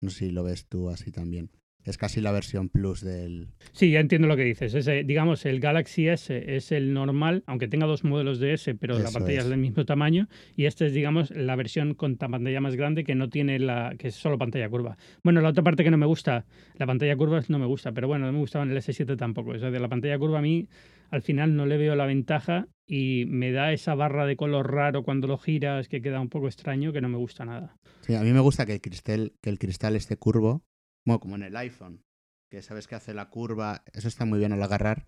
No 0.00 0.10
sé 0.10 0.26
si 0.26 0.30
lo 0.32 0.42
ves 0.42 0.66
tú 0.66 0.90
así 0.90 1.12
también. 1.12 1.50
Es 1.84 1.96
casi 1.96 2.20
la 2.20 2.30
versión 2.32 2.68
Plus 2.68 3.00
del... 3.00 3.48
Sí, 3.72 3.90
ya 3.90 4.00
entiendo 4.00 4.28
lo 4.28 4.36
que 4.36 4.44
dices. 4.44 4.74
Ese, 4.74 5.02
digamos, 5.02 5.46
el 5.46 5.60
Galaxy 5.60 6.08
S 6.08 6.56
es 6.56 6.72
el 6.72 6.92
normal, 6.92 7.42
aunque 7.46 7.68
tenga 7.68 7.86
dos 7.86 8.04
modelos 8.04 8.38
de 8.38 8.52
S, 8.52 8.74
pero 8.74 8.98
la 8.98 9.10
pantalla 9.10 9.40
es. 9.40 9.48
del 9.48 9.58
mismo 9.58 9.84
tamaño. 9.84 10.28
Y 10.56 10.66
este 10.66 10.86
es, 10.86 10.92
digamos, 10.92 11.30
la 11.30 11.56
versión 11.56 11.94
con 11.94 12.16
pantalla 12.16 12.60
más 12.60 12.76
grande 12.76 13.04
que 13.04 13.14
no 13.14 13.28
tiene 13.28 13.58
la... 13.58 13.94
que 13.98 14.08
es 14.08 14.14
solo 14.14 14.36
pantalla 14.36 14.68
curva. 14.68 14.98
Bueno, 15.22 15.40
la 15.40 15.48
otra 15.48 15.62
parte 15.62 15.82
que 15.82 15.90
no 15.90 15.98
me 15.98 16.06
gusta, 16.06 16.44
la 16.74 16.86
pantalla 16.86 17.16
curva 17.16 17.40
no 17.48 17.58
me 17.58 17.66
gusta, 17.66 17.92
pero 17.92 18.08
bueno, 18.08 18.26
no 18.26 18.32
me 18.32 18.38
gustaba 18.38 18.64
en 18.64 18.72
el 18.72 18.76
S7 18.76 19.16
tampoco. 19.16 19.52
O 19.52 19.58
sea, 19.58 19.70
de 19.70 19.80
la 19.80 19.88
pantalla 19.88 20.18
curva 20.18 20.38
a 20.38 20.42
mí 20.42 20.68
al 21.10 21.22
final 21.22 21.56
no 21.56 21.66
le 21.66 21.76
veo 21.76 21.96
la 21.96 22.06
ventaja 22.06 22.68
y 22.86 23.24
me 23.26 23.52
da 23.52 23.72
esa 23.72 23.94
barra 23.94 24.26
de 24.26 24.36
color 24.36 24.72
raro 24.72 25.02
cuando 25.02 25.26
lo 25.26 25.38
giras 25.38 25.88
que 25.88 26.00
queda 26.00 26.20
un 26.20 26.28
poco 26.28 26.46
extraño 26.46 26.92
que 26.92 27.00
no 27.00 27.08
me 27.08 27.18
gusta 27.18 27.44
nada. 27.44 27.76
Sí, 28.00 28.14
a 28.14 28.22
mí 28.22 28.32
me 28.32 28.40
gusta 28.40 28.66
que 28.66 28.74
el 28.74 28.80
cristal, 28.80 29.32
que 29.40 29.50
el 29.50 29.58
cristal 29.58 29.96
esté 29.96 30.16
curvo, 30.16 30.62
bueno, 31.04 31.20
como 31.20 31.36
en 31.36 31.42
el 31.42 31.56
iPhone, 31.56 32.04
que 32.50 32.62
sabes 32.62 32.86
que 32.86 32.94
hace 32.94 33.14
la 33.14 33.30
curva, 33.30 33.84
eso 33.92 34.08
está 34.08 34.24
muy 34.24 34.38
bien 34.38 34.52
al 34.52 34.62
agarrar, 34.62 35.06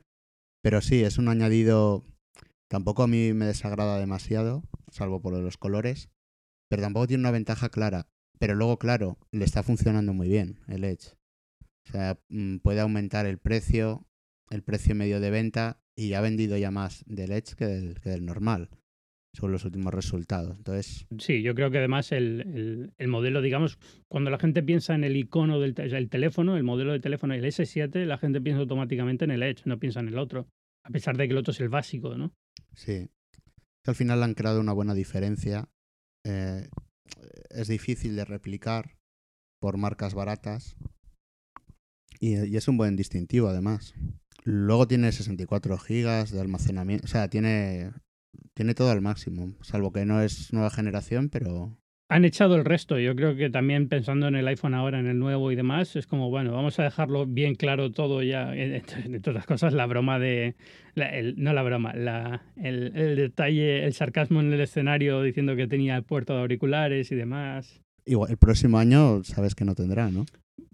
pero 0.62 0.80
sí, 0.80 1.02
es 1.02 1.18
un 1.18 1.28
añadido, 1.28 2.04
tampoco 2.68 3.02
a 3.02 3.08
mí 3.08 3.32
me 3.32 3.46
desagrada 3.46 3.98
demasiado, 3.98 4.62
salvo 4.90 5.20
por 5.20 5.34
los 5.34 5.58
colores, 5.58 6.08
pero 6.68 6.82
tampoco 6.82 7.08
tiene 7.08 7.22
una 7.22 7.30
ventaja 7.32 7.68
clara. 7.68 8.08
Pero 8.38 8.54
luego, 8.54 8.78
claro, 8.78 9.18
le 9.30 9.44
está 9.44 9.62
funcionando 9.62 10.12
muy 10.12 10.28
bien 10.28 10.60
el 10.66 10.84
Edge. 10.84 11.14
O 11.86 11.92
sea, 11.92 12.18
mm, 12.28 12.58
puede 12.58 12.80
aumentar 12.80 13.26
el 13.26 13.38
precio, 13.38 14.06
el 14.50 14.62
precio 14.62 14.94
medio 14.94 15.20
de 15.20 15.30
venta, 15.30 15.80
y 15.94 16.14
ha 16.14 16.20
vendido 16.20 16.56
ya 16.56 16.70
más 16.70 17.04
del 17.06 17.32
Edge 17.32 17.54
que 17.56 17.66
del, 17.66 18.00
que 18.00 18.10
del 18.10 18.24
normal 18.24 18.70
son 19.34 19.50
los 19.50 19.64
últimos 19.64 19.92
resultados. 19.94 20.56
Entonces... 20.56 21.06
Sí, 21.18 21.42
yo 21.42 21.54
creo 21.54 21.70
que 21.70 21.78
además 21.78 22.12
el, 22.12 22.92
modelo, 23.06 23.40
digamos, 23.40 23.78
cuando 24.08 24.30
la 24.30 24.38
gente 24.38 24.62
piensa 24.62 24.94
en 24.94 25.04
el 25.04 25.16
icono 25.16 25.58
del 25.58 25.74
teléfono, 26.10 26.56
el 26.56 26.64
modelo 26.64 26.92
de 26.92 27.00
teléfono, 27.00 27.34
el 27.34 27.44
S7, 27.44 28.04
la 28.04 28.18
gente 28.18 28.40
piensa 28.40 28.60
automáticamente 28.60 29.24
en 29.24 29.30
el 29.30 29.42
Edge, 29.42 29.62
no 29.64 29.78
piensa 29.78 30.00
en 30.00 30.08
el 30.08 30.18
otro, 30.18 30.48
a 30.84 30.90
pesar 30.90 31.16
de 31.16 31.26
que 31.26 31.32
el 31.32 31.38
otro 31.38 31.52
es 31.52 31.60
el 31.60 31.70
básico, 31.70 32.16
¿no? 32.16 32.32
Sí. 32.74 33.08
Al 33.86 33.94
final 33.94 34.22
han 34.22 34.34
creado 34.34 34.60
una 34.60 34.72
buena 34.72 34.94
diferencia. 34.94 35.68
Eh, 36.24 36.68
es 37.50 37.68
difícil 37.68 38.14
de 38.16 38.24
replicar 38.24 38.96
por 39.60 39.76
marcas 39.76 40.14
baratas 40.14 40.76
y, 42.20 42.36
y 42.46 42.56
es 42.56 42.68
un 42.68 42.76
buen 42.76 42.96
distintivo 42.96 43.48
además. 43.48 43.94
Luego 44.44 44.86
tiene 44.86 45.10
64 45.10 45.78
gigas 45.78 46.30
de 46.30 46.40
almacenamiento, 46.40 47.04
o 47.04 47.08
sea, 47.08 47.28
tiene 47.28 47.92
tiene 48.54 48.74
todo 48.74 48.90
al 48.90 49.00
máximo, 49.00 49.54
salvo 49.62 49.92
que 49.92 50.04
no 50.04 50.20
es 50.20 50.52
nueva 50.52 50.70
generación, 50.70 51.28
pero... 51.28 51.76
Han 52.08 52.26
echado 52.26 52.56
el 52.56 52.66
resto, 52.66 52.98
yo 52.98 53.16
creo 53.16 53.36
que 53.36 53.48
también 53.48 53.88
pensando 53.88 54.28
en 54.28 54.34
el 54.34 54.46
iPhone 54.46 54.74
ahora, 54.74 55.00
en 55.00 55.06
el 55.06 55.18
nuevo 55.18 55.50
y 55.50 55.56
demás, 55.56 55.96
es 55.96 56.06
como, 56.06 56.28
bueno, 56.28 56.52
vamos 56.52 56.78
a 56.78 56.82
dejarlo 56.82 57.26
bien 57.26 57.54
claro 57.54 57.90
todo 57.90 58.22
ya, 58.22 58.52
todas 59.22 59.34
las 59.34 59.46
cosas, 59.46 59.72
la 59.72 59.86
broma 59.86 60.18
de, 60.18 60.54
no 61.36 61.54
la 61.54 61.62
broma, 61.62 61.94
la, 61.94 62.42
el, 62.56 62.92
el, 62.94 63.16
detalle, 63.16 63.84
el 63.86 63.94
sarcasmo 63.94 64.40
en 64.40 64.52
el 64.52 64.60
escenario 64.60 65.22
diciendo 65.22 65.56
que 65.56 65.66
tenía 65.66 65.96
el 65.96 66.02
puerto 66.02 66.34
de 66.34 66.40
auriculares 66.40 67.10
y 67.12 67.14
demás. 67.14 67.80
Igual, 68.04 68.30
el 68.30 68.36
próximo 68.36 68.78
año 68.78 69.24
sabes 69.24 69.54
que 69.54 69.64
no 69.64 69.74
tendrá, 69.74 70.10
¿no? 70.10 70.26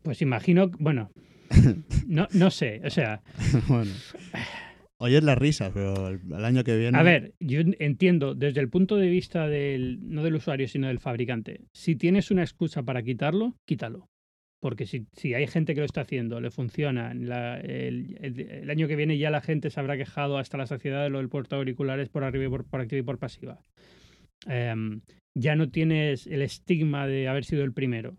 Pues 0.03 0.23
imagino, 0.23 0.71
bueno, 0.79 1.11
no, 2.07 2.27
no 2.33 2.51
sé, 2.51 2.81
o 2.85 2.91
sea... 2.91 3.23
bueno. 3.69 3.93
Hoy 5.01 5.15
es 5.15 5.23
la 5.23 5.37
risa, 5.37 5.71
pero 5.73 6.09
el, 6.09 6.45
año 6.45 6.65
que 6.65 6.77
viene. 6.77 6.99
A 6.99 7.05
ver, 7.05 7.35
yo 7.39 7.61
entiendo 7.79 8.35
desde 8.35 8.61
el 8.61 8.69
punto 8.69 8.97
de 8.97 9.09
vista 9.09 9.47
del, 9.47 10.01
no 10.03 10.25
del 10.25 10.35
usuario, 10.35 10.67
sino 10.67 10.89
del 10.89 10.99
fabricante. 10.99 11.61
Si 11.73 11.95
tienes 11.95 12.33
una 12.33 12.43
excusa 12.43 12.83
para 12.83 13.03
quitarlo, 13.05 13.55
quítalo. 13.65 14.09
Porque 14.61 14.87
si, 14.87 15.07
si 15.13 15.35
hay 15.35 15.47
gente 15.47 15.75
que 15.75 15.81
lo 15.81 15.87
está 15.87 16.01
haciendo, 16.01 16.41
le 16.41 16.51
funciona, 16.51 17.13
el, 17.13 18.67
año 18.69 18.89
que 18.89 18.97
viene 18.97 19.17
ya 19.17 19.31
la 19.31 19.41
gente 19.41 19.71
se 19.71 19.79
habrá 19.79 19.97
quejado 19.97 20.37
hasta 20.37 20.59
la 20.59 20.67
saciedad 20.67 21.05
de 21.05 21.11
lo 21.11 21.19
del 21.19 21.29
puerto 21.29 21.55
auriculares 21.55 22.09
por 22.09 22.25
arriba 22.25 22.47
y 22.47 22.49
por, 22.49 22.81
activa 22.81 22.99
y 22.99 23.05
por 23.05 23.21
pasiva. 23.21 23.61
Em, 24.49 25.03
ya 25.37 25.55
no 25.55 25.71
tienes 25.71 26.27
el 26.27 26.43
estigma 26.43 27.07
de 27.07 27.29
haber 27.29 27.45
sido 27.45 27.63
el 27.63 27.73
primero. 27.73 28.17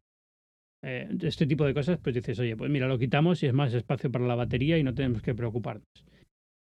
Eh, 0.81 1.09
este 1.23 1.45
tipo 1.45 1.65
de 1.65 1.73
cosas, 1.73 1.99
pues 2.01 2.15
dices, 2.15 2.39
oye, 2.39 2.55
pues 2.55 2.71
mira, 2.71 2.87
lo 2.87 2.97
quitamos 2.97 3.43
y 3.43 3.47
es 3.47 3.53
más 3.53 3.73
espacio 3.73 4.09
para 4.09 4.25
la 4.25 4.35
batería 4.35 4.77
y 4.77 4.83
no 4.83 4.93
tenemos 4.93 5.21
que 5.21 5.35
preocuparnos 5.35 5.83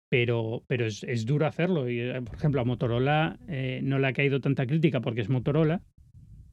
pero, 0.08 0.62
pero 0.66 0.86
es, 0.86 1.02
es, 1.04 1.26
duro 1.26 1.46
hacerlo. 1.46 1.88
Y, 1.88 2.00
eh, 2.00 2.20
por 2.22 2.36
ejemplo, 2.36 2.60
a 2.60 2.64
Motorola 2.64 3.38
eh, 3.48 3.80
no 3.82 3.98
le 3.98 4.06
ha 4.06 4.12
caído 4.12 4.40
tanta 4.40 4.66
crítica 4.66 5.00
porque 5.00 5.20
es 5.20 5.28
Motorola, 5.28 5.82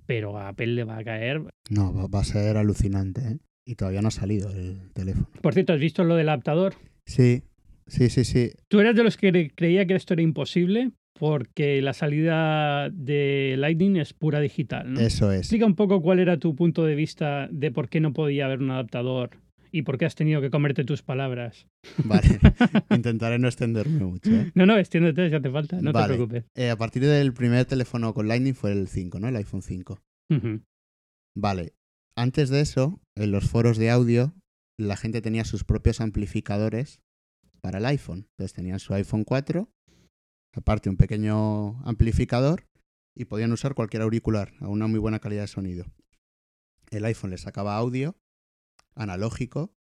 pero 0.05 0.37
a 0.37 0.49
Apple 0.49 0.67
le 0.67 0.83
va 0.83 0.97
a 0.97 1.03
caer. 1.03 1.41
No, 1.69 2.09
va, 2.09 2.19
a 2.19 2.23
ser 2.23 2.57
alucinante. 2.57 3.21
¿eh? 3.21 3.37
Y 3.65 3.75
todavía 3.75 4.01
no 4.01 4.09
ha 4.09 4.11
salido 4.11 4.49
el 4.51 4.91
teléfono. 4.93 5.27
Por 5.41 5.53
cierto, 5.53 5.73
¿has 5.73 5.79
visto 5.79 6.03
lo 6.03 6.15
del 6.15 6.29
adaptador? 6.29 6.75
Sí, 7.05 7.43
sí, 7.87 8.09
sí, 8.09 8.23
sí. 8.23 8.51
Tú 8.67 8.79
eras 8.79 8.95
de 8.95 9.03
los 9.03 9.17
que 9.17 9.51
creía 9.55 9.85
que 9.85 9.95
esto 9.95 10.13
era 10.13 10.21
imposible 10.21 10.91
porque 11.17 11.81
la 11.81 11.93
salida 11.93 12.89
de 12.89 13.55
Lightning 13.57 13.95
es 13.95 14.13
pura 14.13 14.41
digital. 14.41 14.93
¿no? 14.93 14.99
Eso 14.99 15.31
es. 15.31 15.39
Explica 15.39 15.65
un 15.65 15.75
poco 15.75 16.01
cuál 16.01 16.19
era 16.19 16.37
tu 16.37 16.55
punto 16.55 16.83
de 16.83 16.95
vista 16.95 17.47
de 17.51 17.71
por 17.71 17.87
qué 17.89 18.01
no 18.01 18.13
podía 18.13 18.45
haber 18.45 18.59
un 18.59 18.71
adaptador 18.71 19.29
y 19.71 19.81
por 19.83 19.97
qué 19.97 20.05
has 20.05 20.15
tenido 20.15 20.41
que 20.41 20.49
comerte 20.49 20.83
tus 20.83 21.01
palabras. 21.01 21.67
Vale, 22.03 22.39
intentaré 22.89 23.39
no 23.39 23.47
extenderme 23.47 24.03
mucho. 24.05 24.31
¿eh? 24.31 24.51
No, 24.55 24.65
no, 24.65 24.77
extiéndete 24.77 25.29
si 25.29 25.35
hace 25.35 25.49
falta, 25.49 25.81
no 25.81 25.93
te 25.93 26.03
preocupes. 26.05 26.45
Eh, 26.55 26.69
a 26.69 26.77
partir 26.77 27.03
del 27.03 27.33
primer 27.33 27.65
teléfono 27.65 28.13
con 28.13 28.27
Lightning 28.27 28.55
fue 28.55 28.71
el 28.71 28.87
5, 28.87 29.19
¿no? 29.19 29.27
El 29.27 29.35
iPhone 29.35 29.61
5. 29.61 29.99
Vale, 31.37 31.73
antes 32.17 32.49
de 32.49 32.61
eso, 32.61 33.01
en 33.15 33.31
los 33.31 33.49
foros 33.49 33.77
de 33.77 33.89
audio, 33.89 34.33
la 34.77 34.97
gente 34.97 35.21
tenía 35.21 35.45
sus 35.45 35.63
propios 35.63 36.01
amplificadores 36.01 37.01
para 37.61 37.79
el 37.79 37.85
iPhone. 37.85 38.27
Entonces 38.31 38.53
tenían 38.53 38.79
su 38.79 38.93
iPhone 38.93 39.23
4, 39.23 39.69
aparte 40.53 40.89
un 40.89 40.97
pequeño 40.97 41.81
amplificador, 41.85 42.67
y 43.15 43.25
podían 43.25 43.51
usar 43.51 43.75
cualquier 43.75 44.03
auricular 44.03 44.53
a 44.59 44.67
una 44.67 44.87
muy 44.87 44.99
buena 44.99 45.19
calidad 45.19 45.43
de 45.43 45.47
sonido. 45.47 45.85
El 46.91 47.05
iPhone 47.05 47.31
le 47.31 47.37
sacaba 47.37 47.75
audio 47.75 48.15
analógico, 48.95 49.75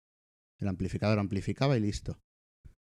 el 0.58 0.68
amplificador 0.68 1.18
amplificaba 1.18 1.76
y 1.76 1.80
listo. 1.80 2.20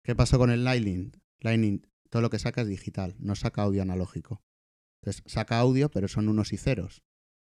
¿Qué 0.02 0.14
pasó 0.14 0.38
con 0.38 0.50
el 0.50 0.64
Lightning? 0.64 1.12
Lightning, 1.40 1.86
todo 2.10 2.22
lo 2.22 2.30
que 2.30 2.38
saca 2.38 2.62
es 2.62 2.68
digital, 2.68 3.16
no 3.18 3.34
saca 3.34 3.62
audio 3.62 3.82
analógico. 3.82 4.42
Entonces, 5.02 5.22
saca 5.26 5.58
audio, 5.58 5.90
pero 5.90 6.08
son 6.08 6.28
unos 6.28 6.52
y 6.52 6.56
ceros. 6.56 7.02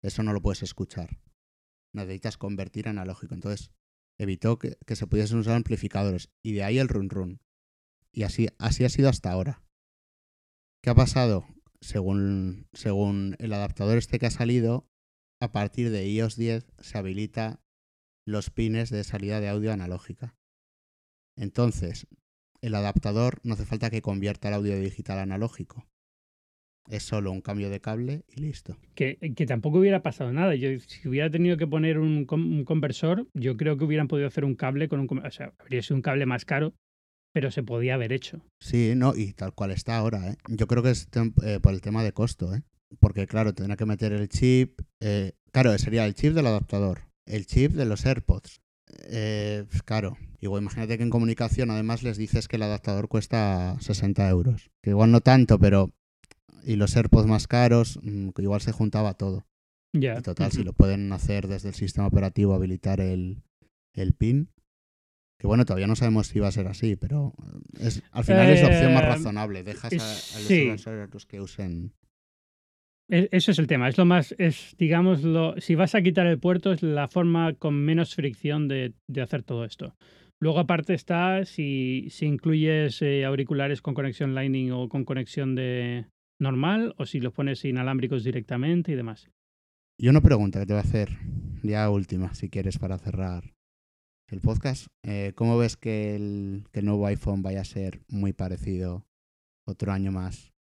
Eso 0.03 0.23
no 0.23 0.33
lo 0.33 0.41
puedes 0.41 0.63
escuchar. 0.63 1.21
Necesitas 1.93 2.39
convertir 2.39 2.89
analógico. 2.89 3.35
Entonces, 3.35 3.71
evitó 4.19 4.59
que, 4.59 4.77
se 4.95 5.07
pudiesen 5.07 5.39
usar 5.39 5.57
amplificadores. 5.57 6.31
Y 6.43 6.53
de 6.53 6.65
ahí 6.65 6.79
el 6.79 6.89
run 6.89 7.11
run. 7.11 7.41
Y 8.13 8.23
así, 8.23 8.49
así 8.59 8.85
ha 8.85 8.89
sido 8.89 9.09
hasta 9.09 9.31
ahora. 9.33 9.63
¿Qué 10.83 10.91
ha 10.91 10.95
pasado? 10.95 11.47
Según, 11.81 12.69
según 12.73 13.37
el 13.39 13.53
adaptador 13.53 13.99
este 13.99 14.19
que 14.19 14.27
ha 14.27 14.31
salido, 14.31 14.89
a 15.41 15.53
partir 15.53 15.91
de 15.91 16.07
iOS 16.07 16.37
10 16.37 16.67
se 16.79 16.99
habilita 16.99 17.64
los 18.27 18.51
pines 18.51 18.91
de 18.91 19.05
salida 19.05 19.41
de 19.41 19.49
audio 19.49 19.73
analógica. 19.73 20.35
Entonces, 21.37 22.07
el 22.61 22.75
adaptador 22.75 23.41
no 23.43 23.55
hace 23.55 23.67
falta 23.67 23.91
que 23.91 24.03
convierta 24.03 24.49
el 24.49 24.55
audio 24.55 24.79
digital 24.79 25.19
analógico. 25.19 25.87
Es 26.89 27.03
solo 27.03 27.33
un 27.33 27.41
cambio 27.41 27.71
de 27.71 27.81
cable 27.81 28.25
y 28.29 28.41
listo. 28.41 28.77
Que, 28.95 29.17
que 29.35 29.47
tampoco 29.47 29.79
hubiera 29.79 30.03
pasado 30.03 30.33
nada. 30.33 30.55
Yo, 30.55 30.69
si 30.81 31.09
hubiera 31.09 31.31
tenido 31.31 31.57
que 31.57 31.67
poner 31.67 31.99
un, 31.99 32.27
conversor, 32.27 33.27
yo 33.33 33.57
creo 33.57 33.79
que 33.79 33.85
hubieran 33.85 34.09
podido 34.09 34.29
hacer 34.29 34.45
un 34.45 34.55
cable 34.55 34.89
con 34.89 35.01
un... 35.01 35.19
O 35.19 35.31
sea, 35.31 35.55
habría 35.59 35.83
sido 35.83 35.97
un 35.97 36.03
cable 36.03 36.27
más 36.27 36.45
caro, 36.45 36.75
pero 37.33 37.51
se 37.51 37.63
podía 37.63 37.95
haber 37.95 38.13
hecho. 38.13 38.45
Sí, 38.61 38.93
no, 38.97 39.15
y 39.17 39.33
tal 39.33 39.55
cual 39.55 39.71
está 39.71 39.97
ahora. 39.97 40.31
¿eh? 40.31 40.37
Yo 40.49 40.67
creo 40.67 40.83
que 40.83 40.91
es 40.91 41.09
eh, 41.43 41.59
por 41.61 41.73
el 41.73 41.81
tema 41.81 42.05
de 42.05 42.13
costo, 42.13 42.55
¿eh? 42.55 42.63
porque 43.01 43.27
claro, 43.27 43.55
tendrá 43.55 43.77
que 43.77 43.87
meter 43.87 44.13
el 44.13 44.29
chip. 44.29 44.81
Eh, 45.01 45.33
claro, 45.53 45.77
sería 45.79 46.05
el 46.07 46.15
chip 46.15 46.33
del 46.33 46.47
adaptador, 46.47 47.03
el 47.27 47.47
chip 47.47 47.73
de 47.73 47.85
los 47.87 48.05
AirPods. 48.07 48.61
Eh, 49.07 49.65
claro, 49.85 50.17
igual 50.41 50.63
imagínate 50.63 50.97
que 50.97 51.03
en 51.05 51.11
comunicación 51.11 51.71
además 51.71 52.03
les 52.03 52.17
dices 52.17 52.49
que 52.49 52.57
el 52.57 52.63
adaptador 52.63 53.09
cuesta 53.09 53.77
60 53.81 54.29
euros. 54.29 54.71
Que 54.83 54.91
igual 54.91 55.11
no 55.11 55.21
tanto, 55.21 55.59
pero... 55.59 55.93
Y 56.67 56.77
los 56.77 56.97
AirPods 56.97 57.27
más 57.27 57.47
caros, 57.47 57.99
mm, 58.03 58.31
igual 58.39 58.61
se 58.61 58.73
juntaba 58.73 59.15
todo. 59.15 59.47
Ya. 59.93 60.21
total, 60.23 60.51
si 60.51 60.65
lo 60.65 60.73
pueden 60.73 61.13
hacer 61.13 61.47
desde 61.47 61.69
el 61.69 61.75
sistema 61.75 62.07
operativo, 62.09 62.53
habilitar 62.55 63.01
el, 63.01 63.43
el 63.93 64.13
PIN, 64.13 64.51
Que 65.39 65.47
bueno, 65.47 65.65
todavía 65.65 65.87
no 65.87 65.95
sabemos 65.95 66.29
si 66.29 66.41
va 66.41 66.49
a 66.49 66.53
ser 66.53 66.67
así, 66.69 66.97
pero 66.97 67.33
es, 67.79 68.03
al 68.11 68.25
final 68.25 68.49
es 68.51 68.63
la 68.63 68.69
opción 68.69 68.95
más 68.95 69.03
Eh, 69.05 69.07
razonable. 69.07 69.63
Dejas 69.63 69.93
a, 69.93 69.97
a 69.97 70.39
los 70.39 70.49
sí. 70.49 70.71
usuarios 70.71 71.27
que 71.27 71.41
usen. 71.41 71.93
E- 73.11 73.29
Eso 73.33 73.51
es 73.51 73.59
el 73.59 73.67
tema. 73.67 73.89
Es 73.89 73.99
lo 73.99 74.05
más, 74.05 74.35
es, 74.39 74.75
digamos, 74.79 75.23
lo, 75.23 75.61
si 75.61 75.75
vas 75.75 75.95
a 75.95 76.03
quitar 76.03 76.27
el 76.27 76.39
puerto, 76.39 76.73
es 76.73 76.83
la 76.83 77.09
forma 77.09 77.55
con 77.55 77.75
menos 77.75 78.15
fricción 78.15 78.69
de, 78.69 78.95
de 79.09 79.21
hacer 79.23 79.43
todo 79.43 79.65
esto. 79.65 79.95
Luego, 80.41 80.59
aparte, 80.59 80.95
está 80.95 81.45
si, 81.45 82.09
si 82.11 82.27
incluyes 82.27 83.01
eh, 83.03 83.25
auriculares 83.25 83.81
con 83.81 83.95
conexión 83.95 84.35
Lightning 84.35 84.73
o 84.73 84.89
con 84.89 85.05
conexión 85.05 85.55
de 85.55 86.07
normal, 86.41 86.95
o 86.99 87.07
si 87.07 87.21
los 87.21 87.33
pones 87.33 87.65
inalámbricos 87.65 88.25
directamente 88.25 88.93
y 88.93 88.95
demás. 88.97 89.31
Y 89.99 90.09
una 90.09 90.21
pregunta 90.21 90.59
que 90.61 90.67
te 90.67 90.73
voy 90.73 90.81
a 90.81 90.85
hacer, 90.85 91.11
ya 91.63 91.89
última, 91.89 92.35
si 92.35 92.51
quieres, 92.51 92.79
para 92.79 92.99
cerrar 92.99 93.55
el 94.29 94.41
podcast. 94.41 94.89
Eh, 95.07 95.33
¿Cómo 95.37 95.57
ves 95.57 95.77
que 95.77 96.17
el, 96.17 96.65
que 96.73 96.81
el 96.81 96.87
nuevo 96.87 97.07
iPhone 97.07 97.43
vaya 97.43 97.61
a 97.61 97.65
ser 97.65 98.01
muy 98.09 98.33
parecido 98.33 99.07
otro 99.67 99.93
año 99.93 100.11
más? 100.11 100.54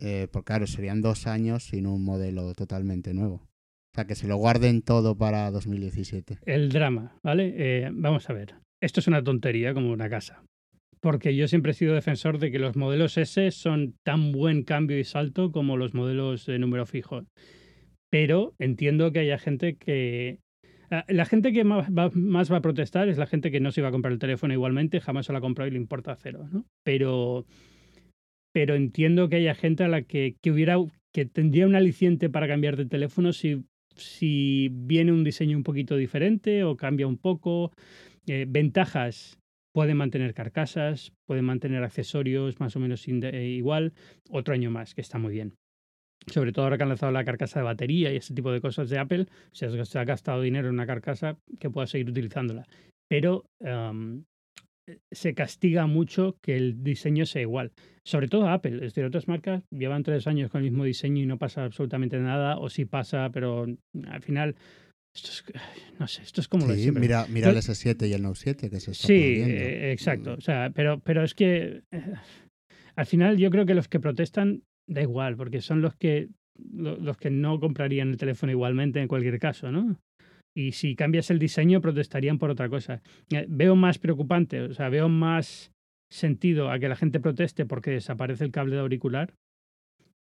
Eh, 0.00 0.28
porque 0.30 0.46
claro, 0.46 0.66
serían 0.66 1.02
dos 1.02 1.26
años 1.26 1.64
sin 1.64 1.86
un 1.86 2.04
modelo 2.04 2.54
totalmente 2.54 3.14
nuevo. 3.14 3.34
O 3.36 3.94
sea, 3.94 4.06
que 4.06 4.14
se 4.14 4.28
lo 4.28 4.36
guarden 4.36 4.82
todo 4.82 5.16
para 5.16 5.50
2017. 5.50 6.38
El 6.46 6.68
drama, 6.68 7.18
¿vale? 7.22 7.54
Eh, 7.56 7.90
vamos 7.92 8.28
a 8.30 8.32
ver. 8.32 8.54
Esto 8.80 9.00
es 9.00 9.08
una 9.08 9.24
tontería 9.24 9.74
como 9.74 9.90
una 9.90 10.08
casa. 10.08 10.44
Porque 11.00 11.34
yo 11.34 11.48
siempre 11.48 11.72
he 11.72 11.74
sido 11.74 11.94
defensor 11.94 12.38
de 12.38 12.50
que 12.50 12.58
los 12.58 12.76
modelos 12.76 13.16
S 13.16 13.50
son 13.52 13.94
tan 14.04 14.32
buen 14.32 14.62
cambio 14.62 14.98
y 14.98 15.04
salto 15.04 15.52
como 15.52 15.76
los 15.76 15.94
modelos 15.94 16.46
de 16.46 16.58
número 16.58 16.86
fijo. 16.86 17.22
Pero 18.10 18.54
entiendo 18.58 19.12
que 19.12 19.20
haya 19.20 19.38
gente 19.38 19.76
que... 19.76 20.38
ah, 20.90 21.04
La 21.08 21.24
gente 21.24 21.52
que 21.52 21.64
más 21.64 21.88
va, 21.90 22.10
más 22.14 22.52
va 22.52 22.58
a 22.58 22.62
protestar 22.62 23.08
es 23.08 23.18
la 23.18 23.26
gente 23.26 23.50
que 23.50 23.60
no 23.60 23.70
se 23.70 23.80
iba 23.80 23.88
a 23.88 23.92
comprar 23.92 24.12
el 24.12 24.18
teléfono 24.18 24.54
igualmente, 24.54 25.00
jamás 25.00 25.26
se 25.26 25.32
lo 25.32 25.38
ha 25.38 25.42
comprado 25.42 25.68
y 25.68 25.72
le 25.72 25.78
importa 25.78 26.16
cero, 26.16 26.48
¿no? 26.50 26.64
Pero, 26.84 27.46
pero 28.52 28.74
entiendo 28.74 29.28
que 29.28 29.36
haya 29.36 29.54
gente 29.54 29.84
a 29.84 29.88
la 29.88 30.02
que, 30.02 30.36
que 30.40 31.24
tendría 31.26 31.66
un 31.66 31.74
aliciente 31.74 32.30
para 32.30 32.48
cambiar 32.48 32.76
de 32.76 32.86
teléfono 32.86 33.32
si, 33.32 33.64
si 33.96 34.68
viene 34.70 35.12
un 35.12 35.24
diseño 35.24 35.56
un 35.56 35.64
poquito 35.64 35.96
diferente 35.96 36.64
o 36.64 36.76
cambia 36.76 37.06
un 37.06 37.18
poco. 37.18 37.72
Eh, 38.26 38.46
ventajas, 38.48 39.38
pueden 39.72 39.96
mantener 39.96 40.34
carcasas, 40.34 41.12
pueden 41.26 41.44
mantener 41.44 41.82
accesorios 41.82 42.60
más 42.60 42.76
o 42.76 42.80
menos 42.80 43.06
eh, 43.06 43.44
igual, 43.44 43.92
otro 44.30 44.54
año 44.54 44.70
más, 44.70 44.94
que 44.94 45.00
está 45.00 45.18
muy 45.18 45.32
bien. 45.32 45.54
Sobre 46.26 46.52
todo 46.52 46.64
ahora 46.64 46.76
que 46.76 46.82
han 46.82 46.90
lanzado 46.90 47.12
la 47.12 47.24
carcasa 47.24 47.60
de 47.60 47.64
batería 47.64 48.12
y 48.12 48.16
ese 48.16 48.34
tipo 48.34 48.52
de 48.52 48.60
cosas 48.60 48.90
de 48.90 48.98
Apple, 48.98 49.26
se 49.52 49.66
ha, 49.66 49.84
se 49.84 49.98
ha 49.98 50.04
gastado 50.04 50.42
dinero 50.42 50.68
en 50.68 50.74
una 50.74 50.86
carcasa 50.86 51.38
que 51.58 51.70
pueda 51.70 51.86
seguir 51.86 52.10
utilizándola. 52.10 52.66
Pero 53.08 53.46
am, 53.64 54.24
se 55.10 55.34
castiga 55.34 55.86
mucho 55.86 56.36
que 56.42 56.56
el 56.56 56.82
diseño 56.82 57.26
sea 57.26 57.42
igual. 57.42 57.72
Sobre 58.04 58.28
todo 58.28 58.48
Apple. 58.48 58.76
Es 58.76 58.80
decir, 58.80 59.04
otras 59.04 59.28
marcas 59.28 59.62
llevan 59.70 60.02
tres 60.02 60.26
años 60.26 60.50
con 60.50 60.62
el 60.64 60.70
mismo 60.70 60.84
diseño 60.84 61.22
y 61.22 61.26
no 61.26 61.38
pasa 61.38 61.64
absolutamente 61.64 62.18
nada, 62.18 62.58
o 62.58 62.68
sí 62.68 62.84
pasa, 62.84 63.30
pero 63.32 63.66
al 64.08 64.22
final. 64.22 64.56
Esto 65.14 65.30
es, 65.30 65.44
no 65.98 66.06
sé, 66.06 66.22
esto 66.22 66.40
es 66.40 66.48
como 66.48 66.66
lo 66.66 66.74
de 66.74 66.78
siempre. 66.80 67.00
mira, 67.00 67.26
mira 67.28 67.48
el 67.48 67.54
Yo- 67.54 67.60
S7 67.60 68.06
y 68.08 68.12
el 68.12 68.22
Note 68.22 68.38
7 68.40 68.70
que 68.70 68.78
se 68.78 68.92
está 68.92 69.06
Sí, 69.08 69.14
eh, 69.14 69.90
exacto. 69.92 70.30
Mm, 70.32 70.38
O 70.38 70.40
sea, 70.40 70.70
pero, 70.74 71.00
pero 71.00 71.24
es 71.24 71.34
que 71.34 71.82
eh, 71.90 72.02
al 72.94 73.06
final 73.06 73.36
yo 73.36 73.50
creo 73.50 73.66
que 73.66 73.74
los 73.74 73.88
que 73.88 73.98
protestan 74.00 74.62
da 74.86 75.02
igual, 75.02 75.36
porque 75.36 75.60
son 75.60 75.82
los 75.82 75.94
que 75.96 76.28
lo- 76.72 76.96
los 76.98 77.16
que 77.16 77.30
no 77.30 77.58
comprarían 77.58 78.10
el 78.10 78.16
teléfono 78.16 78.52
igualmente 78.52 79.00
en 79.00 79.08
cualquier 79.08 79.38
caso, 79.40 79.72
¿no? 79.72 79.96
Y 80.56 80.72
si 80.72 80.96
cambias 80.96 81.30
el 81.30 81.38
diseño, 81.38 81.80
protestarían 81.80 82.38
por 82.38 82.50
otra 82.50 82.68
cosa. 82.68 83.00
Eh, 83.30 83.46
Veo 83.48 83.76
más 83.76 83.98
preocupante, 83.98 84.60
o 84.62 84.74
sea, 84.74 84.88
veo 84.88 85.08
más 85.08 85.72
sentido 86.10 86.70
a 86.70 86.78
que 86.78 86.88
la 86.88 86.96
gente 86.96 87.20
proteste 87.20 87.66
porque 87.66 87.90
desaparece 87.90 88.44
el 88.44 88.50
cable 88.50 88.74
de 88.74 88.80
auricular 88.80 89.34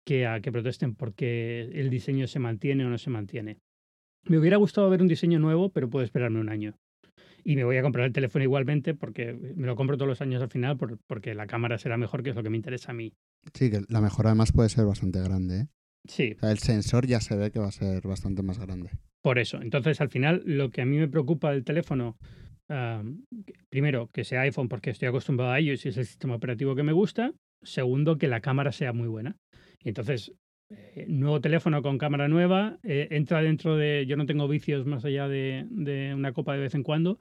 que 0.05 0.25
a 0.27 0.39
que 0.41 0.51
protesten 0.51 0.95
porque 0.95 1.61
el 1.73 1.89
diseño 1.89 2.27
se 2.27 2.39
mantiene 2.39 2.85
o 2.85 2.89
no 2.89 2.97
se 2.97 3.09
mantiene. 3.09 3.57
Me 4.27 4.37
hubiera 4.37 4.57
gustado 4.57 4.89
ver 4.89 5.01
un 5.01 5.07
diseño 5.07 5.39
nuevo, 5.39 5.69
pero 5.69 5.89
puedo 5.89 6.03
esperarme 6.05 6.39
un 6.39 6.49
año. 6.49 6.75
Y 7.43 7.55
me 7.57 7.63
voy 7.65 7.75
a 7.77 7.81
comprar 7.81 8.05
el 8.05 8.13
teléfono 8.13 8.43
igualmente 8.43 8.93
porque 8.93 9.33
me 9.33 9.67
lo 9.67 9.75
compro 9.75 9.97
todos 9.97 10.07
los 10.07 10.21
años 10.21 10.41
al 10.41 10.49
final 10.49 10.77
por- 10.77 10.97
porque 11.07 11.33
la 11.35 11.45
cámara 11.47 11.77
será 11.77 11.97
mejor, 11.97 12.23
que 12.23 12.29
es 12.29 12.35
lo 12.35 12.43
que 12.43 12.49
me 12.49 12.57
interesa 12.57 12.91
a 12.91 12.95
mí. 12.95 13.13
Sí, 13.53 13.69
que 13.69 13.81
la 13.89 13.99
mejora 14.01 14.29
además 14.29 14.51
puede 14.53 14.69
ser 14.69 14.85
bastante 14.85 15.21
grande. 15.21 15.59
¿eh? 15.61 15.67
Sí, 16.07 16.33
O 16.35 16.39
sea, 16.39 16.51
el 16.51 16.59
sensor 16.59 17.07
ya 17.07 17.21
se 17.21 17.35
ve 17.35 17.51
que 17.51 17.59
va 17.59 17.67
a 17.67 17.71
ser 17.71 18.05
bastante 18.07 18.43
más 18.43 18.59
grande. 18.59 18.89
por 19.21 19.39
eso. 19.39 19.61
Entonces, 19.61 20.01
al 20.01 20.09
final, 20.09 20.41
lo 20.45 20.69
que 20.69 20.81
a 20.81 20.85
mí 20.85 20.97
me 20.97 21.07
preocupa 21.07 21.51
del 21.51 21.63
teléfono, 21.63 22.17
primero, 23.69 24.09
que 24.11 24.23
sea 24.23 24.41
iPhone 24.41 24.67
porque 24.67 24.89
estoy 24.89 25.07
acostumbrado 25.07 25.51
a 25.51 25.59
ellos 25.59 25.85
y 25.85 25.89
es 25.89 25.97
el 25.97 26.05
sistema 26.05 26.35
operativo 26.35 26.75
que 26.75 26.83
me 26.83 26.91
gusta. 26.91 27.31
Segundo, 27.61 28.17
que 28.17 28.27
la 28.27 28.41
cámara 28.41 28.71
sea 28.71 28.91
muy 28.93 29.07
buena. 29.07 29.37
Y 29.81 29.89
entonces, 29.89 30.33
eh, 30.69 31.05
nuevo 31.07 31.39
teléfono 31.39 31.81
con 31.81 31.97
cámara 31.97 32.27
nueva, 32.27 32.79
eh, 32.83 33.07
entra 33.11 33.41
dentro 33.41 33.77
de, 33.77 34.05
yo 34.07 34.17
no 34.17 34.25
tengo 34.25 34.47
vicios 34.47 34.85
más 34.85 35.05
allá 35.05 35.27
de, 35.27 35.65
de 35.69 36.13
una 36.13 36.33
copa 36.33 36.53
de 36.53 36.61
vez 36.61 36.75
en 36.75 36.83
cuando, 36.83 37.19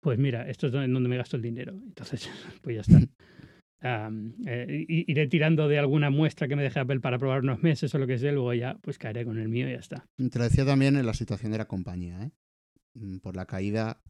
pues 0.00 0.18
mira, 0.18 0.48
esto 0.48 0.66
es 0.66 0.72
donde 0.72 1.08
me 1.08 1.16
gasto 1.16 1.36
el 1.36 1.42
dinero. 1.42 1.72
Entonces, 1.72 2.28
pues 2.62 2.76
ya 2.76 2.80
está. 2.82 3.00
Am, 3.84 4.34
eh, 4.46 4.84
iré 4.88 5.26
tirando 5.26 5.66
de 5.66 5.78
alguna 5.78 6.08
muestra 6.08 6.46
que 6.46 6.54
me 6.54 6.62
deje 6.62 6.78
Apple 6.78 7.00
para 7.00 7.18
probar 7.18 7.40
unos 7.40 7.62
meses 7.62 7.92
o 7.94 7.98
lo 7.98 8.06
que 8.06 8.16
sea, 8.16 8.30
luego 8.30 8.54
ya 8.54 8.78
pues 8.80 8.96
caeré 8.96 9.24
con 9.24 9.38
el 9.38 9.48
mío 9.48 9.68
y 9.68 9.72
ya 9.72 9.78
está. 9.78 10.06
Te 10.16 10.38
lo 10.38 10.44
decía 10.44 10.64
también 10.64 10.96
en 10.96 11.04
la 11.04 11.14
situación 11.14 11.50
de 11.50 11.58
la 11.58 11.66
compañía, 11.66 12.22
¿eh? 12.22 12.30
Mm, 12.94 13.18
Por 13.18 13.34
la 13.34 13.46
caída, 13.46 14.00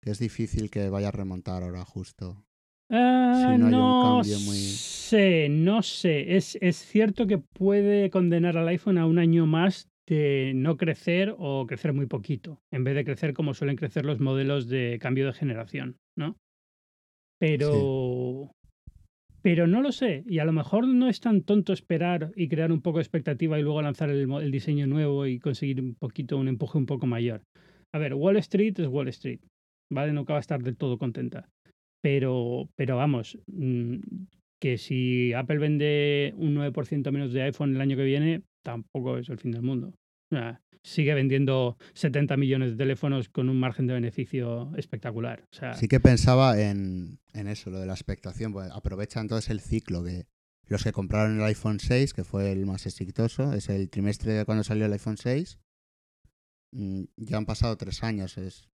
que 0.00 0.10
es 0.10 0.18
difícil 0.18 0.70
que 0.70 0.88
vaya 0.88 1.08
a 1.08 1.12
remontar 1.12 1.64
ahora 1.64 1.84
justo. 1.84 2.44
Ah, 2.90 3.56
no 3.58 3.66
hay 3.66 4.34
un 4.34 4.44
muy- 4.44 4.54
sé, 4.54 5.48
no 5.48 5.82
sé. 5.82 6.36
Es, 6.36 6.56
es 6.60 6.76
cierto 6.76 7.26
que 7.26 7.38
puede 7.38 8.10
condenar 8.10 8.56
al 8.56 8.68
iPhone 8.68 8.98
a 8.98 9.06
un 9.06 9.18
año 9.18 9.46
más 9.46 9.88
de 10.06 10.52
no 10.54 10.76
crecer 10.76 11.34
o 11.38 11.66
crecer 11.66 11.92
muy 11.92 12.06
poquito, 12.06 12.60
en 12.70 12.84
vez 12.84 12.94
de 12.94 13.04
crecer 13.04 13.32
como 13.32 13.54
suelen 13.54 13.76
crecer 13.76 14.04
los 14.04 14.20
modelos 14.20 14.68
de 14.68 14.98
cambio 15.00 15.26
de 15.26 15.32
generación, 15.32 15.96
¿no? 16.16 16.36
Pero... 17.38 18.54
Pero 19.42 19.66
no 19.66 19.82
lo 19.82 19.90
sé, 19.90 20.22
y 20.26 20.38
a 20.38 20.44
lo 20.44 20.52
mejor 20.52 20.86
no 20.86 21.08
es 21.08 21.20
tan 21.20 21.42
tonto 21.42 21.72
esperar 21.72 22.32
y 22.36 22.48
crear 22.48 22.70
un 22.70 22.80
poco 22.80 22.98
de 22.98 23.02
expectativa 23.02 23.58
y 23.58 23.62
luego 23.62 23.82
lanzar 23.82 24.08
el, 24.10 24.30
el 24.30 24.50
diseño 24.52 24.86
nuevo 24.86 25.26
y 25.26 25.40
conseguir 25.40 25.80
un 25.80 25.94
poquito, 25.94 26.38
un 26.38 26.48
empuje 26.48 26.78
un 26.78 26.86
poco 26.86 27.06
mayor. 27.06 27.42
A 27.92 27.98
ver, 27.98 28.14
Wall 28.14 28.36
Street 28.36 28.78
es 28.78 28.86
Wall 28.86 29.08
Street, 29.08 29.40
¿vale? 29.90 30.12
Nunca 30.12 30.32
va 30.32 30.38
a 30.38 30.40
estar 30.40 30.62
del 30.62 30.76
todo 30.76 30.96
contenta. 30.96 31.48
Pero, 32.02 32.68
pero 32.76 32.96
vamos, 32.96 33.38
mm, 33.48 33.96
que 34.60 34.78
si 34.78 35.32
Apple 35.32 35.58
vende 35.58 36.34
un 36.36 36.54
9% 36.54 37.10
menos 37.10 37.32
de 37.32 37.42
iPhone 37.42 37.74
el 37.74 37.80
año 37.80 37.96
que 37.96 38.04
viene, 38.04 38.42
tampoco 38.64 39.18
es 39.18 39.28
el 39.28 39.38
fin 39.38 39.50
del 39.50 39.62
mundo. 39.62 39.92
Sigue 40.84 41.14
vendiendo 41.14 41.76
70 41.94 42.36
millones 42.36 42.72
de 42.72 42.76
teléfonos 42.76 43.28
con 43.28 43.48
un 43.48 43.60
margen 43.60 43.86
de 43.86 43.94
beneficio 43.94 44.72
espectacular. 44.76 45.44
Sí 45.74 45.86
que 45.86 46.00
pensaba 46.00 46.60
en, 46.60 47.20
en 47.32 47.46
eso, 47.46 47.70
lo 47.70 47.78
de 47.78 47.86
la 47.86 47.92
expectación. 47.92 48.52
Pues 48.52 48.68
aprovecha 48.72 49.20
entonces 49.20 49.50
el 49.50 49.60
ciclo 49.60 50.02
que 50.02 50.26
los 50.66 50.82
que 50.82 50.92
compraron 50.92 51.38
el 51.38 51.44
iPhone 51.44 51.78
6, 51.78 52.14
que 52.14 52.24
fue 52.24 52.50
el 52.50 52.66
más 52.66 52.86
exitoso, 52.86 53.52
es 53.52 53.68
el 53.68 53.90
trimestre 53.90 54.32
de 54.32 54.44
cuando 54.44 54.64
salió 54.64 54.86
el 54.86 54.92
iPhone 54.92 55.18
6. 55.18 55.58
mm, 56.72 57.02
Ya 57.16 57.36
han 57.36 57.46
pasado 57.46 57.76
tres 57.76 58.02
años. 58.02 58.36
Es, 58.38 58.68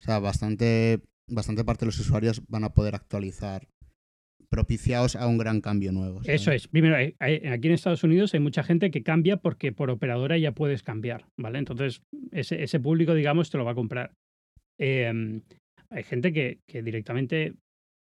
o 0.00 0.04
sea, 0.04 0.18
bastante, 0.18 1.00
bastante 1.26 1.64
parte 1.64 1.80
de 1.80 1.86
los 1.86 2.00
usuarios 2.00 2.42
van 2.48 2.64
a 2.64 2.74
poder 2.74 2.94
actualizar 2.94 3.68
propiciados 4.50 5.14
a 5.16 5.26
un 5.28 5.38
gran 5.38 5.60
cambio 5.60 5.92
nuevo. 5.92 6.20
Eso 6.24 6.50
es. 6.50 6.66
Primero, 6.66 6.96
hay- 6.96 7.14
aquí 7.20 7.68
en 7.68 7.72
Estados 7.72 8.02
Unidos 8.02 8.34
hay 8.34 8.40
mucha 8.40 8.62
gente 8.62 8.90
que 8.90 9.02
cambia 9.02 9.36
porque 9.36 9.72
por 9.72 9.90
operadora 9.90 10.36
ya 10.36 10.52
puedes 10.52 10.82
cambiar, 10.82 11.24
¿vale? 11.38 11.58
Entonces, 11.58 12.02
ese, 12.32 12.80
público, 12.80 13.14
digamos, 13.14 13.50
te 13.50 13.58
lo 13.58 13.64
va 13.64 13.72
a 13.72 13.76
comprar. 13.76 14.12
Eh, 14.78 15.40
hay 15.90 16.02
gente 16.02 16.32
que, 16.32 16.58
directamente 16.82 17.54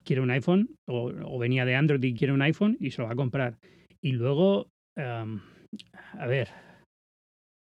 quiere 0.05 0.23
un 0.23 0.31
iPhone 0.31 0.75
o, 0.87 1.39
venía 1.39 1.67
de 1.67 1.75
Android 1.75 2.03
y 2.03 2.15
quiere 2.15 2.33
un 2.33 2.43
iPhone 2.43 2.77
y 2.81 2.91
se 2.91 3.03
lo 3.03 3.09
va 3.09 3.13
a 3.13 3.17
comprar. 3.17 3.59
Y 4.01 4.13
luego, 4.13 4.69
em, 4.97 5.41
a 6.13 6.27
ver, 6.27 6.49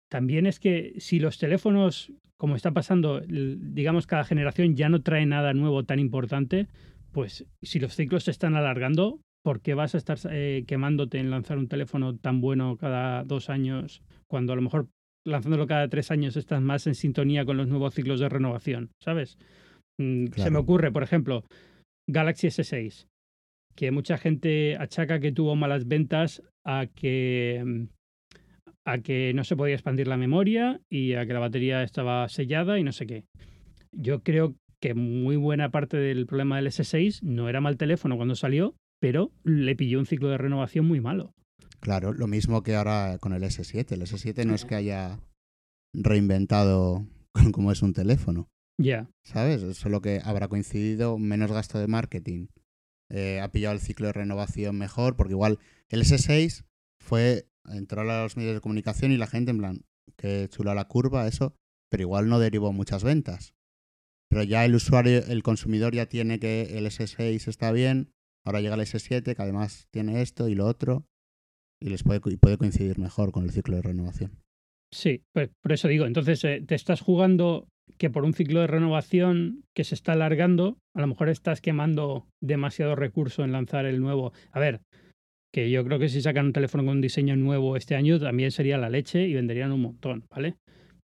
también 0.08 0.46
es 0.46 0.60
que 0.60 0.94
si 0.98 1.18
los 1.18 1.38
teléfonos, 1.38 2.12
como 2.36 2.54
está 2.54 2.70
pasando, 2.72 3.20
digamos, 3.20 4.06
cada 4.06 4.24
generación 4.24 4.76
ya 4.76 4.88
no 4.88 5.02
trae 5.02 5.26
nada 5.26 5.54
nuevo 5.54 5.84
tan 5.84 5.98
importante, 5.98 6.68
pues 7.16 7.46
si 7.62 7.78
los 7.78 7.96
ciclos 7.96 8.24
se 8.24 8.30
están 8.30 8.56
alargando, 8.56 9.22
¿por 9.42 9.62
qué 9.62 9.72
vas 9.72 9.94
a 9.94 9.96
estar 9.96 10.18
eh, 10.30 10.64
quemándote 10.66 11.16
en 11.18 11.30
lanzar 11.30 11.56
un 11.56 11.66
teléfono 11.66 12.18
tan 12.18 12.42
bueno 12.42 12.76
cada 12.76 13.24
dos 13.24 13.48
años 13.48 14.02
cuando 14.28 14.52
a 14.52 14.56
lo 14.56 14.60
mejor 14.60 14.90
lanzándolo 15.26 15.66
cada 15.66 15.88
tres 15.88 16.10
años 16.10 16.36
estás 16.36 16.60
más 16.60 16.86
en 16.86 16.94
sintonía 16.94 17.46
con 17.46 17.56
los 17.56 17.68
nuevos 17.68 17.94
ciclos 17.94 18.20
de 18.20 18.28
renovación? 18.28 18.90
¿Sabes? 19.02 19.38
Mm, 19.98 20.26
Se 20.26 20.50
me 20.50 20.58
ocurre, 20.58 20.92
por 20.92 21.02
ejemplo, 21.02 21.44
Galaxy 22.06 22.48
S6, 22.48 23.06
que 23.74 23.92
mucha 23.92 24.18
gente 24.18 24.76
achaca 24.78 25.18
que 25.18 25.32
tuvo 25.32 25.56
malas 25.56 25.88
ventas 25.88 26.42
a 26.66 26.86
que 26.94 27.88
a 28.86 28.98
que 28.98 29.32
no 29.32 29.42
se 29.42 29.56
podía 29.56 29.74
expandir 29.74 30.06
la 30.06 30.18
memoria 30.18 30.82
y 30.92 31.14
a 31.14 31.24
que 31.24 31.32
la 31.32 31.40
batería 31.40 31.82
estaba 31.82 32.28
sellada 32.28 32.78
y 32.78 32.82
no 32.82 32.92
sé 32.92 33.06
qué. 33.06 33.24
Yo 33.90 34.22
creo 34.22 34.54
que 34.80 34.94
muy 34.94 35.36
buena 35.36 35.70
parte 35.70 35.96
del 35.96 36.26
problema 36.26 36.56
del 36.56 36.68
S6 36.68 37.22
no 37.22 37.48
era 37.48 37.60
mal 37.60 37.76
teléfono 37.76 38.16
cuando 38.16 38.34
salió, 38.34 38.74
pero 39.00 39.32
le 39.44 39.76
pilló 39.76 39.98
un 39.98 40.06
ciclo 40.06 40.28
de 40.28 40.38
renovación 40.38 40.86
muy 40.86 41.00
malo. 41.00 41.34
Claro, 41.80 42.12
lo 42.12 42.26
mismo 42.26 42.62
que 42.62 42.74
ahora 42.74 43.18
con 43.20 43.32
el 43.32 43.42
S7. 43.42 43.92
El 43.92 44.02
S7 44.02 44.44
no 44.44 44.54
es 44.54 44.64
que 44.64 44.74
haya 44.74 45.20
reinventado 45.94 47.06
cómo 47.52 47.72
es 47.72 47.82
un 47.82 47.92
teléfono. 47.92 48.48
Ya. 48.78 49.08
¿Sabes? 49.24 49.76
Solo 49.76 50.00
que 50.00 50.20
habrá 50.24 50.48
coincidido 50.48 51.18
menos 51.18 51.52
gasto 51.52 51.78
de 51.78 51.86
marketing. 51.86 52.48
Eh, 53.10 53.40
ha 53.40 53.50
pillado 53.52 53.74
el 53.74 53.80
ciclo 53.80 54.08
de 54.08 54.12
renovación 54.12 54.76
mejor, 54.76 55.16
porque 55.16 55.32
igual 55.32 55.58
el 55.88 56.02
S6 56.02 56.64
fue, 57.00 57.48
entró 57.64 58.02
a 58.02 58.22
los 58.22 58.36
medios 58.36 58.54
de 58.54 58.60
comunicación 58.60 59.12
y 59.12 59.16
la 59.16 59.28
gente 59.28 59.52
en 59.52 59.58
plan, 59.58 59.84
que 60.16 60.48
chula 60.50 60.74
la 60.74 60.88
curva, 60.88 61.28
eso, 61.28 61.54
pero 61.88 62.02
igual 62.02 62.28
no 62.28 62.38
derivó 62.38 62.72
muchas 62.72 63.04
ventas. 63.04 63.54
Pero 64.28 64.42
ya 64.42 64.64
el 64.64 64.74
usuario, 64.74 65.24
el 65.26 65.42
consumidor 65.42 65.94
ya 65.94 66.06
tiene 66.06 66.38
que 66.38 66.78
el 66.78 66.86
S6 66.86 67.48
está 67.48 67.72
bien, 67.72 68.10
ahora 68.44 68.60
llega 68.60 68.74
el 68.74 68.80
S7 68.80 69.34
que 69.34 69.42
además 69.42 69.88
tiene 69.90 70.22
esto 70.22 70.48
y 70.48 70.54
lo 70.54 70.66
otro, 70.66 71.06
y 71.80 71.90
les 71.90 72.02
puede, 72.02 72.20
puede 72.20 72.58
coincidir 72.58 72.98
mejor 72.98 73.32
con 73.32 73.44
el 73.44 73.50
ciclo 73.50 73.76
de 73.76 73.82
renovación. 73.82 74.42
Sí, 74.92 75.22
pues 75.32 75.50
por 75.62 75.72
eso 75.72 75.88
digo, 75.88 76.06
entonces 76.06 76.42
eh, 76.44 76.62
te 76.66 76.74
estás 76.74 77.00
jugando 77.00 77.68
que 77.98 78.10
por 78.10 78.24
un 78.24 78.34
ciclo 78.34 78.60
de 78.60 78.66
renovación 78.66 79.64
que 79.74 79.84
se 79.84 79.94
está 79.94 80.12
alargando, 80.12 80.78
a 80.94 81.00
lo 81.00 81.06
mejor 81.06 81.28
estás 81.28 81.60
quemando 81.60 82.26
demasiado 82.40 82.96
recurso 82.96 83.44
en 83.44 83.52
lanzar 83.52 83.86
el 83.86 84.00
nuevo. 84.00 84.32
A 84.50 84.60
ver, 84.60 84.80
que 85.52 85.70
yo 85.70 85.84
creo 85.84 85.98
que 85.98 86.08
si 86.08 86.20
sacan 86.20 86.46
un 86.46 86.52
teléfono 86.52 86.84
con 86.84 86.96
un 86.96 87.00
diseño 87.00 87.36
nuevo 87.36 87.76
este 87.76 87.94
año 87.94 88.18
también 88.18 88.50
sería 88.50 88.78
la 88.78 88.90
leche 88.90 89.26
y 89.26 89.34
venderían 89.34 89.72
un 89.72 89.82
montón, 89.82 90.26
¿vale? 90.30 90.56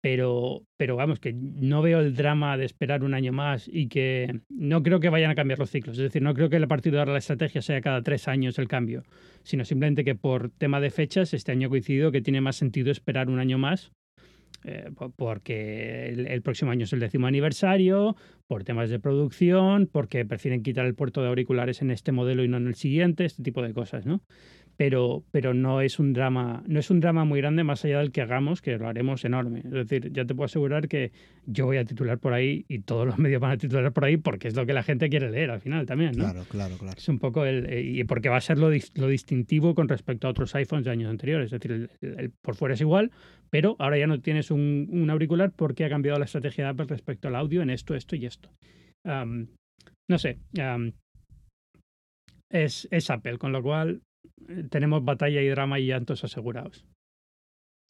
Pero, 0.05 0.61
pero 0.77 0.95
vamos, 0.95 1.19
que 1.19 1.33
no 1.33 1.81
veo 1.81 1.99
el 1.99 2.13
drama 2.13 2.59
de 2.59 2.65
esperar 2.65 3.03
un 3.03 3.15
año 3.15 3.33
más 3.33 3.67
y 3.67 3.87
que 3.87 4.41
no 4.49 4.83
creo 4.83 4.99
que 4.99 5.09
vayan 5.09 5.31
a 5.31 5.35
cambiar 5.35 5.57
los 5.57 5.71
ciclos. 5.71 5.97
Es 5.97 6.03
decir, 6.03 6.21
no 6.21 6.35
creo 6.35 6.47
que 6.47 6.57
el 6.57 6.67
partido 6.67 6.99
de 6.99 7.07
la 7.07 7.17
estrategia 7.17 7.63
sea 7.63 7.81
cada 7.81 8.03
tres 8.03 8.27
años 8.27 8.59
el 8.59 8.67
cambio, 8.67 9.01
sino 9.41 9.65
simplemente 9.65 10.03
que 10.03 10.13
por 10.13 10.51
tema 10.51 10.79
de 10.79 10.91
fechas 10.91 11.33
este 11.33 11.53
año 11.53 11.65
ha 11.65 11.69
coincidido 11.71 12.11
que 12.11 12.21
tiene 12.21 12.39
más 12.39 12.55
sentido 12.55 12.91
esperar 12.91 13.31
un 13.31 13.39
año 13.39 13.57
más 13.57 13.93
eh, 14.63 14.89
porque 15.15 16.09
el, 16.09 16.41
próximo 16.41 16.71
año 16.71 16.85
es 16.85 16.93
el 16.93 16.99
décimo 16.99 17.27
aniversario, 17.27 18.15
por 18.47 18.63
temas 18.63 18.89
de 18.89 18.99
producción, 18.99 19.87
porque 19.91 20.25
prefieren 20.25 20.63
quitar 20.63 20.87
el 20.87 20.95
puerto 20.95 21.21
de 21.21 21.27
auriculares 21.27 21.83
en 21.83 21.91
este 21.91 22.11
modelo 22.11 22.43
y 22.43 22.47
no 22.47 22.57
en 22.57 22.67
el 22.67 22.75
siguiente, 22.75 23.25
este 23.25 23.43
tipo 23.43 23.61
de 23.61 23.73
cosas, 23.73 24.07
¿no? 24.07 24.21
Pero, 24.78 25.23
pero 25.32 25.53
no 25.53 25.82
es 25.82 25.99
un 25.99 26.11
drama, 26.11 26.63
no 26.67 26.80
es 26.80 26.89
un 26.89 26.99
drama 26.99 27.23
muy 27.23 27.39
grande 27.39 27.63
más 27.63 27.86
allá 27.86 27.99
del 27.99 28.11
que 28.11 28.21
hagamos, 28.21 28.61
que 28.61 28.78
lo 28.78 28.88
haremos 28.88 29.23
enorme. 29.23 29.59
Es 29.59 29.71
decir, 29.71 30.11
ya 30.11 30.26
te 30.26 30.36
puedo 30.36 30.45
asegurar 30.45 30.88
que 30.89 31.11
yo 31.45 31.65
voy 31.65 31.78
a 31.78 31.86
titular 31.86 32.19
por 32.19 32.34
ahí 32.34 32.65
y 32.67 32.80
todos 32.80 33.05
los 33.05 33.17
medios 33.19 33.39
van 33.41 33.51
a 33.51 33.57
titular 33.57 33.91
por 33.93 34.05
ahí 34.05 34.17
porque 34.17 34.49
es 34.49 34.55
lo 34.55 34.65
que 34.65 34.73
la 34.73 34.84
gente 34.84 35.09
quiere 35.09 35.30
leer 35.30 35.51
al 35.51 35.61
final 35.61 35.86
también, 35.86 36.11
¿no? 36.17 36.26
Claro, 36.26 36.43
claro, 36.49 36.78
claro. 36.78 36.97
Es 36.97 37.07
un 37.07 37.19
poco 37.19 37.45
el 37.45 37.65
eh, 37.67 37.82
y 37.82 38.03
porque 38.03 38.28
va 38.30 38.38
a 38.38 38.41
ser 38.41 38.57
lo, 38.57 38.69
lo, 38.69 39.07
distintivo 39.07 39.76
con 39.76 39.88
respecto 39.88 40.28
a 40.28 40.32
otros 40.32 40.53
iPhones 40.55 40.86
de 40.86 40.91
años 40.91 41.09
anteriores. 41.09 41.53
Es 41.53 41.61
decir, 41.61 41.89
el, 42.01 42.32
por 42.41 42.55
fuera 42.55 42.73
es 42.73 42.82
igual, 42.82 43.11
pero 43.49 43.78
ahora 43.80 43.97
ya 43.97 44.07
no 44.07 44.19
tienes 44.19 44.51
un, 44.51 44.89
un, 44.91 45.09
auricular 45.09 45.51
porque 45.55 45.86
ha 45.86 45.89
cambiado 45.89 46.19
la 46.19 46.26
estrategia 46.26 46.65
de 46.65 46.69
Apple 46.71 46.88
respecto 46.89 47.30
al 47.30 47.36
audio 47.36 47.61
en 47.61 47.69
esto, 47.69 47.95
esto 47.95 48.15
y 48.17 48.26
esto. 48.26 48.49
no 49.05 50.17
sé. 50.17 50.39
es, 52.51 52.88
es 52.91 53.09
Apple, 53.09 53.38
con 53.38 53.53
lo 53.53 53.63
cual 53.63 54.01
tenemos 54.69 55.03
batalla 55.03 55.41
y 55.41 55.47
drama 55.47 55.80
y 55.80 55.88
llantos 55.88 56.23
asegurados. 56.23 56.86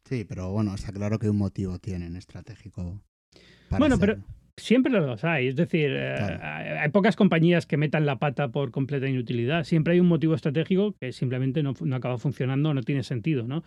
Sí, 0.07 0.23
pero 0.23 0.51
bueno, 0.51 0.75
está 0.75 0.91
claro 0.91 1.17
que 1.17 1.29
un 1.29 1.37
motivo 1.37 1.79
tienen 1.79 2.15
estratégico. 2.15 3.01
bueno, 3.71 3.97
pero 3.97 4.17
siempre 4.57 4.91
los 4.91 5.23
hay. 5.23 5.47
Es 5.47 5.55
decir, 5.55 5.91
eh, 5.91 6.39
hay 6.79 6.89
pocas 6.89 7.15
compañías 7.15 7.65
que 7.65 7.77
metan 7.77 8.05
la 8.05 8.17
pata 8.17 8.49
por 8.49 8.71
completa 8.71 9.07
inutilidad. 9.07 9.63
Siempre 9.63 9.93
hay 9.93 9.99
un 9.99 10.07
motivo 10.07 10.35
estratégico 10.35 10.93
que 10.99 11.11
simplemente 11.11 11.63
no, 11.63 11.73
acaba 11.93 12.17
funcionando, 12.17 12.73
no 12.73 12.83
tiene 12.83 13.03
sentido, 13.03 13.47
¿no? 13.47 13.63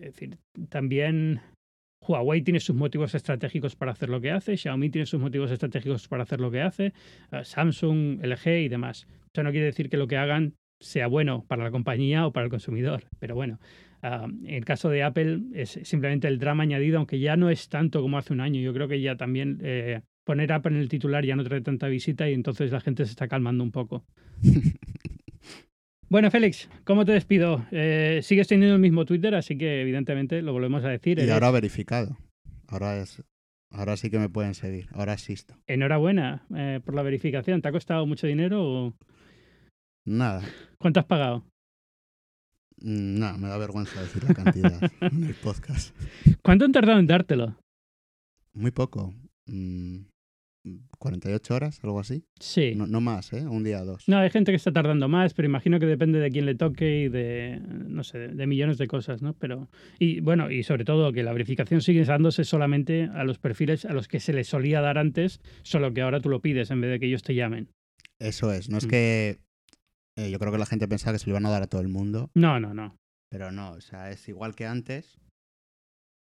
es 0.00 0.14
decir, 0.14 0.38
también 0.68 1.40
Huawei 2.06 2.42
tiene 2.42 2.60
sus 2.60 2.74
motivos 2.74 3.14
estratégicos 3.14 3.76
para 3.76 3.92
hacer 3.92 4.08
lo 4.08 4.20
que 4.20 4.32
hace, 4.32 4.56
Xiaomi 4.56 4.90
tiene 4.90 5.06
sus 5.06 5.20
motivos 5.20 5.50
estratégicos 5.50 6.08
para 6.08 6.24
hacer 6.24 6.40
lo 6.40 6.50
que 6.50 6.60
hace, 6.60 6.92
eh, 7.30 7.44
Samsung, 7.44 8.24
LG 8.24 8.64
y 8.64 8.68
demás. 8.68 9.06
Eso 9.32 9.42
no 9.42 9.50
quiere 9.50 9.66
decir 9.66 9.88
que 9.88 9.96
lo 9.96 10.08
que 10.08 10.16
hagan 10.16 10.54
sea 10.82 11.06
bueno 11.06 11.44
para 11.48 11.64
la 11.64 11.70
compañía 11.70 12.26
o 12.26 12.32
para 12.32 12.44
el 12.44 12.50
consumidor. 12.50 13.04
Pero 13.18 13.34
bueno, 13.34 13.58
en 14.02 14.46
el 14.46 14.64
caso 14.64 14.88
de 14.88 15.02
Apple 15.02 15.40
es 15.54 15.80
simplemente 15.84 16.28
el 16.28 16.38
drama 16.38 16.64
añadido, 16.64 16.98
aunque 16.98 17.20
ya 17.20 17.36
no 17.36 17.50
es 17.50 17.68
tanto 17.68 18.02
como 18.02 18.18
hace 18.18 18.32
un 18.32 18.40
año. 18.40 18.60
Yo 18.60 18.74
creo 18.74 18.88
que 18.88 19.00
ya 19.00 19.16
también 19.16 19.60
eh, 19.62 20.00
poner 20.24 20.52
Apple 20.52 20.74
en 20.74 20.80
el 20.80 20.88
titular 20.88 21.24
ya 21.24 21.36
no 21.36 21.44
trae 21.44 21.60
tanta 21.60 21.88
visita 21.88 22.28
y 22.28 22.34
entonces 22.34 22.72
la 22.72 22.80
gente 22.80 23.04
se 23.04 23.12
está 23.12 23.28
calmando 23.28 23.62
un 23.64 23.70
poco. 23.70 24.04
bueno, 26.08 26.30
Félix, 26.30 26.68
¿cómo 26.84 27.04
te 27.04 27.12
despido? 27.12 27.64
Eh, 27.70 28.20
sigues 28.22 28.48
teniendo 28.48 28.74
el 28.74 28.80
mismo 28.80 29.04
Twitter, 29.04 29.34
así 29.34 29.56
que 29.56 29.82
evidentemente 29.82 30.42
lo 30.42 30.52
volvemos 30.52 30.84
a 30.84 30.88
decir. 30.88 31.18
Y 31.18 31.30
ahora 31.30 31.50
verificado. 31.50 32.18
Ahora 32.66 33.00
es, 33.00 33.22
Ahora 33.74 33.96
sí 33.96 34.10
que 34.10 34.18
me 34.18 34.28
pueden 34.28 34.54
seguir, 34.54 34.86
ahora 34.92 35.14
existo. 35.14 35.54
Enhorabuena 35.66 36.44
eh, 36.54 36.80
por 36.84 36.94
la 36.94 37.02
verificación. 37.02 37.62
¿Te 37.62 37.68
ha 37.68 37.72
costado 37.72 38.06
mucho 38.06 38.26
dinero 38.26 38.62
o...? 38.62 38.94
Nada. 40.04 40.42
¿Cuánto 40.78 41.00
has 41.00 41.06
pagado? 41.06 41.44
Mm, 42.80 43.20
no, 43.20 43.38
me 43.38 43.48
da 43.48 43.56
vergüenza 43.56 44.00
decir 44.00 44.24
la 44.24 44.34
cantidad 44.34 44.80
en 45.00 45.24
el 45.24 45.34
podcast. 45.34 45.94
¿Cuánto 46.42 46.64
han 46.64 46.72
tardado 46.72 46.98
en 46.98 47.06
dártelo? 47.06 47.56
Muy 48.52 48.72
poco. 48.72 49.14
48 49.46 50.04
mm, 50.64 51.56
horas, 51.56 51.78
algo 51.84 52.00
así. 52.00 52.24
Sí. 52.40 52.74
No, 52.74 53.00
más, 53.00 53.32
¿eh? 53.32 53.46
Un 53.46 53.62
día 53.62 53.82
o 53.82 53.84
dos. 53.84 54.08
No, 54.08 54.18
hay 54.18 54.30
gente 54.30 54.50
que 54.50 54.56
está 54.56 54.72
tardando 54.72 55.06
más, 55.06 55.34
pero 55.34 55.46
imagino 55.46 55.78
que 55.78 55.86
depende 55.86 56.18
de 56.18 56.30
quién 56.30 56.46
le 56.46 56.56
toque 56.56 57.02
y 57.02 57.08
de, 57.08 57.60
no 57.64 58.02
sé, 58.02 58.18
de 58.18 58.46
millones 58.48 58.78
de 58.78 58.88
cosas, 58.88 59.22
¿no? 59.22 59.34
Pero, 59.34 59.70
y 60.00 60.20
bueno, 60.20 60.50
y 60.50 60.64
sobre 60.64 60.84
todo 60.84 61.12
que 61.12 61.22
la 61.22 61.32
verificación 61.32 61.80
sigue 61.80 62.04
dándose 62.04 62.42
solamente 62.42 63.04
a 63.04 63.22
los 63.22 63.38
perfiles 63.38 63.84
a 63.84 63.92
los 63.92 64.08
que 64.08 64.18
se 64.18 64.32
les 64.32 64.48
solía 64.48 64.80
dar 64.80 64.98
antes, 64.98 65.40
solo 65.62 65.94
que 65.94 66.02
ahora 66.02 66.20
tú 66.20 66.28
lo 66.28 66.40
pides 66.40 66.72
en 66.72 66.80
vez 66.80 66.90
de 66.90 66.98
que 66.98 67.06
ellos 67.06 67.22
te 67.22 67.36
llamen. 67.36 67.68
Eso 68.18 68.52
es, 68.52 68.68
no 68.68 68.78
es 68.78 68.86
mm. 68.86 68.90
que 68.90 69.38
eh, 70.16 70.30
yo 70.30 70.38
creo 70.38 70.52
que 70.52 70.58
la 70.58 70.66
gente 70.66 70.88
pensaba 70.88 71.12
que 71.12 71.18
se 71.18 71.26
lo 71.26 71.32
iban 71.32 71.46
a 71.46 71.50
dar 71.50 71.62
a 71.62 71.66
todo 71.66 71.80
el 71.80 71.88
mundo. 71.88 72.30
No, 72.34 72.60
no, 72.60 72.74
no. 72.74 72.96
Pero 73.30 73.50
no, 73.50 73.72
o 73.72 73.80
sea, 73.80 74.10
es 74.10 74.28
igual 74.28 74.54
que 74.54 74.66
antes. 74.66 75.18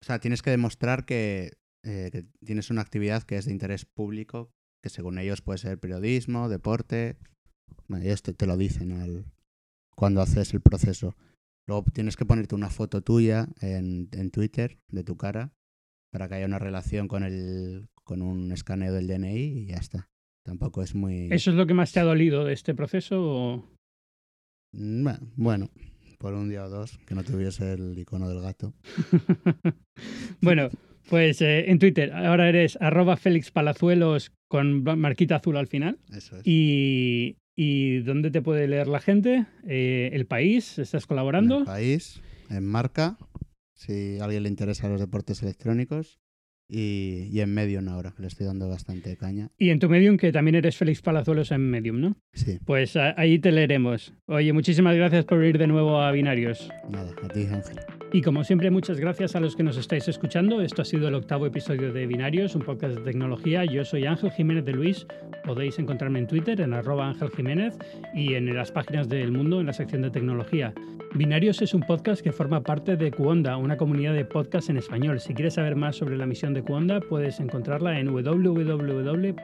O 0.03 0.05
sea, 0.05 0.19
tienes 0.19 0.43
que 0.43 0.51
demostrar 0.51 1.05
que, 1.05 1.53
eh, 1.85 2.11
que 2.11 2.27
tienes 2.45 2.71
una 2.71 2.83
actividad 2.83 3.23
que 3.23 3.37
es 3.37 3.47
de 3.47 3.53
interés 3.53 3.85
público, 3.85 4.51
que 4.83 4.91
según 4.91 5.19
ellos 5.19 5.41
puede 5.41 5.59
ser 5.59 5.79
periodismo, 5.79 6.49
deporte. 6.49 7.17
ellos 7.89 8.23
te, 8.23 8.47
lo 8.47 8.57
dicen 8.57 8.93
al, 8.93 9.25
cuando 9.95 10.21
haces 10.21 10.53
el 10.53 10.61
proceso. 10.61 11.17
Luego 11.69 11.85
tienes 11.93 12.17
que 12.17 12.27
ponerte 12.27 12.55
una 12.55 12.71
foto 12.71 13.03
tuya 13.03 13.49
en, 13.61 14.09
en 14.13 14.31
Twitter 14.31 14.79
de 14.91 15.05
tu 15.05 15.17
cara 15.17 15.53
para 16.13 16.29
que 16.29 16.37
haya 16.37 16.47
una 16.47 16.59
relación 16.59 17.09
con, 17.09 17.25
el, 17.25 17.89
con 18.05 18.23
un 18.23 18.53
escaneo 18.53 18.93
del 18.93 19.07
DNI 19.07 19.43
y 19.43 19.67
ya 19.67 19.77
está. 19.77 20.09
Tampoco 20.45 20.83
es 20.83 20.95
muy... 20.95 21.29
¿Eso 21.33 21.51
es 21.51 21.57
lo 21.57 21.67
que 21.67 21.75
más 21.75 21.93
te 21.93 22.01
ha 22.01 22.05
dolido 22.05 22.45
de 22.45 22.53
este 22.53 22.75
proceso? 22.75 23.21
O... 23.21 23.76
Mm, 24.73 25.09
bueno, 25.37 25.71
por 26.19 26.35
un 26.35 26.49
día 26.49 26.65
o 26.65 26.69
dos, 26.69 26.99
que 27.07 27.15
no 27.15 27.25
tuviese 27.25 27.75
el 27.75 27.99
icono 27.99 28.29
del 28.29 28.41
gato. 28.41 28.75
bueno, 30.41 30.71
pues 31.09 31.41
eh, 31.43 31.71
en 31.71 31.79
Twitter 31.79 32.13
ahora 32.13 32.49
eres 32.49 32.77
arroba 32.81 33.17
Félix 33.17 33.51
Palazuelos 33.51 34.33
con 34.49 34.83
marquita 34.83 35.37
azul 35.37 35.57
al 35.57 35.67
final. 35.67 35.99
Eso 36.13 36.37
es. 36.37 36.43
Y, 36.47 37.37
y 37.55 38.01
¿dónde 38.01 38.31
te 38.31 38.43
puede 38.43 38.69
leer 38.69 38.89
la 38.89 39.01
gente? 39.01 39.47
Eh, 39.67 40.11
¿El 40.13 40.27
País? 40.27 40.79
¿Estás 40.79 41.07
colaborando? 41.07 41.61
el 41.61 41.65
País, 41.65 42.21
en 42.51 42.65
Marca, 42.65 43.19
si 43.75 44.19
a 44.19 44.25
alguien 44.25 44.45
le 44.45 44.49
interesa 44.49 44.89
los 44.89 45.01
deportes 45.01 45.43
electrónicos 45.43 46.19
y, 46.69 47.39
en 47.41 47.55
Medium 47.55 47.89
ahora, 47.89 48.15
le 48.19 48.27
estoy 48.27 48.47
dando 48.47 48.69
bastante 48.69 49.17
caña. 49.17 49.51
Y 49.59 49.71
en 49.71 49.79
tu 49.79 49.89
Medium, 49.89 50.17
que 50.17 50.33
también 50.33 50.57
eres 50.57 50.77
Félix 50.77 51.01
Palazuelos 51.01 51.53
en 51.53 51.71
Medium, 51.71 52.01
¿no? 52.01 52.17
Sí. 52.33 52.59
Pues 52.65 52.97
ahí 52.97 53.39
te 53.39 53.53
leeremos. 53.53 54.15
Oye, 54.27 54.53
muchísimas 54.53 54.97
gracias 54.97 55.25
por 55.25 55.45
ir 55.45 55.59
de 55.59 55.67
nuevo 55.67 56.01
a 56.01 56.11
Binarios. 56.13 56.69
Nada, 56.91 57.13
a 57.23 57.29
ti, 57.29 57.47
Ángel. 57.47 57.79
Y 58.13 58.23
como 58.23 58.45
siempre, 58.45 58.71
muchas 58.71 58.99
gracias 58.99 59.37
a 59.37 59.41
los 59.41 59.57
que 59.57 59.63
nos 59.63 59.77
estáis 59.77 60.09
escuchando. 60.09 60.61
Esto 60.61 60.83
ha 60.83 60.85
sido 60.85 61.09
el 61.09 61.15
octavo 61.15 61.47
episodio 61.47 61.93
de 61.93 62.07
Binarios, 62.07 62.55
un 62.55 62.63
podcast 62.63 62.97
de 62.97 63.03
tecnología. 63.03 63.65
Yo 63.65 63.85
soy 63.85 64.07
Ángel 64.07 64.31
Jiménez 64.31 64.65
de 64.65 64.73
Luis. 64.73 65.07
Podéis 65.45 65.79
encontrarme 65.79 66.21
en 66.21 66.27
Twitter 66.27 66.61
en 66.61 66.73
arroba 66.73 67.09
Ángel 67.09 67.31
Jiménez 67.31 67.77
y 68.15 68.35
en 68.35 68.55
las 68.55 68.73
páginas 68.73 69.09
del 69.09 69.33
mundo 69.33 69.61
en 69.61 69.67
la 69.67 69.73
sección 69.73 70.03
de 70.03 70.11
tecnología. 70.11 70.73
Binarios 71.15 71.63
es 71.63 71.73
un 71.73 71.81
podcast 71.81 72.23
que 72.23 72.33
forma 72.33 72.63
parte 72.63 72.97
de 72.97 73.11
Cuonda, 73.11 73.57
una 73.57 73.77
comunidad 73.77 74.15
de 74.15 74.25
podcasts 74.25 74.71
en 74.71 74.77
español. 74.77 75.19
Si 75.19 75.35
quieres 75.35 75.55
saber 75.55 75.75
más 75.75 75.97
sobre 75.97 76.17
la 76.17 76.27
misión 76.27 76.53
de 76.57 76.63
Cuonda, 76.63 77.01
puedes 77.01 77.39
encontrarla 77.39 78.01
en 78.01 78.07
www.cuonda.com. 78.09 79.37